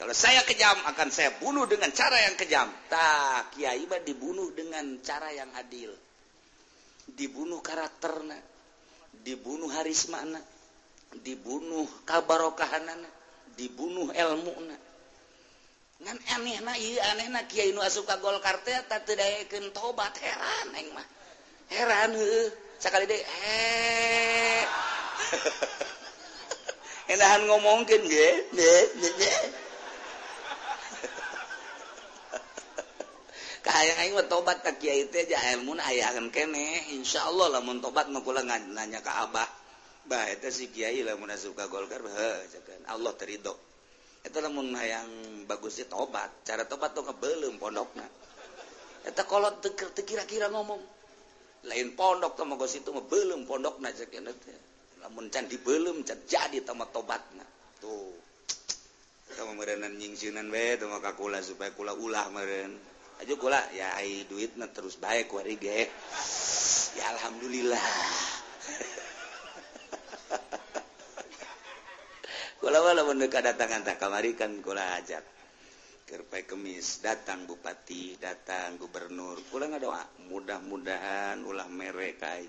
Kalau 0.00 0.14
saya 0.16 0.40
kejam 0.48 0.72
akan 0.88 1.08
saya 1.12 1.36
bunuh 1.36 1.68
dengan 1.68 1.92
cara 1.92 2.16
yang 2.24 2.32
kejam. 2.40 2.72
Tak 2.88 3.52
kiai 3.52 3.84
mah 3.84 4.00
dibunuh 4.00 4.48
dengan 4.56 4.96
cara 5.04 5.28
yang 5.28 5.52
adil. 5.52 5.92
Dibunuh 7.12 7.60
karakterna, 7.60 8.36
dibunuh 9.20 9.68
harismana, 9.68 10.40
dibunuh 11.20 11.84
kabarokahanana, 12.08 13.10
dibunuh 13.52 14.08
ilmuna. 14.16 14.76
Ngan 15.98 16.18
aneh 16.38 16.62
na 16.62 16.72
iya 16.78 17.12
aneh 17.12 17.28
na 17.28 17.44
kiai 17.44 17.74
nu 17.76 17.82
asup 17.84 18.08
ka 18.08 18.16
Golkar 18.22 18.64
teh 18.64 18.76
tak 18.88 19.04
tobat 19.74 20.14
heran 20.16 20.68
eng 20.72 20.88
mah. 20.96 21.06
Heran 21.68 22.16
heuh. 22.16 22.67
sekali 22.78 23.04
deh 23.10 23.18
eh. 23.18 24.62
Enahan 27.12 27.42
ngomongin 27.50 28.02
ge 28.06 28.30
kahayang 33.68 33.98
aing 34.00 34.16
tobat 34.32 34.64
ka 34.64 34.80
kiai 34.80 35.12
teh 35.12 35.28
ja 35.28 35.36
ilmu 35.58 35.76
ayahan 35.76 36.32
kene. 36.32 36.96
Insyaallah 36.96 37.52
lamun 37.58 37.84
tobat 37.84 38.08
mah 38.08 38.24
kula 38.24 38.40
nanya 38.46 39.04
ka 39.04 39.28
abah. 39.28 39.48
Bah 40.08 40.24
eta 40.30 40.48
si 40.48 40.72
kiai 40.72 41.04
lamun 41.04 41.28
asup 41.28 41.52
ka 41.52 41.68
golkar 41.68 42.00
heuh 42.00 42.38
Allah 42.88 43.12
terido 43.18 43.68
eta 44.24 44.44
lamun 44.44 44.76
hayang 44.76 45.44
bagus 45.48 45.80
sih 45.80 45.88
tobat. 45.88 46.44
Cara 46.44 46.64
tobat 46.68 46.92
tuh 46.92 47.04
kebelum 47.04 47.56
pondokna. 47.56 48.04
Eta 49.08 49.24
kolot 49.24 49.64
teu 49.64 49.72
kira-kira 50.04 50.52
ngomong. 50.52 50.97
lain 51.66 51.98
pondok 51.98 52.38
togos 52.38 52.78
itu 52.78 52.94
belum 52.94 53.48
pondok 53.48 53.82
namun 54.98 55.30
candi 55.32 55.56
belum 55.58 56.04
jadi 56.04 56.58
ta 56.62 56.74
tobat 56.92 57.22
tuh. 57.82 58.14
Mereaningsinan 59.38 60.50
maka 60.86 61.14
kula 61.18 61.42
supaya 61.42 61.70
kula 61.74 61.94
ulah 61.94 62.30
meren 62.30 62.78
aja 63.18 63.34
kula 63.34 63.58
ya 63.74 63.98
duit 64.30 64.54
nah 64.54 64.70
terus 64.70 64.94
baik 64.98 65.34
wari 65.34 65.58
ge. 65.58 65.90
Ya 66.94 67.04
alhamdulillah. 67.18 67.82
Kula 72.58 72.82
wala 72.82 73.06
mendekat 73.06 73.46
datangan 73.46 73.86
tak 73.86 74.02
kamarikan 74.02 74.58
kula 74.62 74.98
ajak. 74.98 75.37
Kerpai 76.08 76.48
kemis. 76.48 77.04
Datang 77.04 77.44
bupati 77.44 78.16
datang 78.16 78.80
gubernur. 78.80 79.36
Kula 79.52 79.68
doa. 79.76 80.00
Mudah-mudahan 80.32 81.44
ulah 81.44 81.68
mereka 81.68 82.40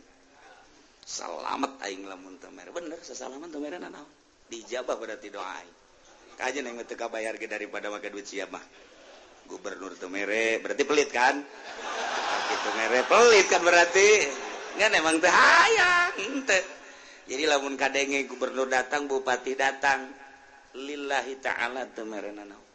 selamat 1.03 1.83
aing 1.83 2.07
lamun 2.07 2.39
teu 2.39 2.47
mere. 2.55 2.71
Bener 2.71 3.03
sesalaman 3.03 3.51
teu 3.51 3.59
mere 3.59 3.75
dijabah 4.47 4.95
berarti 4.95 5.27
doa 5.27 5.59
aing. 5.59 5.75
Kajen 6.39 6.63
yang 6.63 6.79
teka 6.87 7.11
bayar 7.11 7.35
ke 7.35 7.51
daripada 7.51 7.91
pakai 7.91 8.15
duit 8.15 8.23
siapa 8.23 8.63
Gubernur 9.51 9.91
Tumere 9.99 10.63
berarti 10.63 10.87
pelit 10.87 11.11
kan? 11.11 11.35
Gitu 12.47 12.69
mere 12.79 13.03
pelit 13.03 13.47
kan 13.51 13.59
berarti? 13.59 14.09
Kan 14.79 14.95
emang 14.95 15.19
teh 15.19 15.27
hayang 15.27 16.15
ente 16.31 16.59
jadi 17.27 17.43
lamun 17.43 17.75
kadenge 17.75 18.23
gubernur 18.23 18.71
datang 18.71 19.11
bupati 19.11 19.59
datang 19.59 20.07
lillahi 20.79 21.43
ta'ala 21.43 21.91
Tumere 21.91 22.31
nanau 22.31 22.68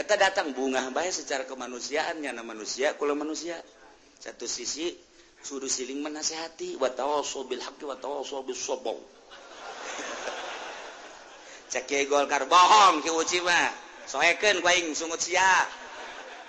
eta 0.00 0.16
datang 0.16 0.56
bunga 0.56 0.80
bahaya 0.88 1.12
secara 1.12 1.44
kemanusiaannya 1.44 2.32
nama 2.32 2.56
manusia 2.56 2.96
kalau 2.96 3.12
manusia. 3.12 3.60
Satu 4.16 4.48
sisi 4.48 4.96
suruh 5.44 5.68
siling 5.68 6.00
menasehati 6.00 6.80
watawasaw 6.80 7.44
bil 7.44 7.60
haqqi 7.60 7.84
watawasaw 7.84 8.40
bis 8.48 8.60
sabr. 8.60 8.96
Cek 11.72 12.08
golkar 12.08 12.48
bohong 12.48 13.04
ki 13.04 13.12
uci 13.12 13.44
mah. 13.44 13.68
Soekeun 14.08 14.64
kuaing 14.64 14.96
sungut 14.96 15.20
sia. 15.20 15.68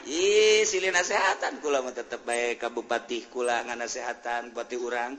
Ih 0.09 0.65
silih 0.65 0.89
nasehatan 0.89 1.61
kula 1.61 1.85
mah 1.85 1.93
tetep 1.93 2.25
bae 2.25 2.57
ka 2.57 2.73
bupati 2.73 3.29
kula 3.29 3.61
nganasehatan 3.67 4.49
bupati 4.49 4.75
urang. 4.79 5.13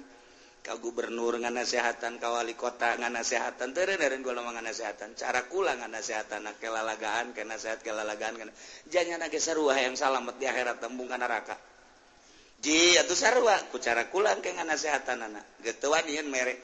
kau 0.62 0.78
gubernur 0.78 1.34
nganasehatan 1.42 2.22
kawali 2.22 2.54
kota 2.54 2.94
nganasehatan 2.94 3.74
terreen 3.74 4.22
golongan 4.22 4.62
ngasehatan 4.62 5.18
cara 5.18 5.50
kulangan 5.50 5.90
nasehatan 5.90 6.46
na 6.46 6.54
kelalagaan 6.54 7.34
ke 7.34 7.42
nasehat 7.42 7.82
kelalagaan 7.82 8.38
kena. 8.38 8.54
jangan 8.86 9.26
sarua 9.42 9.74
yang 9.82 9.98
salamet 9.98 10.38
di 10.38 10.46
akhirat 10.46 10.78
tembungan 10.78 11.18
neraka. 11.18 11.58
Ji 12.62 12.94
atuh 12.94 13.18
sarua 13.18 13.58
ku 13.74 13.82
cara 13.82 14.06
kulang 14.06 14.38
ke 14.38 14.54
nganasehatan 14.54 15.18
anak 15.26 15.44
getuan 15.66 16.06
ieun 16.06 16.30
merek 16.30 16.62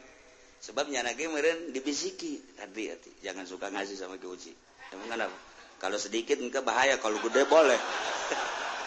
sebabnya 0.62 1.02
nage 1.02 1.26
meren 1.26 1.74
dibisiki. 1.74 2.54
Tadi 2.54 2.94
hati 2.94 3.10
jangan 3.26 3.50
suka 3.50 3.66
ngasih 3.66 3.98
sama 3.98 4.14
keuji 4.14 4.54
emang 4.94 5.10
kenapa? 5.10 5.38
Kalau 5.82 5.98
sedikit 5.98 6.38
enggak 6.38 6.62
bahaya 6.62 7.02
kalau 7.02 7.18
gede 7.18 7.42
boleh. 7.50 7.78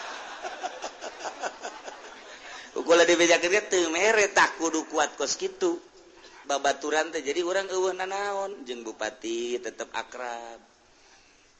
mere 3.90 4.24
tak 4.34 4.58
kudu 4.58 4.86
kuat 4.90 5.14
kos 5.14 5.38
gitu 5.38 5.78
babaturan 6.46 7.14
teh 7.14 7.22
jadi 7.22 7.40
orang 7.46 7.70
eueuh 7.70 7.94
nanaon 7.94 8.66
jeung 8.66 8.82
bupati 8.82 9.62
tetap 9.62 9.88
akrab 9.94 10.58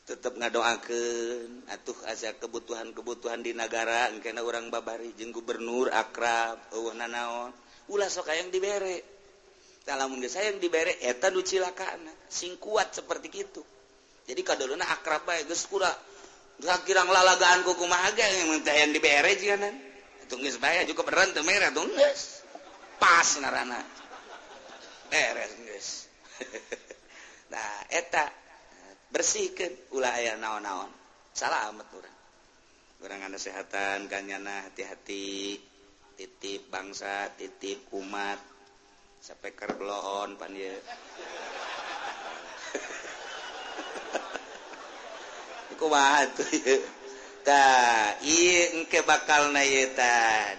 tetap 0.02 0.34
ngadoakeun 0.34 1.70
atuh 1.70 1.98
asa 2.10 2.34
kebutuhan-kebutuhan 2.34 3.46
di 3.46 3.54
negara 3.54 4.10
engkena 4.10 4.42
orang 4.42 4.68
babari 4.68 5.14
jeung 5.14 5.30
gubernur 5.30 5.94
akrab 5.94 6.58
eueuh 6.74 6.90
nanaon. 6.98 7.54
Ulah 7.86 8.10
sok 8.10 8.26
hayang 8.26 8.50
dibere. 8.50 8.98
Tah 9.86 9.94
lamun 9.94 10.18
geus 10.18 10.34
hayang 10.34 10.58
dibere 10.58 10.98
eta 10.98 11.30
nu 11.30 11.42
cilakana 11.42 12.10
sing 12.26 12.58
kuat 12.58 12.94
seperti 12.98 13.30
kitu. 13.30 13.62
jadi 14.26 14.40
kadolona 14.46 14.86
akrab 14.86 15.26
bae 15.26 15.42
geus 15.46 15.66
kura 15.66 15.90
kirang 16.86 17.10
lalagaan 17.10 17.66
kukumaha 17.66 18.14
ge 18.14 18.26
yang 18.70 18.90
dibere 18.94 19.34
jiganan 19.34 19.74
tunggu 20.32 20.48
bayar 20.56 20.88
juga 20.88 21.04
beran 21.04 21.36
tuh 21.36 21.44
merah 21.44 21.68
dong 21.68 21.92
pas 22.96 23.28
narana. 23.36 23.84
Beres 25.12 25.52
guys 25.60 26.08
nah 27.52 27.84
eta 27.92 28.32
bersihkan 29.12 29.68
ulah 29.92 30.16
ayah 30.16 30.40
naon-naon. 30.40 30.88
Salah 31.36 31.68
amat 31.68 31.84
orang 31.92 32.16
orang 33.04 33.28
kesehatan 33.36 34.08
ganyana 34.08 34.72
hati-hati. 34.72 35.60
Titip 36.16 36.72
bangsa 36.72 37.28
titip 37.36 37.92
umat. 37.92 38.40
Sampai 39.20 39.52
belohon 39.52 40.40
pan 40.40 40.50
dia 40.56 40.72
tuh 46.34 46.46
ke 47.44 49.00
bakal 49.06 49.50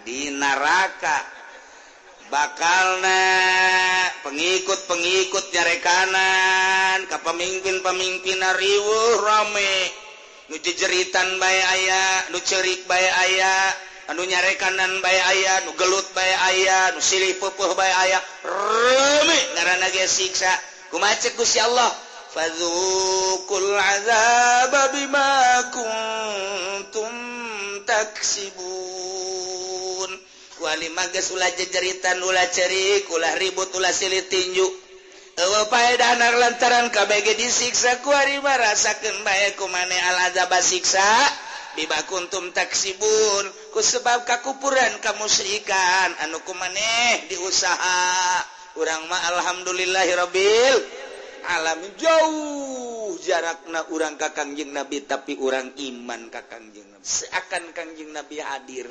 di 0.03 0.31
neraka 0.35 1.33
bakal 2.33 2.97
pengikut-pengikut 4.25 5.53
jarekanan 5.53 7.05
ke 7.05 7.17
pemimpin-pemimpin 7.21 8.41
riwuh 8.41 9.21
rame. 9.21 9.75
Nu 10.49 10.57
jeritan 10.59 11.39
bay 11.39 11.57
aya 11.61 12.33
nu 12.35 12.41
cerik 12.41 12.83
bay 12.89 13.05
aya 13.05 13.53
anu 14.11 14.27
nyarekanan 14.27 14.99
bay 14.99 15.15
aya 15.15 15.63
nu 15.69 15.71
gelut 15.79 16.03
bay 16.11 16.33
aya 16.51 16.91
nu 16.97 16.99
silih 16.99 17.37
pupuh 17.37 17.77
bay 17.77 17.93
aya 17.93 18.19
rame. 18.43 19.39
Ngaranna 19.53 19.87
ge 19.93 20.09
siksa 20.09 20.51
kumaha 20.89 21.15
ceuk 21.21 21.37
Gusti 21.37 21.61
Allah. 21.61 21.93
Fadzukul 22.33 23.77
azaba 23.77 24.89
bima 24.89 25.29
kuntum 25.69 26.72
kuntum 26.93 27.81
taksibun. 27.89 28.61
Wali 30.61 30.93
mages 30.93 31.33
ulah 31.33 31.49
jejeritan 31.57 32.21
ulah 32.21 32.45
cerik 32.53 33.09
ulah 33.09 33.33
ribut 33.41 33.73
ulah 33.73 33.89
silit 33.89 34.29
tinju. 34.29 34.69
Ewa 35.33 35.65
paeda 35.73 36.13
danar 36.13 36.37
lantaran 36.37 36.93
KBG 36.93 37.33
disiksa 37.41 38.05
ku 38.05 38.13
hari 38.13 38.37
merasakan 38.37 39.25
bae 39.25 39.57
kumane 39.57 39.97
al 39.97 40.29
azab 40.29 40.53
siksa 40.61 41.01
biba 41.73 41.97
kuntum 42.05 42.53
taksibun 42.53 43.49
ku 43.73 43.81
sebab 43.81 44.29
kakupuran 44.29 45.01
kamusyrikan 45.01 46.13
anu 46.21 46.37
kumaneh 46.45 47.25
diusaha. 47.33 48.45
Urang 48.77 49.09
mah 49.09 49.21
alhamdulillahirabbil 49.33 51.02
alam 51.43 51.79
jauh. 51.99 53.15
Jarakna 53.19 53.87
urang 53.93 54.19
ka 54.19 54.35
Kangjeng 54.35 54.71
Nabi 54.75 55.03
tapi 55.07 55.39
urang 55.39 55.71
iman 55.75 56.27
ka 56.27 56.43
Kangjeng 56.47 56.87
Nabi. 56.91 57.03
Seakan 57.03 57.71
Kangjeng 57.71 58.11
Nabi 58.11 58.39
hadir. 58.39 58.87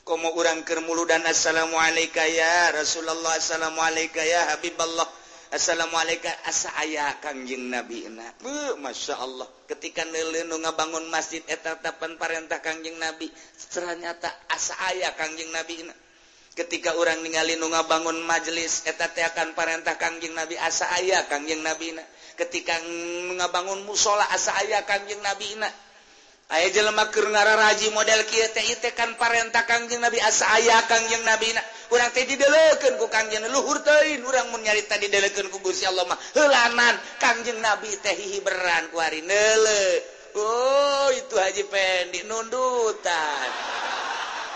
Komo 0.00 0.32
urang 0.32 0.64
keur 0.64 0.80
muludan 0.80 1.22
assalamualaikum 1.28 2.24
ya 2.24 2.72
Rasulullah 2.72 3.36
assalamualaikum 3.36 4.24
ya 4.24 4.56
Habiballah 4.56 5.04
assalamualaikum. 5.52 6.32
Asa 6.48 6.72
aya 6.80 7.14
Kangjeng 7.20 7.68
Nabi 7.68 8.08
na? 8.08 8.26
Beuh, 8.40 8.80
Masya 8.80 9.20
Allah. 9.20 9.48
Ketika 9.68 10.08
neuleu 10.08 10.56
ngabangun 10.56 11.10
masjid 11.12 11.44
eta 11.46 11.76
tapan 11.78 12.16
parentah 12.16 12.64
Kangjeng 12.64 12.96
Nabi 12.96 13.28
ternyata 13.68 14.32
asa 14.48 14.74
aya 14.88 15.12
Kangjeng 15.14 15.52
Nabi 15.52 15.84
na? 15.84 15.94
ketika 16.60 16.92
orang 16.92 17.24
ningali 17.24 17.56
nunga 17.56 17.88
bangun 17.88 18.20
majelis 18.28 18.84
eteta 18.84 19.32
akan 19.32 19.56
parentah 19.56 19.96
Kangjeng 19.96 20.36
Nabi 20.36 20.60
asa 20.60 20.92
aya 20.92 21.24
Kangjeng 21.24 21.64
Nabina 21.64 22.04
ketika 22.36 22.76
ngabangun 23.40 23.88
musola 23.88 24.28
asa 24.28 24.52
aya 24.60 24.84
Kangjeng 24.84 25.24
Nabina 25.24 25.68
aya 26.52 26.68
jelema 26.68 27.08
keur 27.08 27.32
ngararaji 27.32 27.94
model 27.96 28.28
kieu 28.28 28.44
teh 28.52 28.92
kan 28.92 29.16
parentah 29.16 29.64
Kangjeng 29.64 30.04
Nabi 30.04 30.20
asa 30.20 30.52
aya 30.52 30.84
Kangjeng 30.84 31.24
Nabina 31.24 31.64
urang 31.90 32.12
teh 32.12 32.28
dideleukeun 32.28 33.00
ku 33.00 33.08
Kangjeng 33.08 33.48
Luhur 33.48 33.80
urang 33.80 34.46
mun 34.52 34.60
nyarita 34.60 35.00
dideleukeun 35.00 35.48
ku 35.48 35.58
Gusti 35.64 35.88
Allah 35.88 36.04
mah. 36.06 36.18
Heulanan 36.36 36.94
Kangjeng 37.22 37.58
Nabi 37.62 37.88
teh 38.04 38.14
hiberan 38.14 38.92
ku 38.92 39.00
hari 39.00 39.24
neuleu 39.24 40.20
oh 40.36 41.08
itu 41.14 41.34
haji 41.34 41.64
pendi 41.66 42.20
nundutan. 42.26 43.50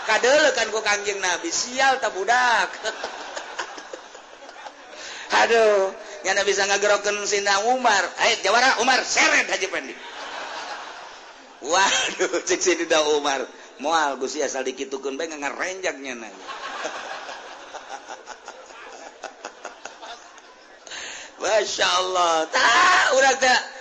kadelkanku 0.05 0.79
Kanjeng 0.85 1.19
Nabi 1.19 1.49
sial 1.49 1.97
tabudak 1.99 2.69
Aduh 5.45 5.91
yang 6.25 6.41
bisa 6.41 6.65
ngageroken 6.65 7.21
Sina 7.29 7.59
Umar. 7.69 8.01
Ayo 8.25 8.41
Jawara 8.41 8.81
Umar 8.81 9.03
seret 9.05 9.45
Haji 9.45 9.67
Pendi. 9.69 9.93
Waduh 11.65 12.41
cek 12.47 12.61
sini 12.61 12.85
dah 12.89 13.01
Umar. 13.17 13.45
Moal 13.81 14.15
Gusti 14.15 14.39
asal 14.39 14.63
dikitukeun 14.63 15.19
bae 15.19 15.27
ngarenjaknya 15.27 16.15
na 16.15 16.31
Masya 21.43 21.87
Allah. 21.99 22.47
Tak 22.47 23.19
urang 23.19 23.35
tak 23.37 23.74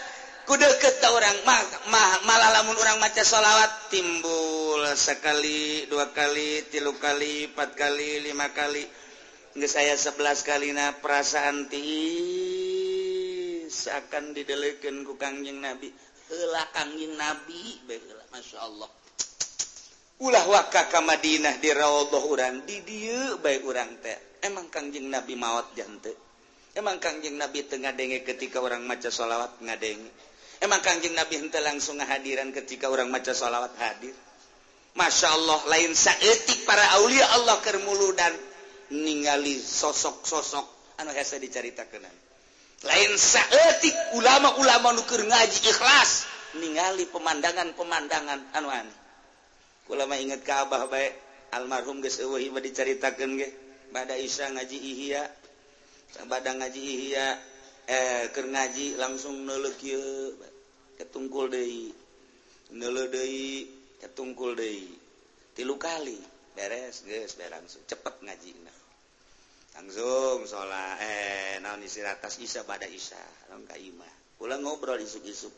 kuda 0.45 0.68
keta 0.76 1.09
orang 1.12 1.38
mah 1.49 1.62
ma, 1.88 2.05
malah 2.28 2.51
lamun 2.61 2.76
orang 2.76 3.01
maca 3.01 3.24
sholawat 3.24 3.88
timbul 3.88 4.84
sekali 4.92 5.88
dua 5.88 6.12
kali 6.12 6.68
tilu 6.68 6.97
kali 7.01 7.49
empat 7.53 7.72
kali 7.76 8.24
lima 8.24 8.53
kali. 8.53 8.84
Nggak 9.55 9.70
saya 9.70 9.95
sebelas 9.95 10.42
kali 10.42 10.74
na 10.76 10.92
perasaan 10.99 11.70
ti 11.70 11.82
seakan 13.70 14.36
didelekan 14.36 15.07
ku 15.07 15.16
kangjeng 15.16 15.64
nabi. 15.64 15.88
Hela 16.28 16.68
kangjeng 16.76 17.16
nabi 17.16 17.80
baiklah 17.88 18.26
masya 18.32 18.59
Allah 18.64 18.90
ulah 20.24 20.47
waka 20.47 20.88
ka 20.88 21.03
Madinah 21.03 21.59
di 21.59 21.74
Raudhah 21.74 22.22
urang 22.22 22.62
di 22.62 22.80
dieu 22.86 23.36
baik 23.42 23.66
urang 23.66 23.99
teh. 23.99 24.40
Emang 24.45 24.68
kangjeng 24.72 25.09
nabi 25.09 25.34
maot 25.34 25.72
jante? 25.76 26.12
Emang 26.76 27.01
kangjeng 27.01 27.36
nabi 27.36 27.64
tengah 27.68 27.92
denge 27.97 28.24
ketika 28.24 28.61
orang 28.61 28.84
maca 28.84 29.12
sholawat 29.12 29.61
ngadenge? 29.61 30.11
emang 30.64 30.80
kanjing 30.80 31.12
Nabi 31.12 31.44
henteu 31.44 31.60
langsung 31.60 32.00
ngahadiran 32.00 32.48
ketika 32.56 32.88
orang 32.88 33.12
maca 33.12 33.36
sholawat 33.36 33.76
hadir? 33.76 34.16
Masya 34.96 35.28
Allah 35.28 35.60
lain 35.68 35.92
saetik 35.92 36.64
para 36.64 36.82
aulia 37.02 37.26
Allah 37.36 37.58
kermulu 37.60 38.14
dan 38.14 38.30
ningali 38.94 39.58
sosok-sosok 39.58 40.66
anu 41.02 41.10
hese 41.10 41.42
diceritakan 41.42 42.06
lain 42.84 43.12
saetik 43.18 43.90
ulama-ulama 44.14 44.94
nuker 44.94 45.26
ngaji 45.26 45.58
ikhlas 45.66 46.30
ningali 46.62 47.10
pemandangan-pemandangan 47.10 48.54
anu 48.54 48.68
aneh. 48.70 48.98
Ulama 49.90 50.16
ingat 50.16 50.46
ke 50.46 50.52
Abah 50.52 50.88
baik 50.88 51.12
almarhum 51.52 52.00
geus 52.00 52.22
eueuh 52.22 52.40
diceritakeun 52.54 53.36
ge 53.36 53.48
bada 53.90 54.14
Isya 54.16 54.54
ngaji 54.54 54.78
ihya 54.78 55.22
badang 56.30 56.62
ngaji 56.62 56.80
ihya 56.80 57.26
eh 57.85 58.32
keur 58.32 58.49
ngaji 58.49 58.97
langsung 58.97 59.45
nelekil 59.45 60.32
ketungkul 60.97 61.53
Dei 61.53 61.93
neledei 62.72 63.68
ketungkul 64.01 64.57
Dei 64.57 64.89
tilu 65.53 65.76
kali 65.76 66.16
beres 66.57 67.05
guys 67.05 67.37
langsung 67.37 67.85
cepet 67.85 68.24
ngaji 68.24 68.51
nah. 68.64 68.78
langsung 69.76 70.49
salat 70.49 70.97
eh 71.05 71.61
naon 71.61 71.85
isi 71.85 72.01
atas 72.01 72.41
Isa 72.41 72.64
pada 72.64 72.89
Isa 72.89 73.20
lengka 73.53 73.76
Imah 73.76 74.41
pulang 74.41 74.64
ngobrol 74.64 74.97
isuk-isuk 75.05 75.53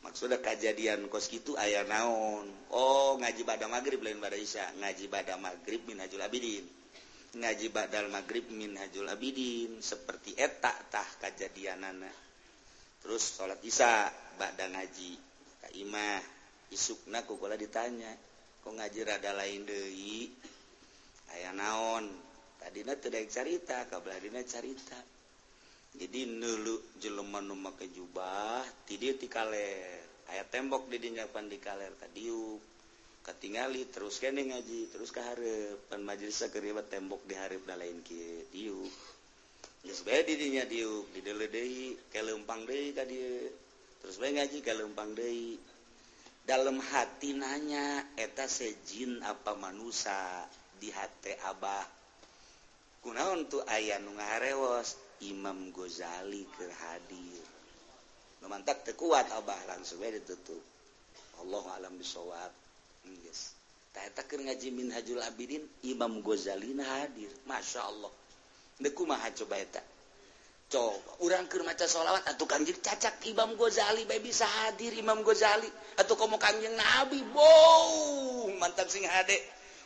maksudnya 0.00 0.40
kejadian 0.40 1.12
kos 1.12 1.28
gitu 1.28 1.60
ayah 1.60 1.84
naon 1.84 2.48
oh 2.72 3.20
ngaji 3.20 3.44
pada 3.44 3.68
maghrib 3.68 4.00
lain 4.00 4.16
pada 4.16 4.38
Isa 4.40 4.64
ngaji 4.80 5.12
pada 5.12 5.36
maghrib 5.36 5.84
minajul 5.84 6.24
abidin. 6.24 6.79
ngaji 7.30 7.66
badal 7.70 8.10
magrib 8.10 8.50
min 8.50 8.74
hajul 8.74 9.06
abidin 9.06 9.78
seperti 9.78 10.34
etaktah 10.34 11.06
kejadianana. 11.22 12.10
Terus 13.00 13.22
salat 13.38 13.62
Isa 13.64 14.10
badang 14.36 14.74
ngaji 14.76 15.30
Kaimah 15.60 16.20
isukna 16.72 17.22
kukula 17.28 17.54
ditanya 17.54 18.10
kok 18.64 18.72
ngaji 18.72 19.00
rada 19.04 19.32
lain 19.36 19.68
Dewi 19.68 20.32
aya 21.36 21.52
naon 21.52 22.08
tadinya 22.58 22.96
tidak 22.96 23.28
carita 23.28 23.84
kabladina 23.86 24.40
carita. 24.44 24.98
Jadi 25.90 26.22
nulu 26.22 26.96
jeleman 27.02 27.50
nu 27.50 27.58
make 27.58 27.90
jubah 27.90 28.62
tidur 28.86 29.18
di 29.18 29.26
kaler. 29.26 30.06
Aya 30.30 30.46
tembok 30.46 30.86
di 30.86 31.02
dinjapan 31.02 31.50
di 31.50 31.58
kaler 31.58 31.90
tadiuk. 31.98 32.69
ketingali 33.20 33.88
terus 33.92 34.16
kene 34.16 34.48
ngaji 34.48 34.90
terus 34.92 35.12
ke 35.12 35.20
harepan 35.20 36.00
majelis 36.00 36.40
keriwat 36.48 36.88
tembok 36.88 37.20
di 37.28 37.36
harep 37.36 37.62
da 37.68 37.76
lain 37.76 38.00
kieu 38.00 38.48
diuk 38.52 39.20
geus 39.80 40.04
bae 40.04 40.20
di 40.28 40.36
dinya 40.36 40.64
diuk 40.68 41.08
didele 41.16 41.48
deui 41.48 41.96
kelempang 42.12 42.68
deui 42.68 42.92
ka 42.92 43.08
dieu. 43.08 43.48
Terus 44.00 44.16
bae 44.20 44.32
ngaji 44.36 44.58
kelempang 44.60 45.16
deui. 45.16 45.56
Dalam 46.44 46.80
hati 46.80 47.36
nanya 47.36 48.16
eta 48.16 48.44
sejin 48.44 49.24
apa 49.24 49.56
manusia 49.56 50.44
di 50.76 50.92
hati 50.92 51.32
abah. 51.48 51.84
Kunaon 53.00 53.48
tu 53.48 53.60
ayah 53.64 53.96
nu 54.00 54.12
ngarewos 54.16 55.00
Imam 55.24 55.72
Ghazali 55.72 56.44
keur 56.56 56.72
hadir. 56.72 57.44
Nu 58.40 58.48
no, 58.48 58.52
mantak 58.52 58.84
teu 58.84 58.96
kuat 58.96 59.32
abah 59.32 59.60
langsung 59.68 60.00
bae 60.00 60.12
ditutup. 60.12 60.60
Allah 61.40 61.64
alam 61.80 61.96
bisawab. 61.96 62.52
ngajimin 64.50 64.90
Hajul 64.94 65.22
Abidin 65.22 65.62
Imam 65.86 66.22
Ghazalina 66.22 66.84
hadir. 66.84 67.30
Masya 67.46 67.80
Allah. 67.86 68.10
Dekumaha 68.80 69.30
coba 69.34 69.56
eta. 69.58 69.82
Coba 70.70 70.94
urang 71.26 71.50
ke 71.50 71.58
maca 71.66 71.82
sholawat 71.86 72.22
atau 72.30 72.46
kanjeng 72.46 72.78
cacak 72.78 73.18
Imam 73.26 73.58
Ghazali 73.58 74.06
bae 74.06 74.22
bisa 74.22 74.46
hadir 74.46 74.94
Imam 74.94 75.22
Ghazali. 75.26 75.66
Atau 75.98 76.14
komo 76.14 76.38
kanjeng 76.38 76.74
Nabi 76.74 77.22
wow 77.34 78.50
mantap 78.58 78.86
sing 78.86 79.02
hade. 79.06 79.38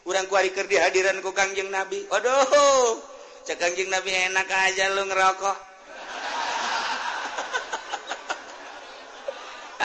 Urang 0.05 0.29
kuari 0.29 0.53
keur 0.53 0.69
dihadiran 0.69 1.21
ku 1.25 1.33
kanjeng 1.33 1.73
Nabi. 1.73 2.05
Aduh 2.13 3.01
cak 3.45 3.57
kanjeng 3.61 3.89
Nabi 3.89 4.13
enak 4.33 4.49
aja 4.49 4.89
lu 4.97 5.05
ngerokok 5.05 5.57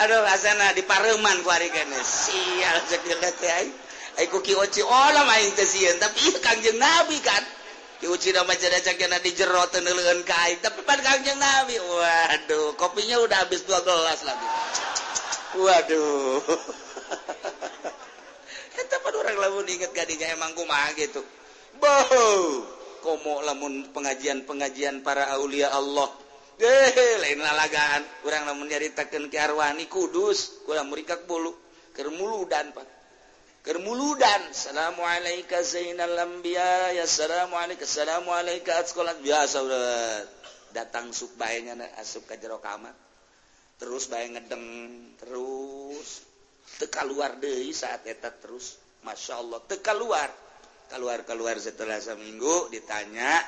aduh 0.00 0.24
asana 0.32 0.72
di 0.72 0.80
pareman 0.84 1.44
kuari 1.44 1.68
kene. 1.72 2.00
Sial 2.00 2.76
cek 2.88 3.00
geus 3.04 3.20
teh 3.40 3.89
Oh, 4.18 5.08
tapikangjeng 6.00 6.78
nabi 6.78 7.18
kan? 7.22 7.44
Di 8.00 9.30
jero 9.36 9.62
kain. 10.24 10.56
Tapi 10.64 10.80
kangjeng 10.86 11.38
nabi 11.38 11.76
Waduh 11.76 12.74
kopinya 12.80 13.20
udah 13.20 13.38
habis 13.44 13.62
dua 13.68 13.80
gelas 13.84 14.24
lagi. 14.24 14.48
Waduh. 15.60 16.40
Orang 19.20 19.36
lamun 19.36 19.68
inget 19.68 19.92
gadinya 19.94 20.26
emang 20.32 20.56
kumaha 20.58 20.90
gitu. 20.96 21.22
Boho 21.78 22.26
komo 23.04 23.44
lamun 23.46 23.94
pengajian-pengajian 23.94 25.06
para 25.06 25.30
aulia 25.36 25.70
Allah. 25.70 26.10
Dehe, 26.58 27.20
lain 27.22 27.40
lalagaan. 27.40 28.02
Orang 28.26 28.50
lamun 28.50 28.66
nyaritakan 28.66 29.30
ke 29.30 29.38
Arwani 29.38 29.86
Kudus. 29.86 30.66
Kurang 30.66 30.90
merikak 30.90 31.30
bulu. 31.30 31.54
Kermulu 31.94 32.48
dan 32.50 32.74
pak. 32.74 32.99
Kermuludan 33.60 34.48
Assalamualaikum 34.48 35.60
Zainal 35.60 36.16
Ambiya 36.16 36.96
ya 36.96 37.04
Assalamualaikum. 37.04 37.84
Assalamualaikum. 37.84 38.72
Sekolah 38.72 39.20
biasa 39.20 39.56
udah 39.60 39.88
datang 40.72 41.12
sub 41.12 41.36
bayinya 41.36 41.76
asup 42.00 42.24
ke 42.24 42.40
jero 42.40 42.56
kamar. 42.56 42.96
Terus 43.76 44.08
bayi 44.08 44.32
ngedeng 44.32 44.64
terus. 45.20 46.24
Teka 46.80 47.04
luar 47.04 47.36
deh 47.36 47.68
saat 47.76 48.08
eta 48.08 48.32
terus. 48.32 48.80
Masya 49.04 49.44
Allah 49.44 49.60
teka 49.68 49.92
luar 49.92 50.32
keluar 50.88 51.28
keluar 51.28 51.60
setelah 51.60 52.00
seminggu 52.00 52.72
ditanya 52.72 53.44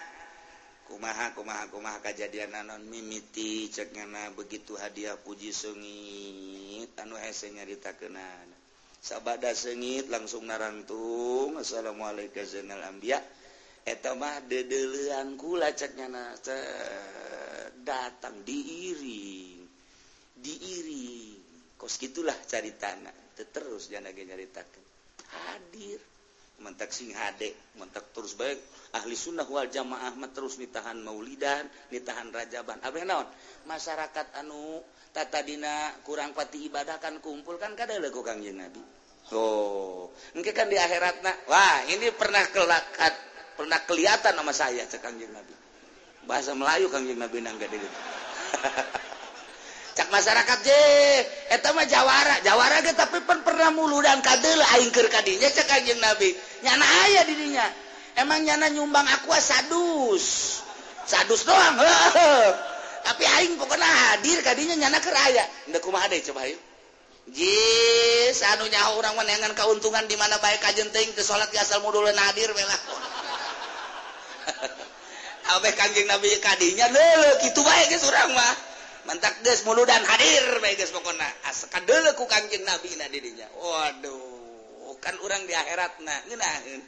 kumaha 0.92 1.32
kumaha 1.32 1.72
kumaha 1.72 2.04
kejadian 2.04 2.52
nanon 2.52 2.84
mimiti 2.84 3.66
cek 3.72 3.96
ngana 3.96 4.36
begitu 4.36 4.76
hadiah 4.76 5.16
puji 5.16 5.50
sengit 5.50 6.92
anu 7.00 7.18
esenya 7.18 7.64
ditakenan 7.66 8.51
sabada 9.02 9.50
sengit 9.50 10.06
langsung 10.06 10.46
narantung. 10.46 11.58
Assalamualaikum 11.58 12.46
Zainal 12.46 12.86
Ambiya 12.86 13.18
eta 13.82 14.14
mah 14.14 14.38
dedelean 14.46 15.34
kula 15.34 15.74
cek 15.74 15.98
nyana 15.98 16.38
datang 17.82 18.46
diiring. 18.46 19.66
Diiring. 20.38 21.34
Kos 21.74 21.98
gitulah 21.98 22.38
cari 22.46 22.78
tanah 22.78 23.34
terus 23.42 23.90
jangan 23.90 24.14
lagi 24.14 24.22
nyaritakan 24.22 24.84
hadir. 25.34 25.98
Mentak 26.62 26.94
sing 26.94 27.10
hade 27.10 27.74
mentak 27.74 28.14
terus 28.14 28.38
baik 28.38 28.54
ahli 28.94 29.18
sunnah 29.18 29.42
wal 29.50 29.66
jamaah 29.66 30.14
terus 30.30 30.62
nitahan 30.62 30.94
maulidan 31.02 31.66
nitahan 31.90 32.30
rajaban. 32.30 32.78
Apa 32.86 33.02
naon? 33.02 33.26
Masyarakat 33.66 34.38
anu 34.38 34.78
Tatadina 35.12 35.92
kurang 36.08 36.32
pati 36.32 36.72
ibadah 36.72 36.96
kan 36.96 37.20
kumpul 37.20 37.60
kan 37.60 37.76
kada 37.76 38.00
lagu 38.00 38.24
kangjeng 38.24 38.56
Nabi. 38.56 38.80
Oh, 39.36 40.08
mungkin 40.32 40.56
kan 40.56 40.72
di 40.72 40.80
akhirat 40.80 41.20
nak. 41.20 41.36
Wah, 41.52 41.84
ini 41.92 42.08
pernah 42.16 42.40
kelakat, 42.48 43.12
pernah 43.60 43.76
kelihatan 43.84 44.32
sama 44.32 44.56
saya 44.56 44.88
cek 44.88 45.04
kangjeng 45.04 45.28
Nabi. 45.36 45.52
Bahasa 46.24 46.56
Melayu 46.56 46.88
kangjeng 46.88 47.20
Nabi 47.20 47.44
nang 47.44 47.60
gede 47.60 47.76
gitu. 47.76 47.98
cak 50.00 50.08
masyarakat 50.08 50.58
je, 50.64 50.84
eta 51.52 51.76
mah 51.76 51.84
jawara, 51.84 52.40
jawara 52.40 52.80
ge 52.80 52.96
tapi 52.96 53.20
pen 53.28 53.44
pernah 53.44 53.68
mulu 53.68 54.00
dan 54.00 54.24
kadel 54.24 54.64
aing 54.80 54.88
keur 54.96 55.12
kadinya 55.12 55.44
cek 55.52 55.68
kangjeng 55.68 56.00
Nabi. 56.00 56.32
Nyana 56.64 56.86
aya 57.04 57.20
di 57.28 57.36
dinya. 57.36 57.68
Emang 58.16 58.40
nyana 58.48 58.72
nyumbang 58.72 59.04
aku 59.12 59.36
sadus. 59.36 60.56
Sadus 61.04 61.44
doang. 61.44 61.76
tapi 63.02 63.26
aing 63.26 63.58
pokoknya 63.58 63.86
hadir 63.86 64.38
kadinya 64.46 64.78
nyana 64.78 64.98
keraya 65.02 65.42
ndak 65.70 65.82
kumaha 65.82 66.10
deh 66.10 66.22
coba 66.22 66.46
yuk 66.46 66.60
Jis 67.30 68.42
anu 68.42 68.66
nyaho 68.66 68.98
orang 68.98 69.14
menengan 69.14 69.54
keuntungan 69.54 70.02
di 70.10 70.18
mana 70.18 70.42
baik 70.42 70.58
kajen 70.58 70.90
ting 70.90 71.06
ke 71.14 71.22
salat 71.22 71.54
asal 71.54 71.78
modul 71.78 72.02
hadir 72.10 72.50
bela. 72.50 72.74
Abe 75.54 75.70
kanjeng 75.78 76.10
Nabi 76.10 76.34
kadinya 76.42 76.90
leule 76.90 77.38
kitu 77.46 77.62
bae 77.62 77.86
geus 77.94 78.02
urang 78.10 78.34
mah. 78.34 78.54
Mentak 79.06 79.38
geus 79.46 79.62
muludan 79.62 80.02
hadir 80.02 80.58
bae 80.58 80.74
geus 80.74 80.90
pokona. 80.90 81.30
Aseka 81.46 81.78
deule 81.86 82.10
ku 82.18 82.26
kanjeng 82.26 82.66
Nabi 82.66 82.90
na 82.98 83.06
dirinya. 83.06 83.46
Waduh, 83.54 84.98
kan 84.98 85.14
urang 85.22 85.46
di 85.46 85.54
akhiratna 85.54 86.26
ngeunaheun. 86.26 86.82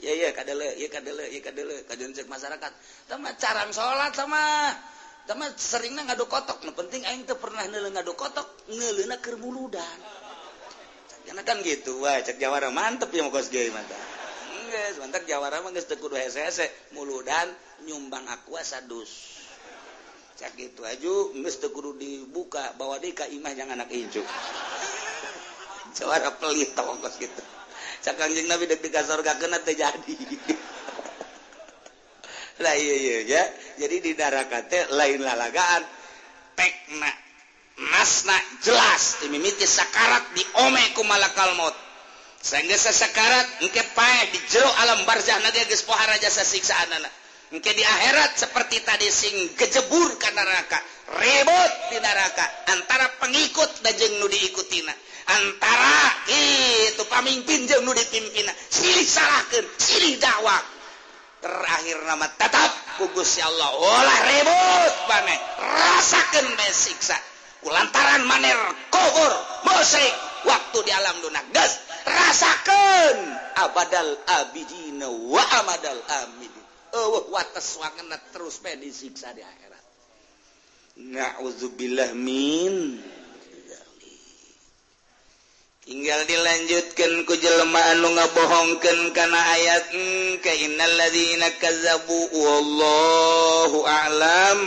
Ya 0.00 0.16
ya 0.16 0.32
kadele, 0.32 0.80
ya 0.80 0.88
kadele, 0.88 1.28
ya 1.28 1.40
kadele 1.44 1.76
kajenjek 1.86 2.26
masyarakat. 2.26 2.72
Tama 3.06 3.36
carang 3.38 3.70
salat 3.70 4.16
sama 4.16 4.72
Tama 5.30 5.46
seringna 5.54 6.02
ngadu 6.10 6.26
kotok, 6.26 6.66
nu 6.66 6.74
penting 6.74 7.06
aing 7.06 7.22
teu 7.22 7.38
pernah 7.38 7.62
neuleung 7.70 7.94
ngadu 7.94 8.18
kotok, 8.18 8.66
neuleuna 8.74 9.22
keur 9.22 9.38
muludan. 9.38 9.98
Karena 11.22 11.46
kan 11.46 11.62
gitu, 11.62 12.02
wah 12.02 12.18
cek 12.18 12.42
Jawara 12.42 12.74
mantep 12.74 13.14
ya 13.14 13.22
mah 13.22 13.30
gay 13.46 13.70
mata. 13.70 13.94
Geus, 14.74 14.98
mantap 14.98 15.22
Jawara 15.30 15.62
mah 15.62 15.70
geus 15.70 15.86
teu 15.86 16.02
kudu 16.02 16.18
hese-hese, 16.18 16.66
muludan 16.98 17.46
nyumbang 17.86 18.26
aqua 18.26 18.66
sadus. 18.66 19.38
Cek 20.34 20.58
gitu 20.58 20.82
aju 20.82 21.30
geus 21.38 21.62
teu 21.62 21.70
kudu 21.70 21.94
dibuka, 21.94 22.74
bawa 22.74 22.98
deui 22.98 23.14
ka 23.14 23.30
imah 23.30 23.54
jang 23.54 23.70
anak 23.70 23.86
incu. 23.94 24.26
Jawara 25.94 26.42
pelit 26.42 26.74
tong 26.74 26.98
kos 26.98 27.22
gitu. 27.22 27.42
Cak 28.02 28.18
Kanjeng 28.18 28.50
Nabi 28.50 28.66
deg-degan 28.66 29.06
surga 29.06 29.38
kena 29.38 29.62
teu 29.62 29.78
jadi. 29.78 30.14
lah 32.60 32.76
iya, 32.76 33.24
iya, 33.24 33.42
jadi 33.80 33.96
di 34.04 34.12
darakate 34.12 34.92
lain 34.92 35.24
lalagaan. 35.24 35.82
Pekna 36.52 37.08
nasna 37.96 38.36
jelas. 38.60 39.24
Mimiti 39.32 39.64
sakarat 39.64 40.36
di 40.36 40.44
ome 40.68 40.84
ku 40.92 41.00
malakal 41.08 41.56
maut. 41.56 41.72
Sehingga 42.40 42.76
sesakarat 42.76 43.64
engke 43.64 43.80
pae 43.96 44.32
di 44.32 44.40
jero 44.48 44.68
alam 44.84 45.04
barzah 45.04 45.40
naga 45.44 45.60
geus 45.68 45.84
pohara 45.84 46.16
jasa 46.16 46.40
siksaan 46.40 46.88
anak 46.88 47.12
engke 47.52 47.68
di 47.76 47.84
akhirat 47.84 48.38
seperti 48.38 48.80
tadi 48.80 49.08
sing 49.08 49.56
gejebur 49.56 50.16
ke 50.20 50.28
neraka. 50.32 50.80
Ribut 51.20 51.72
di 51.92 51.98
neraka. 52.00 52.46
Antara 52.76 53.08
pengikut 53.20 53.84
dan 53.84 53.96
jeng 53.96 54.20
nu 54.20 54.28
diikutina. 54.28 54.92
Antara 55.30 56.28
itu 56.32 57.02
pamimpin 57.08 57.64
jeung 57.64 57.84
nu 57.84 57.92
dipimpina. 57.96 58.52
Silih 58.68 59.04
salahkeun 59.04 59.66
silih 59.76 60.16
dakwah 60.20 60.79
terakhir 61.40 61.98
nama 62.06 62.28
tetap. 62.36 62.70
Kugus 63.00 63.40
ya 63.40 63.48
Allah. 63.48 63.70
Olah 63.80 64.18
ribut 64.28 64.94
maneh 65.08 65.38
rasakan 65.56 66.46
besiksa 66.52 67.16
kulantaran 67.64 68.24
maner 68.28 68.56
kufur 68.92 69.32
musik. 69.64 70.12
Waktu 70.40 70.78
di 70.88 70.92
alam 70.92 71.16
dunia 71.20 71.44
gas. 71.52 71.80
Rasakan. 72.04 73.16
Abadal 73.60 74.16
abidina 74.40 75.08
wa 75.08 75.44
amadal 75.64 76.00
amin. 76.24 76.52
Oh 76.96 77.28
wates 77.30 77.76
wangena 77.80 78.16
terus 78.32 78.58
pe 78.60 78.76
disiksa 78.80 79.32
di 79.36 79.44
akhirat. 79.44 79.84
Na'udzubillah 81.00 82.16
min. 82.16 83.00
tinggal 85.90 86.22
dilanjutkan 86.22 87.26
ku 87.26 87.34
jelema 87.34 87.82
anu 87.90 88.14
ngabohongkeun 88.14 89.10
kana 89.10 89.42
ayat 89.58 89.90
ka 90.38 90.52
innal 90.54 90.86
ladzina 90.94 91.50
kazzabu 91.58 92.30
wallahu 92.30 93.82
a'lam. 93.82 94.60